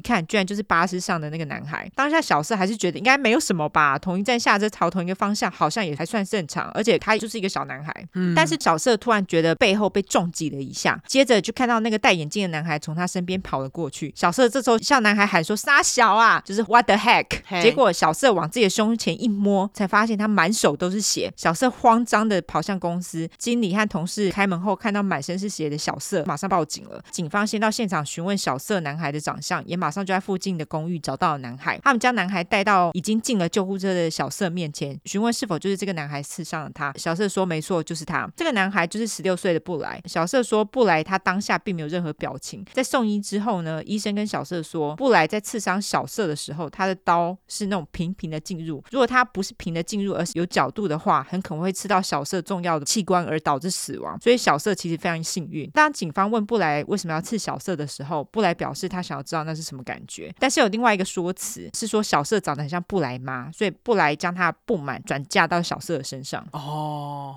[0.00, 1.90] 看，居然就是巴士上的那个男孩。
[1.96, 7.92] 当下小瑟还是觉得应该没有什么吧，同一站下车朝同一个方向，好像也还算正常，而且他就是一个小男孩。
[8.14, 14.12] 嗯，但是小色突然觉得背后被重击了一下，接着就看到那个戴眼镜的男孩从他身边跑了过去。
[14.14, 17.62] 小色这时候向男孩喊说：“杀小啊！”就是 What the heck？.
[17.62, 21.32] 结果小色往自己的胸前一摸，才发现他满手都是血。
[21.36, 27.02] 小色慌张的跑向公司，经理和同事开门后看到满身是血的小色，马上报警了。
[27.10, 31.78] 警方先到现场询问小色男孩的长相，也马上就在附近的公寓找到了男孩。
[31.82, 36.87] 他们将男孩带到已经进了救护车的小色面前，询问是否就是这个男孩刺伤了他。
[36.96, 38.28] 小瑟说：“没错，就是他。
[38.36, 48.82] 这个男孩就是十六岁的布莱。”小瑟说：“布莱他当下并没有任何表情。”在送医之后呢，医生跟小瑟说：“布莱在刺伤小瑟的时候，他的刀是那种平平的进入。
[48.90, 54.18] 如果他不是平的进入，而是有角度的话，很可能会刺到小瑟重要的器官而导致死亡。
[54.20, 55.68] 所以小瑟其实非常幸运。
[55.70, 60.32] 当警方问布莱为什么要刺小瑟的时候，布莱表示他想要知道那是什么感觉。
[60.38, 66.46] 但是有另外一个说辞是说小瑟长得很像布莱妈，所以布莱将他不满转嫁到小瑟的身上。
[66.52, 66.77] 哦，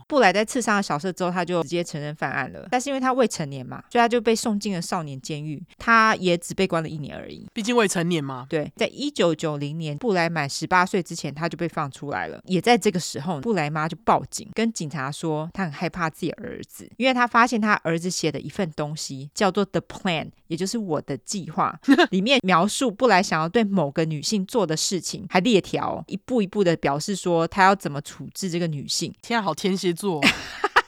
[0.08, 2.68] 布莱在刺伤了小瑟之后，他就直接承认犯案了。
[2.72, 5.62] 但是因为他未成年嘛，所以他就被送进了少年监狱。
[5.78, 8.46] 他也只被关了一年而已，毕竟未成年嘛。
[8.50, 12.42] 对，在一九九零年布莱满十八岁之前，他就被放出来了。
[12.46, 21.80] 也在这个时候，布莱妈就报警，跟警察说他很害怕自己儿子，因为他发现他儿子写的一份东西叫做 The Plan，也就是我的计划，
[22.12, 29.14] 里面描述布莱想要对某个女性做的事情，还列条一步一步的表示说他要怎么处置这个女性。
[29.40, 30.20] 好天蝎座。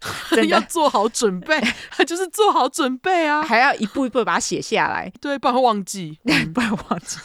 [0.48, 1.60] 要做好准备，
[1.90, 6.18] 他 就是做好准备啊，还要一步一步把它写下来，对，不然会忘记，
[6.54, 7.18] 不然忘记。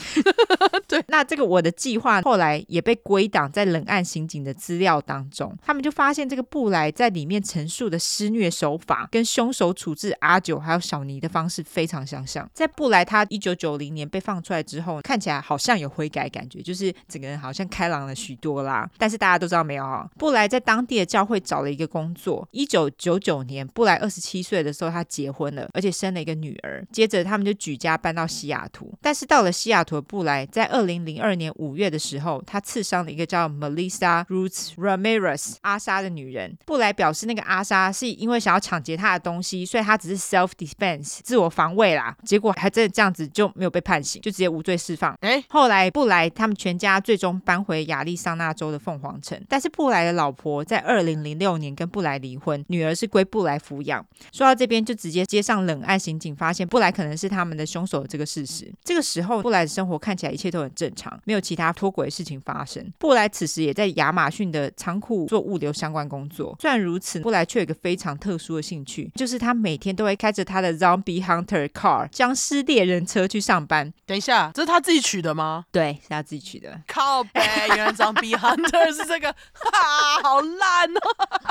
[0.87, 12.49] 对，那这个我的计划后来也被归档在冷案刑警的资料当中，他们就发现这个布莱在里面陈述的施虐手法，跟凶手处置阿九还有小尼的方式非常相像。
[12.53, 18.89] 在布莱他一九九零年被放出来之后，看起来好像有悔改感觉，就是整个人好像开朗了许多啦。
[18.97, 20.07] 但是大家都知道没有啊？
[20.17, 26.85] 布莱在当地的教会找了一个工作，一九九九年，布莱二十七岁的时候，他结婚了，而且生了一个女儿。
[26.91, 28.93] 接着，他们就举家搬到西雅图。
[29.01, 36.57] 但是到了西雅图的布莱，在二零零二年五月的时候，他刺伤了一个叫 Melissa Ruth Ramirez 阿莎的女人。
[36.65, 42.15] 布莱表示，那个阿莎是因为想要抢劫他的东西，所以他只是 self defense 自我防卫啦。
[42.25, 45.15] 结果还真的这样子就没有被判刑，就直接无罪释放。
[45.21, 49.41] 哎，后来布莱他们全家最终搬回亚利桑那州的凤凰城。
[49.47, 52.93] 但是布莱的老婆在二零零六年跟布莱离婚，女儿。
[52.93, 54.05] 是归布莱抚养。
[54.31, 58.71] 说到这边，就直接接上冷案刑警发现布莱可能是他们的凶手的这个事实。
[58.83, 62.93] 这个时候，布莱的生活看起来一切都很正常，没有其他脱轨的事情发生。
[62.99, 66.55] 布莱此时也在亚马逊的仓库做物流相关工作。
[66.61, 73.91] 虽然如此，布莱却有一个非常特殊的兴趣，就是他每天都会开着他的 Zombie Hunter Car 僵尸猎人车去上班。
[74.05, 75.65] 等一下，这是他自己取的吗？
[75.71, 76.79] 对，是他自己取的。
[76.87, 80.99] 靠北，原来 Zombie Hunter 是这个， 哈，好烂哦！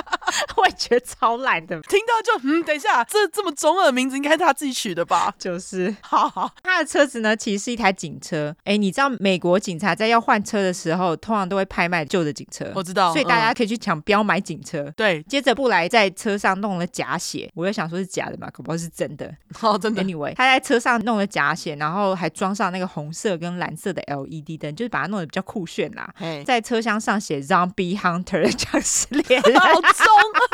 [0.56, 5.32] 我也觉得超烂的，听到就嗯，等一下，这这么中二的名字应该是他自己取的吧？
[5.39, 8.55] 就是，好好，他的车子呢，其实是一台警车。
[8.64, 12.70] 哎，你知道美国警察在要换车的时候，通常都会拍卖旧的警车。
[12.74, 14.82] 我知道，所以大家可以去抢标买警车。
[14.82, 19.32] 嗯、对，接着布莱在车上弄了假血，我又想说是假的嘛，可不好是真的。
[19.60, 20.02] 哦，真的。
[20.02, 26.12] Anyway，他在车上弄了假血，然后还装上那个红色跟蓝色的 LED 灯，就是把它弄得比较酷炫啦。
[26.44, 30.51] 在车厢上写 Zombie Hunter 的僵尸猎人，好重啊！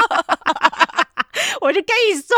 [1.60, 2.36] 我就跟你说，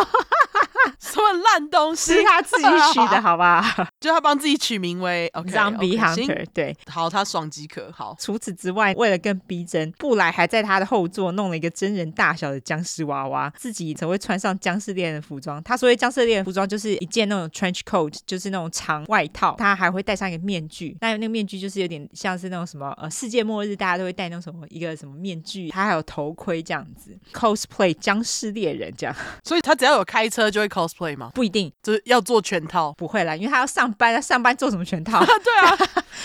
[1.01, 3.63] 什么烂东西是他自己取的， 好吧？
[4.01, 7.91] 就他帮自己取名为 Zombie Hunter，对，好，他爽即可。
[7.93, 15.63] 好，除此之外，为了更逼真，布莱还在他的后座弄了一个真人大小的僵尸娃娃，自己才会穿上僵尸猎人的服装。
[15.63, 20.97] 他所谓僵尸猎人服装就是一件那种 trench coat，就是那种长外套，他还会戴上一个面具。
[21.01, 29.15] 那那个面具就是有点像是那种什么呃世界末日大家都会戴那种什么一个什么面具，他还有头盔这样子，cosplay 僵尸猎人这样。
[29.45, 31.11] 所以他只要有开车就会 cosplay。
[31.17, 31.31] 吗？
[31.35, 32.95] 不一定，就是要做全套。
[32.97, 35.19] 不会啦，因为他要上班，他上班做什么全套？
[35.27, 35.77] 对啊，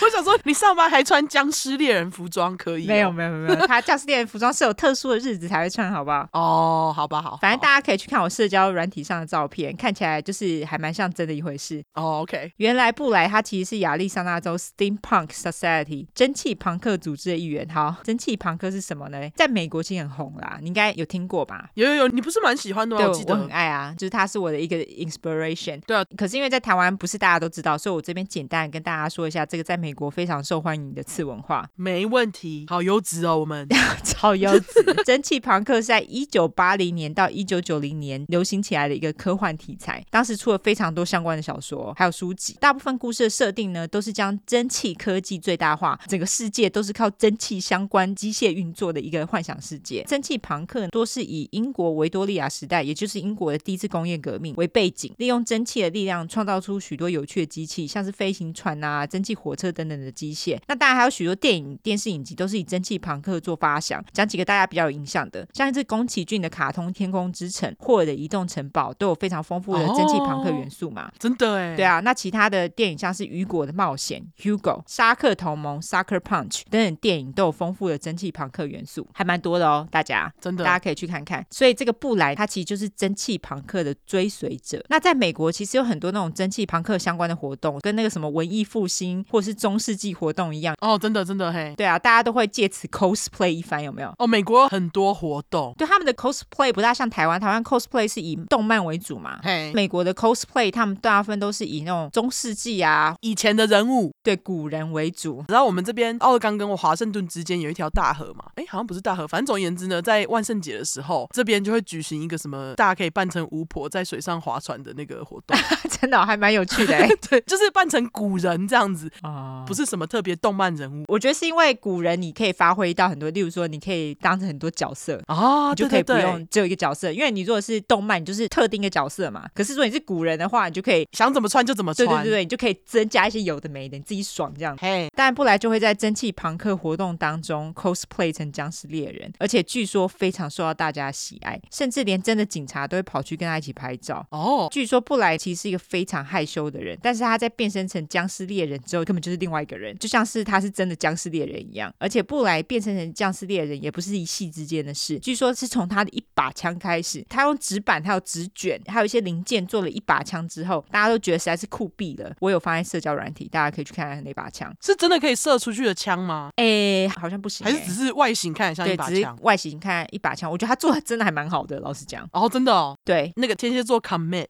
[0.02, 2.88] 我想说，你上班还穿僵尸猎人服装可以、哦？
[2.88, 6.28] 没有，没有，没有， 他僵尸猎人服装是有特殊的日子才会穿，好不好？
[6.34, 11.84] 哦，好吧，好，反正大家可以去看我社交软体上的照片，看起来就是还蛮像真的一回事。
[11.96, 17.68] 哦，OK，原来布莱他其实是亚利桑那州 Steampunk Society 蒸汽朋克组织的一员。
[17.70, 19.18] 好，蒸汽朋克是什么呢？
[19.36, 21.70] 在美国其实很红啦，你应该有听过吧？
[21.74, 23.02] 有有有，你不是蛮喜欢的吗？
[23.02, 25.80] 对，我记得我很爱啊，就是他是我的一个 inspiration。
[25.88, 31.66] 对啊，可是因为在台湾不是大家都知道，所以我这边简单跟大家说一下这个在美国非常受欢迎的次文化。
[31.76, 33.66] 没问题，好优质哦，我们
[34.04, 34.68] 超优质。
[35.06, 50.04] 蒸汽朋克是在一九八零年到一九九零年流行起来的一个科幻题材，当时出了非常多相关的小说还有书籍，大部分故事的设定呢都是将蒸汽科技最大化，整个世界都是靠蒸汽相关机械运作的一个幻想世界。
[50.08, 60.58] 蒸汽朋克多是以英国维多利亚时代，也就是英国的第一次工业革命为背景，利用蒸汽的力量创造出许多有趣的机器，像是飞行船啊、蒸汽火车等等的机械。
[60.68, 64.04] 那当然还有许多电影、电视影集都是以蒸汽朋克做发想。
[64.12, 71.12] 讲几个大家比较有印象的，像是宫崎骏的卡通《天空之城》、霍尔的《移动城堡》，都有非常丰富的蒸汽朋克元素嘛。
[71.20, 72.00] 真的哎，对啊。
[72.00, 79.88] 那其他的电影像是雨果的冒险、Hugo、沙克同盟、Sucker Punch 等等电影都有丰富的蒸汽朋克元素，还蛮多的哦。
[79.92, 81.46] 大家真的，大家可以去看看。
[81.52, 84.82] 所以这个布莱他其实就是蒸汽朋克的追随者。
[84.88, 90.98] 那在美国其实有很多那种蒸汽朋克相关的活动，跟那个什么文艺复兴或是中世纪活动一样哦。
[90.98, 94.14] 真的真的嘿，对啊，大家都会借此 cosplay 一番，有没有？
[94.18, 99.38] 哦，美国有很多活动，对他们的 cosplay 不大像台湾，台湾 cosplay 是以动漫为主嘛。
[99.44, 105.44] 嘿，美国的 cosplay 他们大部分都是以那种中世纪啊以前的人物，对古人为主。
[105.50, 115.58] 然后我们这边奥勒冈跟我华盛顿之间有一条大河嘛，哎，好像不是大河，反正总而言之呢，在万圣节的时候，这边就会举行一个什么大家可以扮成巫婆在水上划船的那个活动，
[116.00, 116.96] 真的、哦、还蛮有趣的。
[117.28, 121.04] 对，就是扮成古人这样子啊，不是什么特别动漫人物。
[121.08, 129.48] 我觉得是因为古人你可以发挥到很多，例如说你可以当成很多角色啊，你就可以不用只有一个角色，因为你如果是动漫，你就是特定一个角色嘛。
[129.54, 134.78] 可是如果你是古人的话，你就可以想怎么穿就怎么穿，对对对对，你就可以增加一些有的没的，你自己爽这样。
[134.80, 144.26] 嘿，当然布莱就会在蒸汽朋克活动当中 cosplay 成僵尸猎人，而且据说非常受到大家喜爱，甚至连真的警察都会跑去跟他一起拍照。
[144.32, 151.94] 哦，据说布莱其实是一个非常害羞的人，但是他在变身成僵尸猎人之后，根本就是另外一个人，就像是他是真的僵尸猎人一样。
[151.98, 162.34] 而且布莱变身成僵尸猎人也不是一夕之间的事，据说是从他的一把枪开始，他用纸板、还有纸卷，还有一些零件做了一把枪之后，大家都觉得实在是酷毙了。
[162.40, 166.50] 我有放在社交软体，大家可以去看看那把枪，是真的可以射出去的枪吗？
[166.56, 169.38] 哎，好像不行，还是只是外形看像一把枪？
[169.42, 172.28] 外形看一把枪，我觉得他做的真的还蛮好的，老实讲。
[172.32, 174.48] 哦，真的哦，对，那个天蝎座 commit。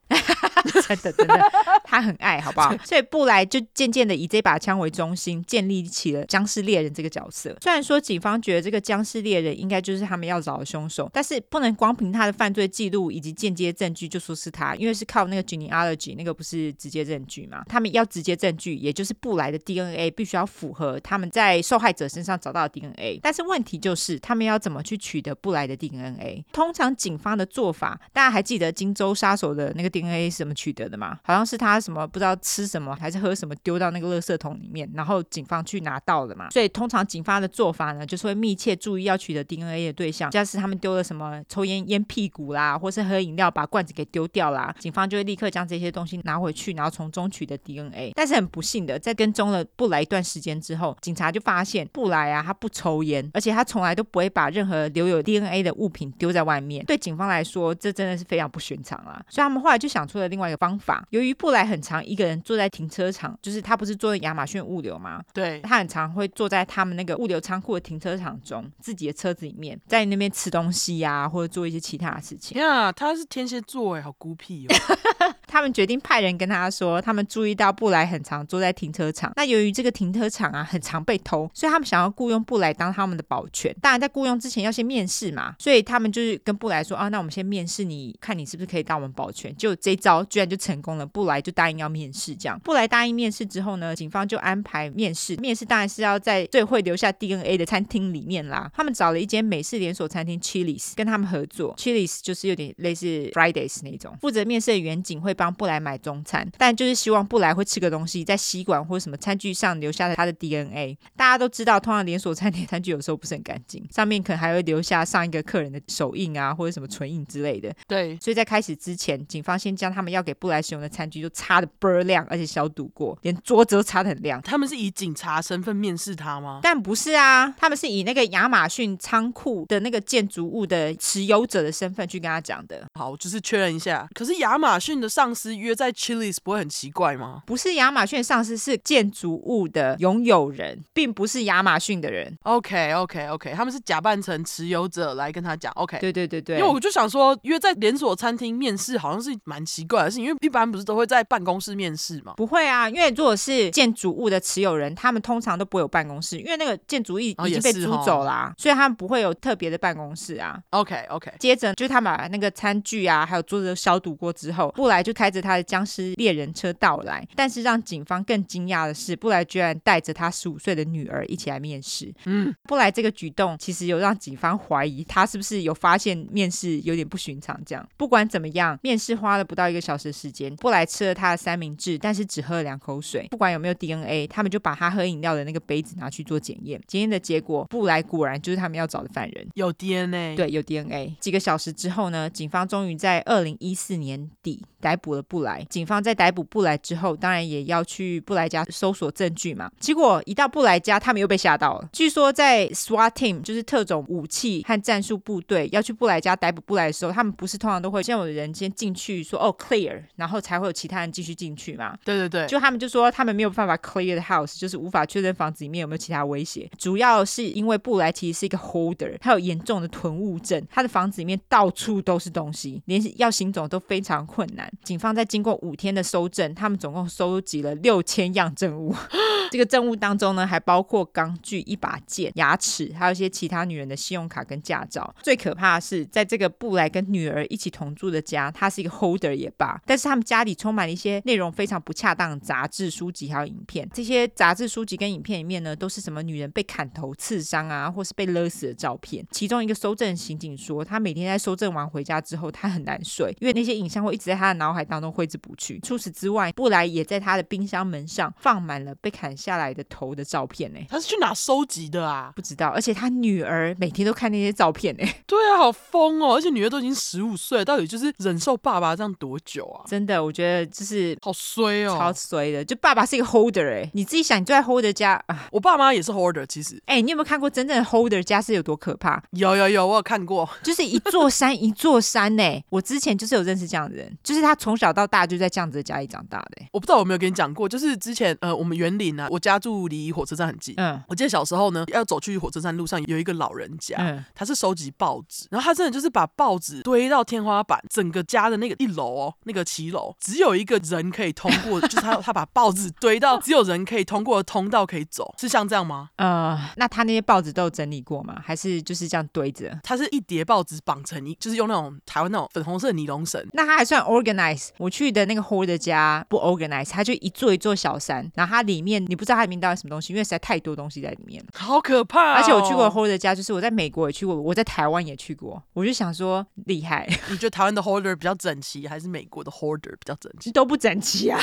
[0.88, 1.42] 真的真的，
[1.84, 2.76] 他很爱好不好？
[2.84, 7.56] 所以布莱就渐渐的以这把枪为中心，建立起了僵尸猎人这个角色。
[7.62, 17.64] 虽然说警方觉得这个僵尸猎人应该就是他们要找的凶手，但是不能光凭他的犯罪记录以及间接证据就说是他，因为是靠那个 genealogy，那个不是直接证据嘛？
[17.68, 23.20] 他们要直接证据，也就是布莱的 DNA 必须要符合他们在受害者身上找到的 DNA。
[23.22, 26.44] 但是问题就是，他们要怎么去取得布莱的 DNA？
[26.52, 31.20] 通常警方的做法，大家还记得荆州杀手的那个 DNA 是什么取得的嘛？
[31.24, 36.50] 好像是他什么不知道吃什么还是喝什么丢到那个垃圾桶里面，然后警方去拿到了嘛。
[36.52, 48.12] 所以通常警方的做法呢，就是会密切注意要取得 DNA 的对象，像是他们丢了什么抽烟烟屁股啦，或是喝饮料把罐子给丢掉啦，警方就会立刻将这些东西拿回去，然后从中取得 DNA。
[48.16, 56.86] 但是很不幸的，在跟踪了布莱一段时间之后，警察就发现布莱啊，他不抽烟，而且他从来都不会把任何留有 DNA 的物品丢在外面。
[56.86, 59.22] 对警方来说，这真的是非常不寻常啊。
[59.30, 61.06] 所以他们后来就想出了另外一个方法。
[61.10, 65.22] 由于布莱很常一个人坐在停车场，就是他不是坐在亚马逊物流吗？
[65.34, 72.60] 对，他很常会坐在他们那个物流仓库的停车场中，自己的车子里面，在那边吃东西呀、啊，或者做一些其他的事情。
[72.60, 74.76] 呀，他是天蝎座哎，好孤僻哦。
[75.48, 79.32] 他们决定派人跟他说，他们注意到布莱很常坐在停车场。
[79.36, 83.74] 那由于这个停车场啊很常被偷，所以他们想要雇佣布莱当他们的保全。
[83.82, 89.56] 当然，在雇佣之前要先面试嘛，所以他们就是跟布莱说啊，那我们先面试你，看你是不是可以当我们保全。
[89.56, 91.06] 就这招居然就成功了。
[91.06, 95.34] 布莱就答应要面试，这样布莱答应面试之后呢，警方就安排面试。
[95.38, 98.70] 面试当然是要在最会留下 DNA 的餐厅里面啦。
[98.76, 101.74] 他们找了一间美式连锁餐厅 Chili's 跟他们合作。
[101.78, 104.14] Chili's 就是有点类似 Fridays 那种。
[104.20, 110.98] 负责面试的员警会帮布莱买中餐，但就是希望布莱会吃个东西，在吸管或什么餐具上留下了他的 DNA。
[111.16, 117.74] 大家都知道，通常连锁餐厅餐具有时候不是很干净，上面可能还会留下上一个客人的手印啊，或者什么唇印之类的。
[117.88, 124.42] 对，所以在开始之前，警方先将他们要给布莱使用的餐具就擦的倍儿亮，而且消毒过，连桌子都擦的很亮。
[124.42, 126.60] 他们是以警察身份面试他吗？
[126.64, 132.86] 但不是啊，他们是以那个亚马逊仓库的那个建筑物的持有者的身份去跟他讲的。
[132.94, 134.08] 好，就是确认一下。
[134.14, 137.44] 可是亚马逊的上司约在 Chili's 不会很奇怪吗？
[137.46, 142.34] 不是亚马逊上司，是建筑物的拥有人，并不是亚马逊的人。
[142.44, 145.72] OK OK OK，他们是假扮成持有者来跟他讲。
[145.74, 146.58] OK，对对对对。
[146.58, 152.34] 因为我就想说，约在连锁餐厅面试好像是蛮奇怪的事情，因为一般不是都会在办公室面试吗？
[152.38, 160.60] 不会啊，因为如果是建筑物的持有人，他们通常都不会有办公室，因为那个建筑物已经被租走啦，啊，所以他们不会有特别的办公室啊。
[160.70, 161.34] OK OK。
[161.40, 167.28] 接着就是他们把那个餐具啊，还有桌子都消毒过之后，布莱就开着他的僵尸猎人车到来。
[167.36, 172.14] 但是让警方更惊讶的是，布莱居然带着他十五岁的女儿一起来面试。
[172.26, 177.60] 嗯，布莱这个举动其实有让警方怀疑他是不是有发现面试有点不寻常。
[177.66, 183.28] 这样不管怎么样，面试花了不到一个小时的时间，布莱吃了他的三明治，但是只喝了两口水。
[183.30, 186.82] 不管有没有 DNA，他们就把他喝饮料的那个杯子拿去做检验。
[186.88, 190.36] 检验的结果，布莱果然就是他们要找的犯人，有 DNA。
[190.36, 191.16] 对，有 DNA。
[191.20, 195.66] 几个小时之后呢，警方终于在二零一四年底逮捕了布莱。
[195.70, 199.70] 警方在逮捕布莱之后，当然也要去布莱家搜索证据嘛。
[199.80, 201.90] 结果一到布莱家，他们又被吓到了。
[201.92, 209.85] 据说在 SWAT team，就是特种武器和战术部队要去布莱家逮捕布莱的时候，他们不是通常都会先有人先进去说哦 clear，
[210.16, 211.98] 然后才会有其他人继续进去嘛。
[212.04, 216.70] 对对对，就他们就说他们没有办法 clear the house，就是无法确认房子里面有没有其他威胁。
[216.78, 224.72] 主要是因为布莱其实是一个 holder，他有严重的囤物症，他的房子里面到处都是东西，连要行走都非常困难。
[224.84, 228.96] 警方在经过五天的搜证，他们总共收集了六千样证物。
[229.52, 235.14] 这个证物当中呢，还包括钢锯、一把剑、牙齿，还有一些其他女人的信用卡跟驾照。
[235.22, 243.90] 最可怕的是，在这个布莱跟女儿一起同住的家，他是一个 holder 也罢，但是他们家里充满了一些内容非常不恰当的杂志、书籍还有影片。
[243.94, 249.26] 这些杂志、书籍跟影片里面呢，都是什么女人被砍头、刺伤啊，或是被勒死的照片。
[249.32, 255.80] 其中一个搜证刑警说，他每天在搜证完回家之后，他很难睡，因为那些影像会一直在他的脑海当中挥之不去。
[255.82, 260.80] 除此之外，布莱也在他的冰箱门上放满了被砍下来的头的照片呢。
[260.90, 262.32] 他是去哪收集的啊？
[262.36, 262.70] 不知道。
[262.70, 265.04] 而且他女儿每天都看那些照片呢。
[265.26, 266.36] 对啊，好疯哦！
[266.36, 269.84] 而且女儿都已经十五岁了，到底就是忍受爸爸这样多久啊？
[269.88, 272.64] 真的，我觉得就是好衰哦，超衰的。
[272.64, 275.48] 就爸爸是一个 holder 哎，你自己想，你住在 holder 家啊？
[275.52, 276.82] 我爸妈也是 holder，其实。
[276.86, 279.22] 哎，你有没有看过真正的 holder 家是有多可怕？
[279.32, 282.44] 有有有，我有看过，就是一座山一座山呢。
[282.70, 286.66] 我之前就是有认识这样的人，就是他从小到大就在这样子的家里长大的。
[286.72, 290.74] 我不知道我有没有跟你讲过，就是之前呃，我们园林啊，我家住离火车站很近。
[290.78, 306.10] 嗯，我记得小时候呢，要走去火车站路上有一个老人家，嗯，他是收集报纸，然后他真的就是把报纸堆到天花板，整个家的那个一楼哦，那个骑楼只有一个人可以通过， 就是他他把报纸堆到只有人可以通过的通道可以走，是像这样吗？
[306.18, 308.42] 呃，那他那些报纸都有整理过吗？
[308.44, 309.80] 还是就是这样堆着？
[309.84, 313.46] 他是一叠报纸绑成一，就是用那种台湾那种粉红色的尼龙绳。
[313.54, 314.70] 那他还算 organize。
[314.78, 322.36] 我去的那个 holder 家不 organize，他就一座一座小山，然后它里面你不知道它里面到底什么东西，因为实在太多东西在里面，好可怕哦。
[322.36, 327.08] 而且我去过 holder 家，就是我在美国也去过，我在台湾也去过，我就想说厉害。
[327.30, 330.52] 你觉得台湾的 holder 比较整齐，还是美国的 holder 比较整齐？
[330.52, 331.40] 都不整齐啊！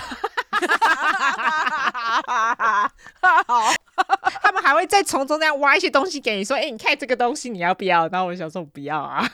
[3.46, 3.72] 好，
[4.42, 9.26] 他们还会再从中这样挖一些东西给你，说：“哎，你看这个东西，你要不要？”然后我就想说：“我不要啊。”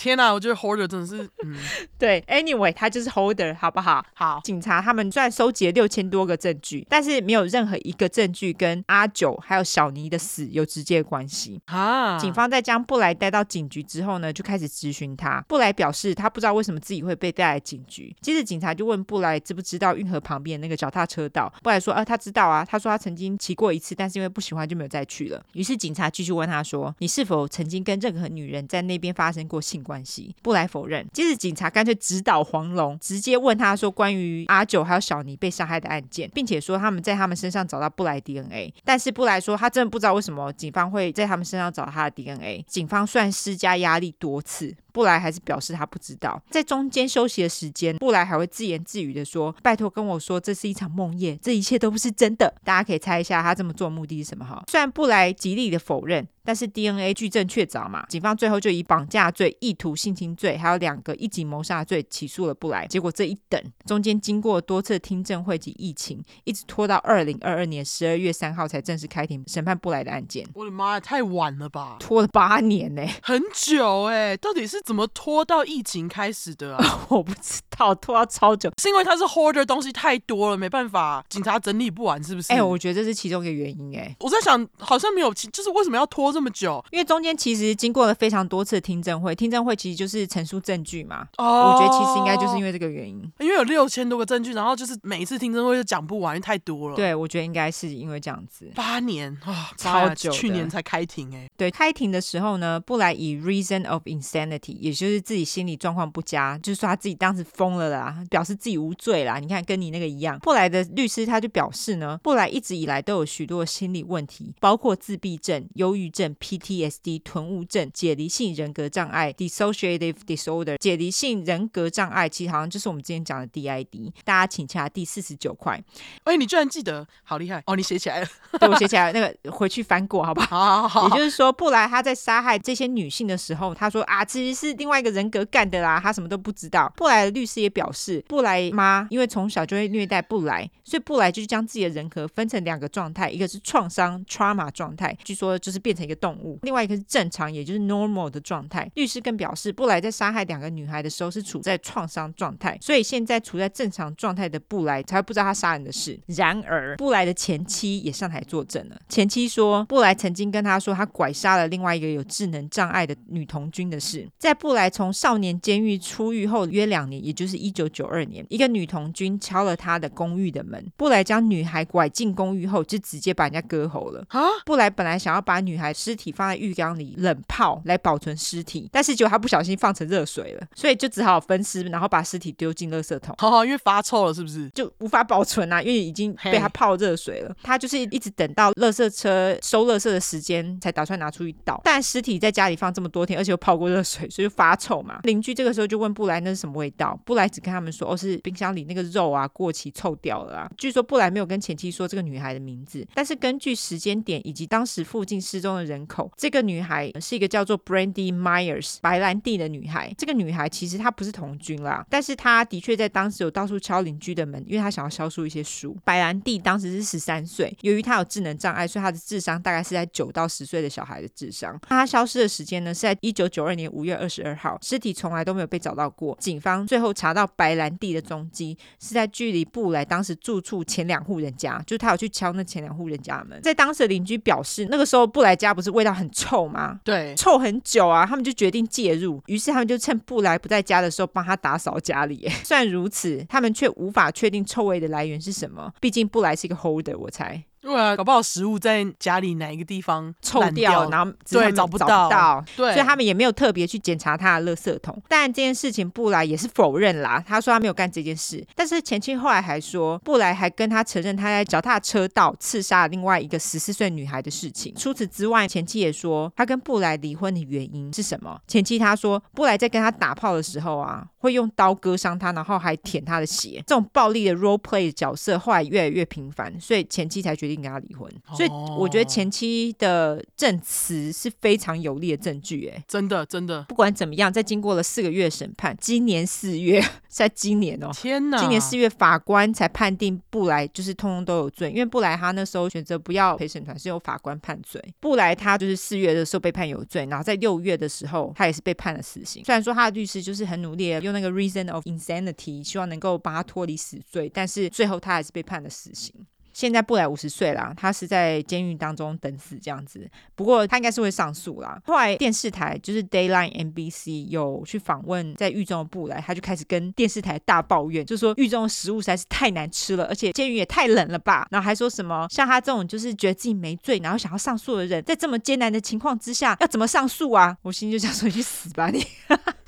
[0.00, 1.54] 天呐，我觉得 holder 真的是，嗯，
[1.98, 4.02] 对，anyway，他就是 holder，好不好？
[4.14, 12.18] 好，警察他们虽然收集了六千多个证据，但是没有任何一个证据跟阿九还有小尼的死有直接关系啊。
[12.18, 15.44] 警方在将布莱带到警局之后呢，就开始质询他。
[15.46, 18.16] 布莱表示他不知道为什么自己会被带来警局。
[18.22, 21.52] 接着警察就问布莱知不知道运河旁边那个脚踏车道。
[21.62, 22.64] 布莱说啊，他知道啊。
[22.64, 25.44] 他说他曾经骑过一次，但是因为不喜欢就没有再去了。
[25.52, 30.32] 于是警察继续问他说，你是否曾经跟任何女人在那边发生过性关系？
[30.40, 31.04] 布莱否认。
[31.12, 38.72] 接着警察干脆直捣黄龙，直接问他说关于阿九还有小尼被杀害的案件，并且说他们在他们身上找到布莱 DNA。
[38.84, 42.64] 但是布莱说他真的不知道为什么警方会在他们身上找他的 DNA。
[42.68, 46.40] 警方算施加压力多次，布莱还是表示他不知道。
[46.50, 54.44] 在中间休息的时间，布莱还会自言自语的说：“拜托跟我说，这是一场梦魇，这一切都不是真的。”大家可以猜一下他这么做的目的是什么？
[54.44, 56.26] 哈，虽然布莱极力的否认。
[56.42, 62.86] 但是 DNA 据证确凿嘛，警方最后就以绑架罪、意图性侵罪，还有两个一级谋杀罪起诉了布莱。
[62.86, 70.44] 结果这一等，中间经过多次听证会及疫情，一直拖到二零二二年十二月三号才正式开庭审判布莱的案件。
[70.54, 71.98] 我的妈呀，太晚了吧？
[72.00, 77.00] 拖了八年呢、欸，很久哎、欸，到底是怎么拖到疫情开始的啊？
[77.08, 82.52] 我不知道，拖到超久，是因为他是 hoarder 东西太多了，没办法，警察整理不完，是不是？
[82.52, 84.16] 哎、欸，我觉得这是其中一个原因哎、欸。
[84.20, 86.84] 我在想，好像没有，就是为什么要拖这么久？
[86.90, 91.26] 因为中间其实经过了非常多次的听证会，听证会其实就是陈述证据嘛。
[91.38, 96.96] 哦，我觉得其实应该就是因为这个原因，因为有六千多个证据，然后就是每一次听证会就讲不完，因为太多了。
[96.96, 98.70] 对，我觉得应该是因为这样子。
[98.74, 101.48] 八年啊，哦、超久，去年才开庭哎。
[101.56, 109.38] 对，开庭的时候呢，布莱以 reason of insanity，也就是自己心理状况不佳，就是说他自己当时疯了啦，表示自己无罪啦。
[109.38, 110.38] 你看，跟你那个一样。
[110.40, 117.20] 布莱的律师他就表示呢，布莱一直以来都有许多心理问题，包括自闭症、忧郁症、PTSD。
[117.22, 120.76] 囤物症、解离性人格障碍 （dissociative disorder）。
[120.78, 124.12] 解离性人格障碍其实好像就是我们之前讲的 DID。
[124.24, 125.80] 大家请查第四十九块。
[126.24, 127.76] 哎，你居然记得，好厉害哦！
[127.76, 128.26] 你写起来了，
[128.58, 129.18] 对，我写起来了。
[129.18, 130.82] 那个回去翻过，好不 好？
[130.82, 131.08] 好，好，好。
[131.08, 136.92] 也就是说，布莱他在杀害这些女性的时候，他说啊，其实是另外一个人格干的啦，他什么都不知道。
[136.96, 148.90] 布莱的律师也表示，布莱妈因为从小就会虐待布莱，所以布莱就将自己的人格分成两个状态，一个是创伤 （trauma） 状态，据说就是变成一个动物；另外一个是正常，也就是 normal 的状态。
[148.94, 156.18] 律师更表示，布莱在杀害两个女孩的时候是处在创伤状态，所以现在处在正常状态的布莱才会不知道他杀人的事。
[156.26, 159.00] 然而，布莱的前妻也上台作证了。
[159.08, 164.28] 前妻说，布莱曾经跟他说，他拐杀了另外一个有智能障碍的女童军的事。
[164.54, 170.84] 布莱从少年监狱出狱后约两年，也就是一九九二年，一个女童军敲了他的公寓的门。
[170.96, 174.24] 布莱将女孩拐进公寓后，就直接把人家割喉了。
[174.28, 174.40] 啊！
[174.64, 183.34] 布莱本来想要把女孩尸体放在浴缸里冷泡来保存尸体，但是结果他不小心放成热水了，所以就只好分尸，然后把尸体丢进垃圾桶。
[183.38, 184.68] 好好，因为发臭了，是不是？
[184.70, 187.54] 就无法保存啊，因为已经被他泡热水了。
[187.62, 191.80] 他就是一直等到垃圾车收垃圾的时间，才打算拿出去倒。
[191.84, 195.20] 但尸体在家里放这么多天，而且又泡过热水，所以就发臭嘛。
[195.24, 200.70] 邻居这个时候就问布莱那是什么味道，布莱只跟他们说哦，是冰箱里那个肉啊过期臭掉了啊。
[200.76, 210.14] 据说布莱没有跟前妻说这个女孩的名字，但是根据时间点以及当时附近失踪的人口，这个女孩是一个叫做 Brandy Myers 白兰地的女孩。
[210.16, 215.96] 这个女孩其实她不是童军啦，但是她的确在当时有到处敲邻居的门，因为她想要销售一些书。
[216.04, 221.78] 白兰地当时是十三岁，由于她有智能障碍，所以她的智商大概是在九到十岁的小孩的智商。
[221.88, 226.36] 那她消失的时间呢是在一九九二年五月二十二号，尸体从来都没有被找到过。
[226.40, 233.60] 警方最后查到白兰地的踪迹是在距离布莱当时住处前两户人家，就是他有去敲那前两户人家的门。
[233.60, 237.00] 在当时的邻居表示，那个时候布莱家不是味道很臭吗？
[237.02, 242.48] 对，臭很久啊，他们就决定介入，于是他们就趁布莱不在家的时候帮他打扫家里。
[242.62, 247.64] 虽然如此，他们却无法确定臭味的来源是什么，毕竟布莱是一个 holder，我猜。
[247.80, 255.20] 对啊，搞不好食物在家里哪一个地方臭掉，然后对找不到，对，所以他们也没有特别去检查他的垃圾桶。
[255.28, 258.62] 但这件事情布莱也是否认啦，他说他没有干这件事。
[258.74, 264.94] 但是前妻后来还说，布莱还跟他承认他在脚踏车道刺杀另外一个十四岁女孩的事情。
[264.94, 268.60] 除此之外，前妻也说他跟布莱离婚的原因是什么？
[268.66, 273.82] 前妻他说，布莱在跟他打炮的时候啊，会用刀割伤他，然后还舔他的血。
[273.84, 277.80] 这种暴力的 role play 的角色后来越来越频繁，所以前妻才决定。
[277.80, 283.82] 跟他离婚，所以我觉得前妻的证词是非常有力的证据，哎，真的真的。
[283.84, 295.02] 不管怎么样，在经过了四个月审判，今年四月，在今年哦，天哪，今年四月法官才判定布莱就是通通都有罪，因为布莱他那时候选择不要陪审团，是由法官判罪。
[295.20, 299.64] 布莱他就是四月的时候被判有罪，然后在六月的时候他也是被判了死刑。
[299.64, 306.34] 虽然说他的律师就是很努力的用那个 reason of insanity，希望能够帮他脱离死罪，但是最后他还是被判了死刑。
[306.72, 310.26] 现在布莱五十岁了，他是在监狱当中等死这样子。
[310.54, 312.00] 不过他应该是会上诉啦。
[312.06, 321.66] 后来电视台就是 Dayline NBC 有去访问在狱中的布莱，他就开始跟电视台大抱怨，就说狱中的食物实在是太难吃了，而且监狱也太冷了吧。
[321.72, 327.76] 然后还说什么像他这种就是觉得自己没罪，然后想要上诉的人，在这么艰难的情况之下，要怎么上诉啊？
[327.82, 329.26] 我心里就想说，你去死吧你！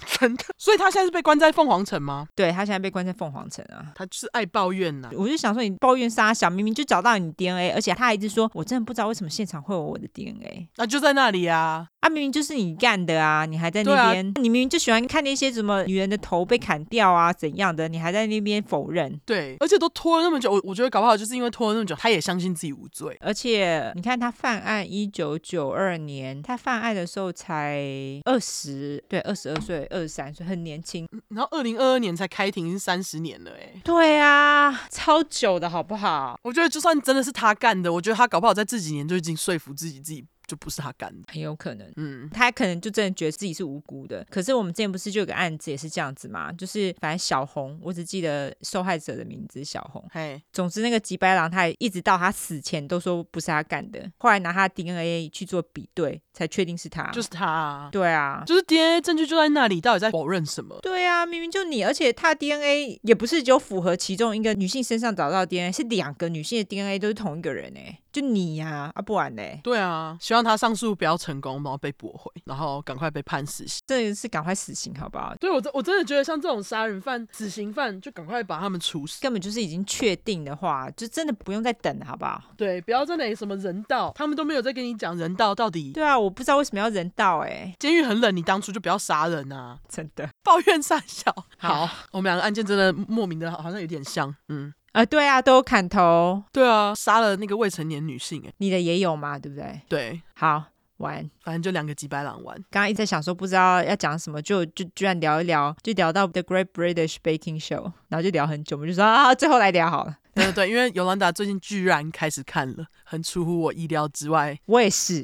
[0.19, 2.27] 真的，所以他现在是被关在凤凰城吗？
[2.35, 3.93] 对，他现在被关在凤凰城啊。
[3.95, 5.15] 他就是爱抱怨呐、啊。
[5.17, 10.69] 我就想说，你抱怨杀小，明明就找到你 DNA，而且他还一直说，我真的不知道为什么现场会有我的 DNA。
[10.77, 11.87] 那就在那里啊。
[12.03, 19.21] 啊，明明就是你干的啊，你还在那边，啊、你明明就喜欢看那些什么女人的头被砍掉啊怎样的，你还在那边否认。
[19.25, 23.17] 对，而且都拖了那么久，我我觉得搞不好就是因为拖了那么久，他也相信自己无罪。
[23.21, 27.81] 而且你看他犯案一九九二年，他犯案的时候才
[28.25, 31.09] 二十，对，二十二岁，二十三岁，很年轻。
[31.29, 33.81] 然后二零二二年才开庭，是三十年了，哎。
[33.85, 36.37] 对啊，超久的好不好？
[36.43, 40.27] 我觉得就算真的是他干的，我觉得他搞不好在这几年就已经说服自己自己。
[40.53, 41.91] 就不是他干的，很有可能。
[41.97, 44.23] 嗯，他可能就真的觉得自己是无辜的。
[44.29, 46.53] 可是我们之前不是就有个案子也是这样子嘛？
[46.53, 50.07] 就是反正小红，我只记得受害者的名字小红。
[50.13, 53.99] 嘿，总之那个吉白狼，他也一直到他死前都说不是他干的。
[54.19, 57.89] 后来拿他 DNA 去做比对，才确定是他，就是他啊。
[57.91, 60.79] 对啊，就是 DNA 证据就在那里，到底在否认什么？
[60.83, 68.01] 对啊，明明就你，而且他的 DNA 也不是只有符合其中一个女性身上找到的 DNA，是两个女性的 DNA 都是同一个人哎。
[68.13, 69.43] 就你呀，啊，啊不然呢？
[69.63, 73.81] 对啊，希望他上诉不要成功，然后被驳回，然后赶快被判死刑。
[73.87, 75.35] 这是赶快死刑，好不好？
[75.41, 79.21] 对我真我真的觉得像这种杀人犯、死刑犯，就赶快把他们处死。
[79.23, 82.43] 根本就是已经确定的话，就真的不用再等了，好不好？
[82.57, 85.93] 对，不要在那里什么人道，他们都没有在跟你讲人道到底。
[85.93, 87.75] 对啊，我不知道为什么要人道哎。
[87.79, 89.79] 监狱很冷，你当初就不要杀人啊！
[89.89, 91.35] 真的抱怨三小。
[91.57, 94.73] 好，我们两个案件真的莫名的好像有点像，嗯。
[94.93, 99.81] 啊、呃，对啊，都有砍头，对啊，杀了那个未成年女性，哎，你的也有嘛，对不对？
[99.89, 100.65] 对，好
[100.99, 102.55] 玩，反正就两个吉白狼玩。
[102.71, 110.19] 刚刚一直在想说，不知道要讲什么，就就居然聊一聊，就聊到 The Great British Baking Show，然后就聊很久，我们就说啊，最后来聊好了。
[110.35, 114.59] 对对对，因为尤兰达最近居然开始看了，很出乎我意料之外。
[114.67, 115.17] 我也是，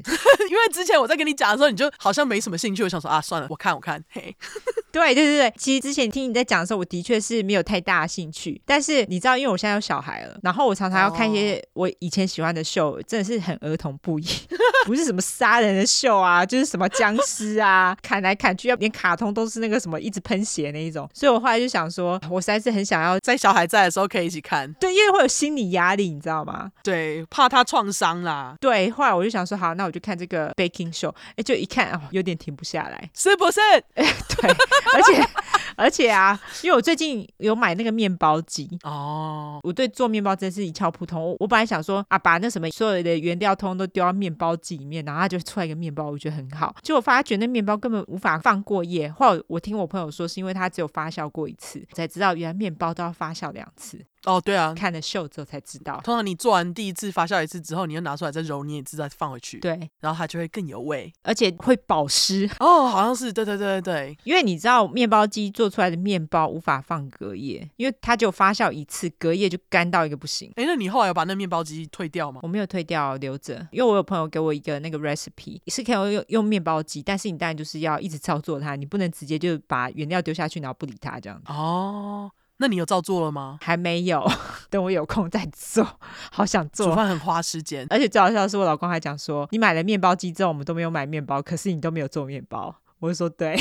[0.48, 2.83] 因 为之前我在跟你讲的时候，你就好像没什么兴趣。
[2.83, 4.03] 我想说啊，算了，我看我看。
[4.11, 4.35] 嘿，
[4.93, 8.61] 对对对对，其实之前听你在讲的时候，我的确是没有太大的兴趣。
[8.67, 14.27] 但是你知道，因为我现在有小孩了，然后我常常要看一些我以前喜欢的秀，真的是很儿童不宜，
[14.85, 21.09] 不是什么杀人的秀啊，就是什么僵尸啊，砍来砍去，要连卡通都是那个什么一直喷血那一种。
[21.15, 24.71] 所以我后来就想说，我实在是很想要在小孩在的时候可以一起看。
[24.75, 24.99] 对。
[24.99, 26.73] 因为会有心理压力，你知道吗？
[26.83, 28.57] 对，怕他创伤啦。
[28.61, 31.15] 对，后来我就想说，好，那我就看这个 baking show。
[31.37, 33.61] 哎，就一看哦，有点停不下来，是不是？
[33.95, 34.05] 哎，
[34.41, 34.51] 对，
[34.95, 35.29] 而且
[35.77, 41.23] 而且啊，因为我最近有买那个面包机哦，我对做面包真是一窍不通。
[41.23, 46.75] 我我本来想说啊，把那什么所有的原料通都丢到面包机里面，然后它就出来一个面包，我觉得很好。
[46.83, 49.11] 结果发觉那面包根本无法放过夜。
[49.11, 54.05] 后来我听我朋友说，是因为它只有发酵过一次，才知道原来面包都要发酵两次。
[54.25, 56.01] 哦，对啊，看了秀之后才知道。
[56.05, 62.49] 通常你做完第一次发酵一次之后，你又拿出来再揉捏一次再放回去，对，然后它就会更有味，而且会保湿。
[62.59, 70.53] 哦，好像是，对对对对对，因为你知道面包机做出来的面包无法放隔夜，因为它就发酵一次，隔夜就干到一个不行。
[70.57, 72.41] 哎，那你后来有把那面包机退掉吗？
[72.43, 81.53] 我没有退掉，留着，因为我有朋友给我一个那个 recipe，是可以用用面包机，但是你当然就是要一直操作它，你不能直接就把原料丢下去然后不理它这样子。
[81.53, 82.31] 哦。
[82.59, 83.59] 那你有照做了吗？
[83.63, 84.25] 还没有，
[84.69, 85.87] 等我有空再做。
[86.31, 92.75] 好想做，煮饭很花时间，而且最好笑的是，我老公还讲说，你买了面包机之后，我们都没有买面包，可是你都没有做面包。
[92.99, 93.57] 我就说对。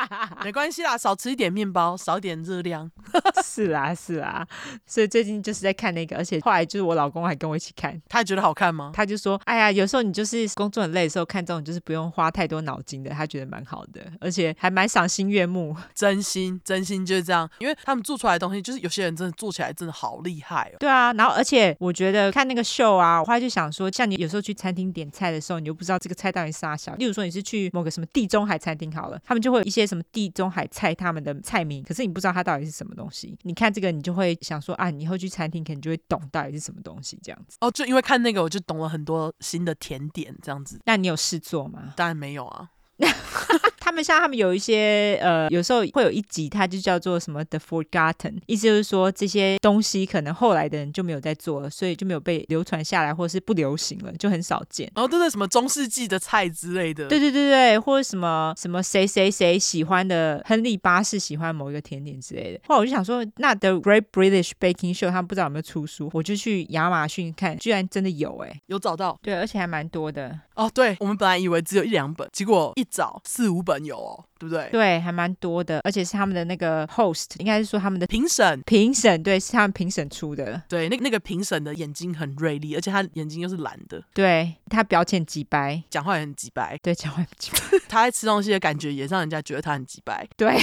[0.44, 2.90] 没关系啦，少吃一点面包，少点热量。
[3.44, 4.46] 是啊，是啊。
[4.86, 8.92] 所以最近就是在看那个，而且后来就是我老公还跟我一起看，他还觉得好看吗？
[8.94, 20.76] 他就说：“哎呀，有时候你就是工作很累的时候看这种，就是不用花太多脑筋的，他觉得蛮好的，而且还蛮赏心悦目。”真心，真心就是这样，因为他们做出来的东西，就是有些人真的做起来真的好厉害哦。
[20.80, 26.94] 对啊，然后而且我觉得看那个秀啊，我后来就想说，像你有时候去餐厅点菜的时候，你又不知道这个菜到底是啥小。
[26.96, 33.36] 例如说你是去某个什么地中海餐厅好了，他们就会有一些什么地中海菜，他们的菜名，可是你不知道它到底是什么东西。
[33.42, 37.56] 你看这个，你就会想说啊，你以后去餐厅可能就会懂到底是什么东西这样子。
[37.60, 40.80] 哦，就因为看那个，我就懂了很多新的甜点这样子。
[40.84, 41.94] 那你有试做吗？
[41.96, 42.70] 当然没有啊。
[43.78, 54.90] 他们像他们有一些呃，有时候会有一集，它就叫做什么 The Forgotten，意思就是说这些东西可能后来的人就没有在做了，所以就没有被流传下来，或者是不流行了，就很少见。
[54.94, 57.08] 然后都是什么中世纪的菜之类的。
[57.08, 62.60] 对对对对，或者什么什么谁谁谁喜欢的亨利八世喜欢某一个甜点之类的。
[62.68, 69.18] 后来我就想说，那 The Great British Baking Show 他们不知道有没有出书，我就去亚马逊看，居然真的有哎、欸，有找到。
[69.20, 70.38] 对，而且还蛮多的。
[70.54, 74.68] 哦，对，我们本来以为只有一两本，结果一找四五本有哦，对不对？
[74.70, 80.62] 对，还蛮多的，而且是他们的那个 host，应该是说他们的评审，评审，对，是他们评审出的。
[80.68, 84.02] 对，那那个评审的眼睛很锐利，而且他眼睛又是蓝的。
[84.12, 86.78] 对，他表情几白，讲话也很几白。
[86.82, 87.78] 对，讲话很几白。
[87.88, 90.28] 他在吃东西的感觉也让人家觉得他很几白。
[90.36, 90.54] 对。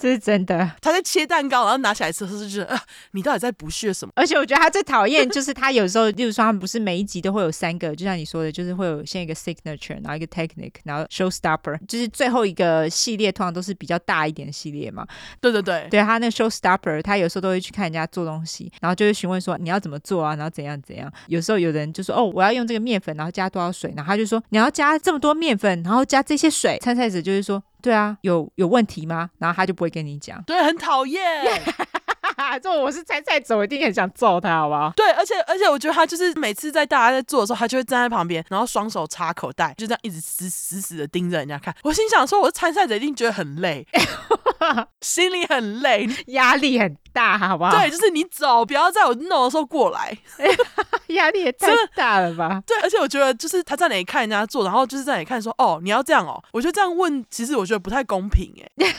[0.00, 0.70] 这是真的。
[0.80, 4.12] 他在切蛋糕，然后拿起来吃，是觉得啊，你到底在不屑什么？
[4.16, 15.06] 而且我觉得他最讨厌就是他有时候，例如说他们不是每一集都会有三个，就像你说的，就是会有先一个 signature，然后一个 technique，然后 showstopper，就是最后一个系列通常都是比较大一点的系列嘛。
[15.40, 21.12] 对对对，对他那 showstopper，他有时候都会去看人家做东西，然后就会询问说你要怎么做啊，然后怎样怎样。
[21.26, 26.78] 有时候有人就说哦，我要用这个面粉，然后加多少水，然后他就说你要加这么多面粉，然后加这些水。
[26.80, 29.30] 参赛者就是说，对啊，有有问题吗？
[29.38, 30.42] 然后他就不会跟你讲。
[30.44, 31.20] 对，很讨厌。
[32.62, 34.90] 这我是参赛者，我一定很想揍他，好不好？
[34.96, 41.74] 对，而且而且我觉得他就是每次在大家在做的时候，他就会站在旁边，然后双手插口袋，就这样一直死死死的盯着人家看。
[41.82, 43.86] 我心想说，我是参赛者，一定觉得很累，
[45.02, 47.70] 心里很累，压力很大，好不好？
[47.70, 50.16] 对，就是你走，不要在我弄的时候过来，
[51.08, 52.62] 压力也太大了吧？
[52.66, 56.42] 对，而且我觉得就是他在哪里看人家做，然后就是在哪里看说，哦，你要这样哦。
[56.52, 58.94] 我觉得这样问，其实我觉得不太公平，哎。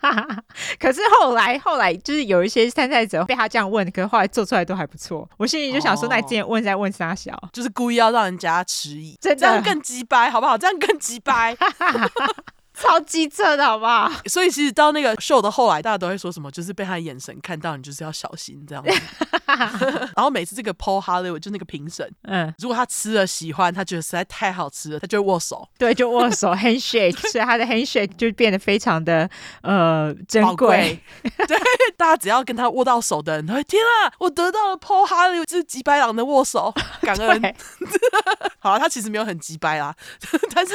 [0.78, 5.28] 可是后来后来就是有一些参赛者被他这样问，可是后来做出来都还不错。
[5.36, 7.38] 我心里就想说，那你之前问在问啥小？
[7.52, 10.56] 就是故意要让人家迟疑，这样更鸡掰，好不好？
[10.56, 11.54] 这样更鸡掰。
[12.80, 14.10] 超机车的好不好？
[14.26, 16.50] 所以其实到那个秀的后来，大家都会说什么？
[16.50, 18.90] 就是被他的眼神看到你，就是要小心这样子。
[20.16, 29.28] 然后每次这个 Paul Hollywood 就那个评审，嗯，如果他吃了喜欢，他觉得实在太好吃了，他就会握手，对，就握手 handshake，所以他的 handshake 就变得非常的
[29.62, 30.98] 呃珍贵。
[31.22, 31.58] 对，
[31.96, 37.40] 大家只要跟他握到手的人，他会天啊，我得到了 Paul Hollywood 这几百郎的握手，感恩。
[37.42, 37.54] 对
[38.60, 39.94] 好，他其实没有很鸡掰啦，
[40.54, 40.74] 但是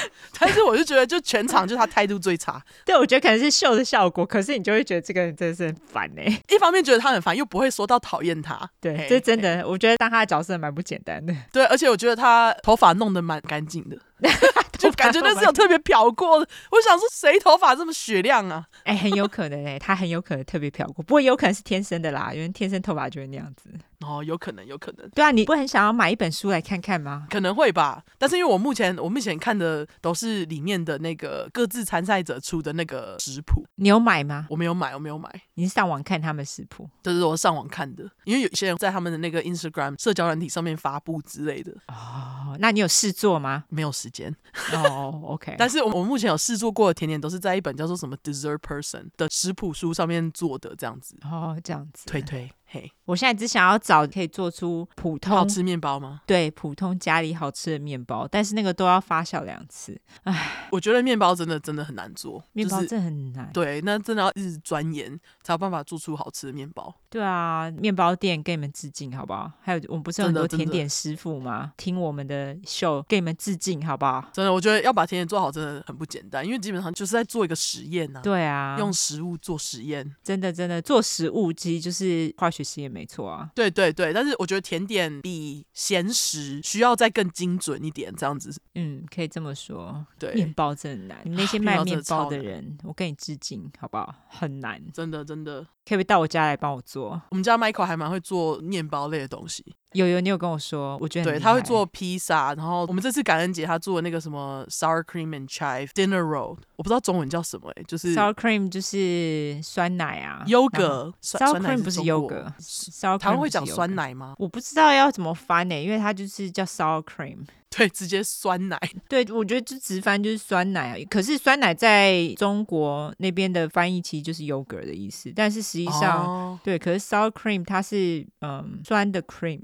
[0.38, 1.46] 但是我就觉得就全。
[1.46, 6.42] 场就他态度最差，对，我觉得可能是秀的效果，可是你就会觉得这个人真的是很烦呢、欸。
[6.48, 11.32] 一方面觉得他很烦，又不会说到讨厌他，对，这真的，我觉得当他的角色蛮不简单的。
[11.52, 13.96] 对，而且我觉得他头发弄得蛮干净的。
[14.78, 18.66] 就感觉那是有特别漂过的，我想说谁头发这么雪亮啊？
[18.84, 23.70] 哎、欸，很有可能哎、欸，他很有可能特别漂过，不过有可能是天生的啦，因为天生头发就会那样子。
[24.00, 25.08] 哦，有可能，有可能。
[25.10, 27.26] 对啊，你不很想要买一本书来看看吗？
[27.30, 33.64] 可能会吧，但是因为我目前我目前看的都是里面的那个各自参赛者出的那个食谱。
[33.76, 34.46] 你有买吗？
[34.50, 35.28] 我没有买，我没有买。
[35.54, 36.88] 你是上网看他们食谱？
[37.02, 41.72] 这是我上网看的，因为有些人在他们的那个 Instagram 社交软体上面发布之类的。
[41.88, 43.64] 哦，那你有试做吗？
[43.70, 44.32] 没有时间。
[44.72, 51.16] 哦、oh，OK， 但是我我目前有试做过的甜点都是在一本叫做什么 Dessert Person 的食谱书上面做的，这样子。
[51.24, 52.04] 哦，oh, 这样子。
[52.06, 52.48] 推推。
[52.76, 56.20] 嘿，我现在只想要找可以做出普通好吃面包吗？
[56.26, 59.98] 对，普通家里好吃的面包，但是那个都要发酵两次。
[60.24, 63.50] 唉，我觉得面包真的真的很难做，面包真的很难。
[63.52, 66.94] 对，那真的要一直钻研才有办法做出好吃的面包。
[67.08, 69.50] 对啊，面包店给你们致敬，好不好？
[69.62, 71.72] 还有我们不是有很多甜点师傅吗？
[71.78, 74.28] 听我们的秀，给你们致敬，好不好？
[74.34, 78.20] 真的，我觉得要把甜点做好真的很不简单，因为基本上就是在做一个实验呐。
[78.22, 83.48] 对啊，用食物做实验，真的真的做食物其实就是化学实也，没错啊。
[83.54, 88.52] 对对对，但是我觉得甜点比咸食需要再更精准一点，这样子。
[88.74, 90.04] 嗯，可以这么说。
[90.18, 94.12] 对，面包真的难，你那些 卖面包的人，我跟你致敬，好不好？
[94.28, 95.66] 很难，真的真的。
[95.88, 97.22] 可不可以到我家来帮我做？
[97.30, 99.64] 我们家 Michael 还蛮会做面包类的东西。
[99.92, 114.34] 有有，你有跟我说，我觉得对，他会做披萨，然后我们这次感恩节他做的那个什么 sour cream and chive dinner roll，我不知道中文叫什么哎，就是 sour cream 就是酸奶啊，优格 sour cream 不是优格，sour 他们会讲酸奶吗？
[114.38, 117.46] 我不知道要怎么翻呢，因为它就是叫 sour cream。
[117.68, 118.78] 对，直接酸奶。
[119.08, 120.96] 对，我觉得这直翻就是酸奶啊。
[121.10, 129.60] 可是酸奶在中国那边的翻译其实就是 yogurt 的意思，但是实际上，哦、对，可是 sour cream 它是嗯酸的 cream。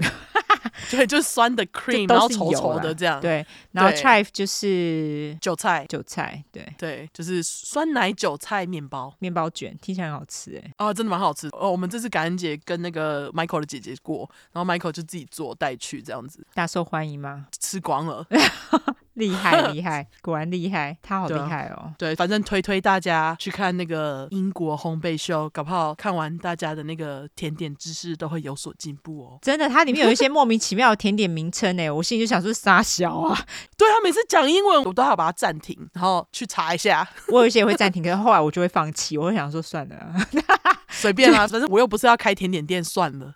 [0.91, 3.21] 对，就是酸的 cream，然后稠稠的这样。
[3.21, 6.43] 对，然后 chive 就是韭菜，韭菜。
[6.51, 10.73] 对对，就是酸奶韭菜面包，面包卷，听起来很好吃哎。
[10.79, 11.71] 哦，真的蛮好吃哦。
[11.71, 16.47] 我们这次感恩节跟那个 Michael 的姐姐过，然后 Michael 就自己做带去这样子。
[16.55, 17.47] 大受欢迎吗？
[17.59, 18.27] 吃光了。
[19.15, 22.13] 厉害厉害，果然厉害，他好厉害哦对。
[22.13, 29.39] 对，反正推推大家去看那个英国烘焙秀，搞不好看完大家的那个甜点知识都会有所进步哦。
[29.43, 33.39] 真的，它里面有一些莫名其妙的甜点名称呢，我心里就想说傻小啊。
[33.77, 37.07] 对，他每次讲英文，我都要把它暂停，然后去查一下。
[37.29, 40.15] 我有一些也会暂停，可是后来我就会放弃，我会想说算了，
[40.89, 43.35] 随便 啦，反正我又不是要开甜点店，算了。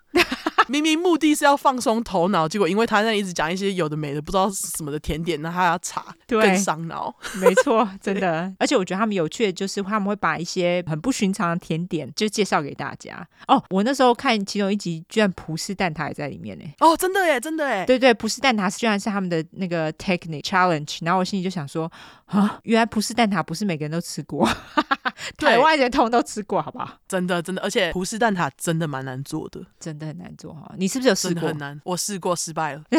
[0.67, 7.13] 明明目的是要放松头脑，结果因为他那一直讲一些有的没的，不知道什么的甜点，那他要查，对更伤脑。
[7.35, 8.53] 没错，真的。
[8.59, 13.27] 而且我觉得他们有趣的就是他们会把一些很不寻常的甜点就介绍给大家。
[13.47, 16.65] 哦，我那时候看其中一集，居然葡式蛋挞也在里面呢。
[16.79, 17.85] 哦，真的耶，真的耶。
[17.85, 20.99] 对对，葡式蛋挞居然是他们的那个 technique challenge。
[21.01, 21.91] 然后我心里就想说，
[22.25, 24.47] 啊，原来葡式蛋挞不是每个人都吃过，
[25.37, 26.97] 台湾人通通都吃过，好不好？
[27.07, 30.73] 真的真的，而且葡式蛋挞真的蛮难做的，真的很难做哈。
[30.77, 31.49] 你是不是有试过？
[31.49, 32.83] 很难，我试过失败了。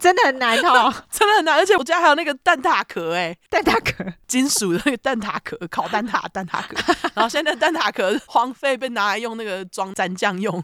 [0.00, 10.62] 真的很难哦， 真的很难，而且我家还有那个蛋挞壳，哎，蛋挞壳， 金属的那个蛋挞壳，烤蛋挞蛋挞壳，然后现在蛋挞壳荒废，被拿来用那个装蘸酱用，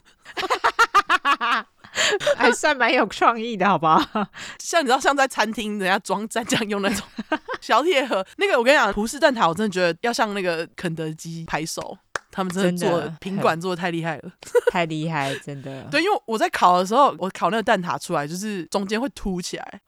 [2.36, 3.98] 还算蛮有创意的，好不好？
[4.60, 7.04] 像你知道，像在餐厅人家装蘸酱用那种
[7.60, 11.98] 小铁盒，那个我跟你讲，葡式蛋挞，我真的觉得要向那个肯德基拍手。
[12.36, 14.32] 他们真的做的品管做的太厉害了，
[14.72, 15.82] 太厉害，真的。
[15.88, 19.80] 对，因为我在烤的时候，我烤那个蛋挞出来，就是中间会凸起来，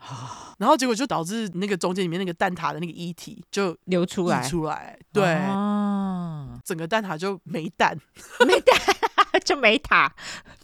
[0.58, 5.24] 然后结果就导致那个中间里面那个蛋挞的那个液体就流出来，出来，对，
[6.64, 7.98] 整个蛋挞就没蛋，
[8.46, 8.95] 没蛋。
[9.40, 10.12] 就没塔，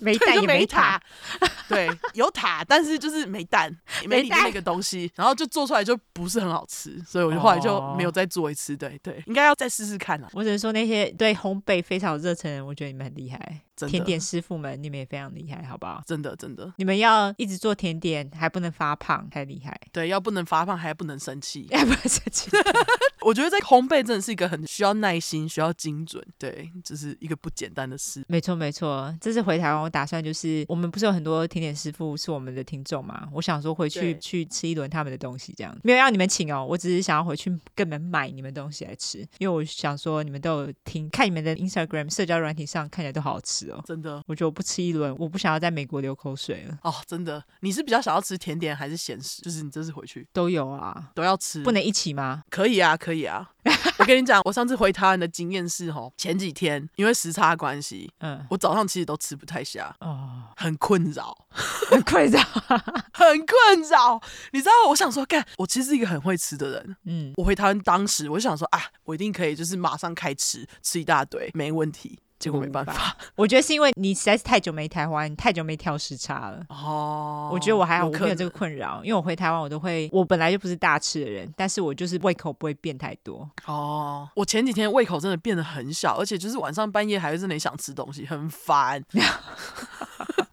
[0.01, 1.01] 没蛋也没塔，
[1.69, 3.75] 对，有塔，但是就是没蛋，
[4.07, 8.77] 没里面那个东西，然后就做出来就不是很好吃，所以我就后来就没有再做一次。
[8.77, 10.29] 对对，应该要再试试看了。
[10.33, 13.61] 我只能说那些对烘焙非常有热忱的人，我觉得你们很厉害。
[13.77, 16.03] 甜点师傅们，你们也非常厉害，好不好？
[16.07, 19.79] 真的真的，你们要一直做甜点，还不能发胖，太厉害。
[19.93, 22.51] 对，要不能发胖，还不能生气，还 不能生气。
[23.25, 28.25] 我觉得在烘焙真的是一个很需要耐心、需要精准，对，这是一个不简单的事。
[28.27, 33.29] 没错没错，这次回台湾，我打算就是我们不是有很多甜点师傅是我们的听众嘛？
[33.33, 43.41] 我想说回去去吃一轮他们的东西，这样没有让你们请哦，我只是想要回去跟你们买你们东西来吃，因为我想说你们都有听，看你们的 Instagram 社交软体上看起来都好好
[43.85, 44.53] 真的，我觉得我。
[44.53, 46.79] 不吃一轮，我不想要在美国流口水了。
[46.83, 49.41] 哦，真的，你是比较想要吃甜点还是咸食？
[49.41, 52.43] 就是你这次回去都有啊，都要吃，不能一起吗？
[52.51, 53.49] 可以啊，可以啊。
[53.99, 61.35] 我跟你讲，我上次回台湾的经验是，吼，前几天因为时差关系，嗯，我早上其实都吃不太下，哦，很困扰，
[61.89, 62.39] 很困扰，
[63.15, 64.21] 很困扰。
[64.53, 72.19] 你知道，我想说，干，我其实是一个很会吃的人，嗯，我回台湾当时，我就想说，啊，我一定可以，就是马上开吃，吃一大堆，没问题。
[72.43, 76.61] 结果没办法， 我觉得是因为你实在是太久没台湾，你太久没调时差了。
[76.71, 83.49] 哦，我觉得我还好，我没有这个困扰，因为我回台湾我都会，我本来就不是大吃的人，但是我就是胃口不会变太多。
[83.67, 89.01] 哦，我前几天胃口真的变得很小，而且就是晚上半夜还是真的想吃东西，很烦。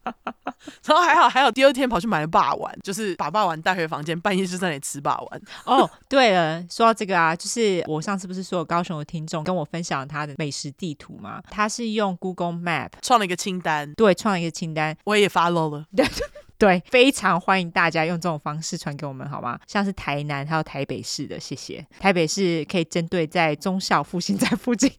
[0.86, 5.42] 然后还好，还有第二天跑去买了霸丸，就是把霸丸带回房间，半夜就在那里吃霸丸。
[5.66, 11.42] 哦，对了，说到这个啊，就是我上次不是说有高雄的听众跟我分享他的美食地图吗？
[11.50, 15.86] 他是用 Google Map 创了一个清单，对，创了一个清单，我也 follow 了。
[15.96, 16.06] 对
[16.60, 19.58] 对，非常欢迎大家用这种方式传给我们，好吗？
[19.66, 21.86] 像是台南还有台北市的，谢谢。
[22.00, 24.92] 台北市可以针对在中孝复兴站附近。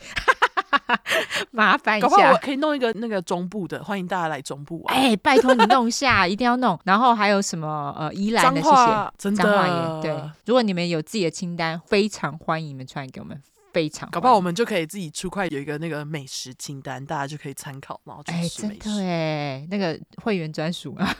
[1.50, 4.94] 麻烦一下，我可以弄一个那个中部的，欢迎大家来中部玩。
[4.94, 6.78] 哎、欸，拜托你弄一下，一定要弄。
[6.84, 10.12] 然后还有什么呃，宜兰的谢谢，真的，对。
[10.46, 13.40] 如果你们有自己的清单，非常欢迎你们传给我们，
[13.72, 14.08] 非常。
[14.10, 18.80] 搞不好我们就可以自己出块有一个那个美食清单，大家就可以参考，然后去吃美食。
[18.80, 21.16] 对、欸，那个会员专属啊。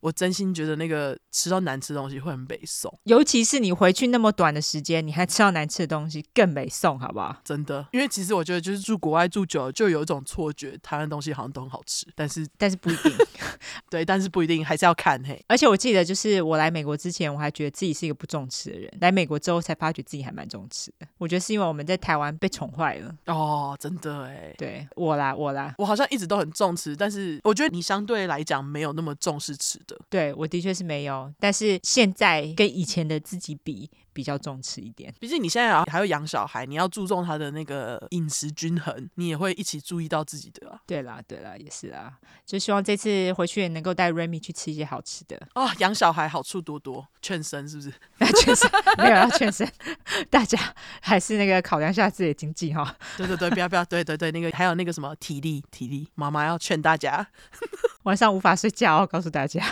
[0.00, 7.36] 我真心觉得那个吃到难吃的东西会很北宋，尤其是你回去那么短的时间，你还吃到难吃的东西，更北宋，好不好？
[7.44, 13.12] 真的，因为其实我觉得就是住国外住久了，就有一种错觉，台湾东西好像都很好吃，但是但是不一定，
[13.90, 15.42] 对，但是不一定，还是要看嘿。
[15.48, 21.06] 而且我记得，就是我来美国之前，我还觉得自己是一个不重吃的人，来美国之后才发觉自己还蛮重吃的。
[21.18, 35.14] 我觉得是因为我们在台湾被宠坏了哦，真的哎，对我啦，我啦，我好像一直都很重吃，但是我觉得你相对来讲没有那么重视吃对，我的确是没有，但是现在跟以前的自己比，比较重吃一点。
[35.20, 40.80] 毕竟你现在还要养小孩，你要注重他的那个饮食均衡，你也会一起注意到自己的啊。
[40.88, 42.12] 对啦，对啦，也是啊。
[42.44, 45.70] 就希望这次回去也能够带 Remy 去吃一些好吃的哦。
[45.78, 47.92] 养小孩好处多多，劝生是不是？
[48.42, 49.64] 劝生没有要劝生，
[50.28, 50.58] 大家
[51.00, 52.92] 还是那个考量一下自己的经济哈。
[53.16, 57.24] 对对对，不要不要，对对对，那个还有那个什么体力体力，妈妈要劝大家。
[58.02, 59.64] 晚上无法睡觉哦，告诉大家。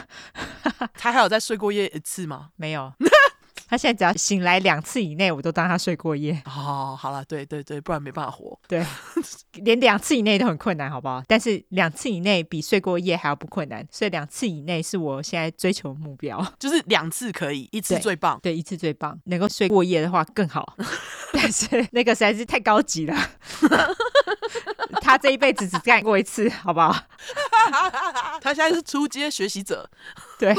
[0.95, 2.51] 他还有再睡过夜一次吗？
[2.55, 2.93] 没有。
[3.69, 6.41] 他现在只要醒来两次以内，我都当他睡过夜。
[6.45, 8.59] 哦，好了，对对对，不然没办法活。
[8.69, 8.85] 对，
[9.65, 11.23] 连两次以内都很困难，好不好？
[11.27, 16.45] 但是两次以内比睡过夜还要不困难，所以两次以内是我现在追求的目标。
[16.59, 18.39] 就是两次可以，一次最棒。
[18.43, 19.19] 对，对，一次最棒。
[19.25, 20.77] 能够睡过夜的话更好，
[21.33, 23.17] 但是那个实在是太高级了。
[25.01, 26.95] 他这一辈子只干过一次，好不好？
[28.41, 29.89] 他现在是初阶学习者，
[30.39, 30.55] 对，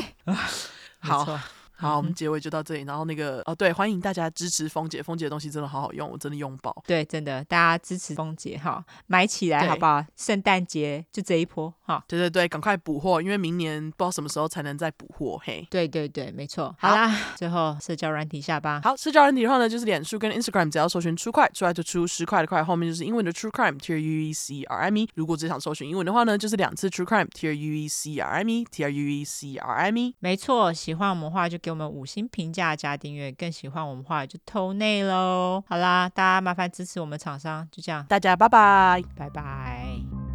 [0.99, 1.39] 好。
[1.77, 2.81] 好，我们结尾就到这里。
[2.81, 6.75] 然后那个哦，对，欢迎大家支持风姐，风姐的东西真的好好用，我真的用爆。
[6.87, 10.03] 对，真的，大家支持风姐哈，买起来好不好？
[10.15, 12.03] 圣诞节就这一波哈。
[12.07, 15.39] 对对对，赶快补货，因为明年不知道什么时候才能再补货。
[15.43, 16.75] 嘿，对对对，没错。
[16.79, 18.81] 好啦，最后社交软体下吧。
[18.83, 25.09] 好，社交软体的话呢，就是脸书跟 Instagram，只要搜寻 True Crime，出来就出十块的块，后面就是英文的 True Crime，T R U E C R M E。
[25.15, 29.97] 如果只想搜寻英文的话呢，就是两次 True Crime，T R U E C R M E，T R U E C R M
[29.97, 30.15] E。
[30.19, 32.47] 没错，喜欢我们的话就给我们五星评。
[32.57, 35.63] 价加订阅，更喜欢我们的话就投内喽。
[35.67, 40.26] 好啦，大家麻烦支持我们厂商，就这样，大家拜拜，拜拜。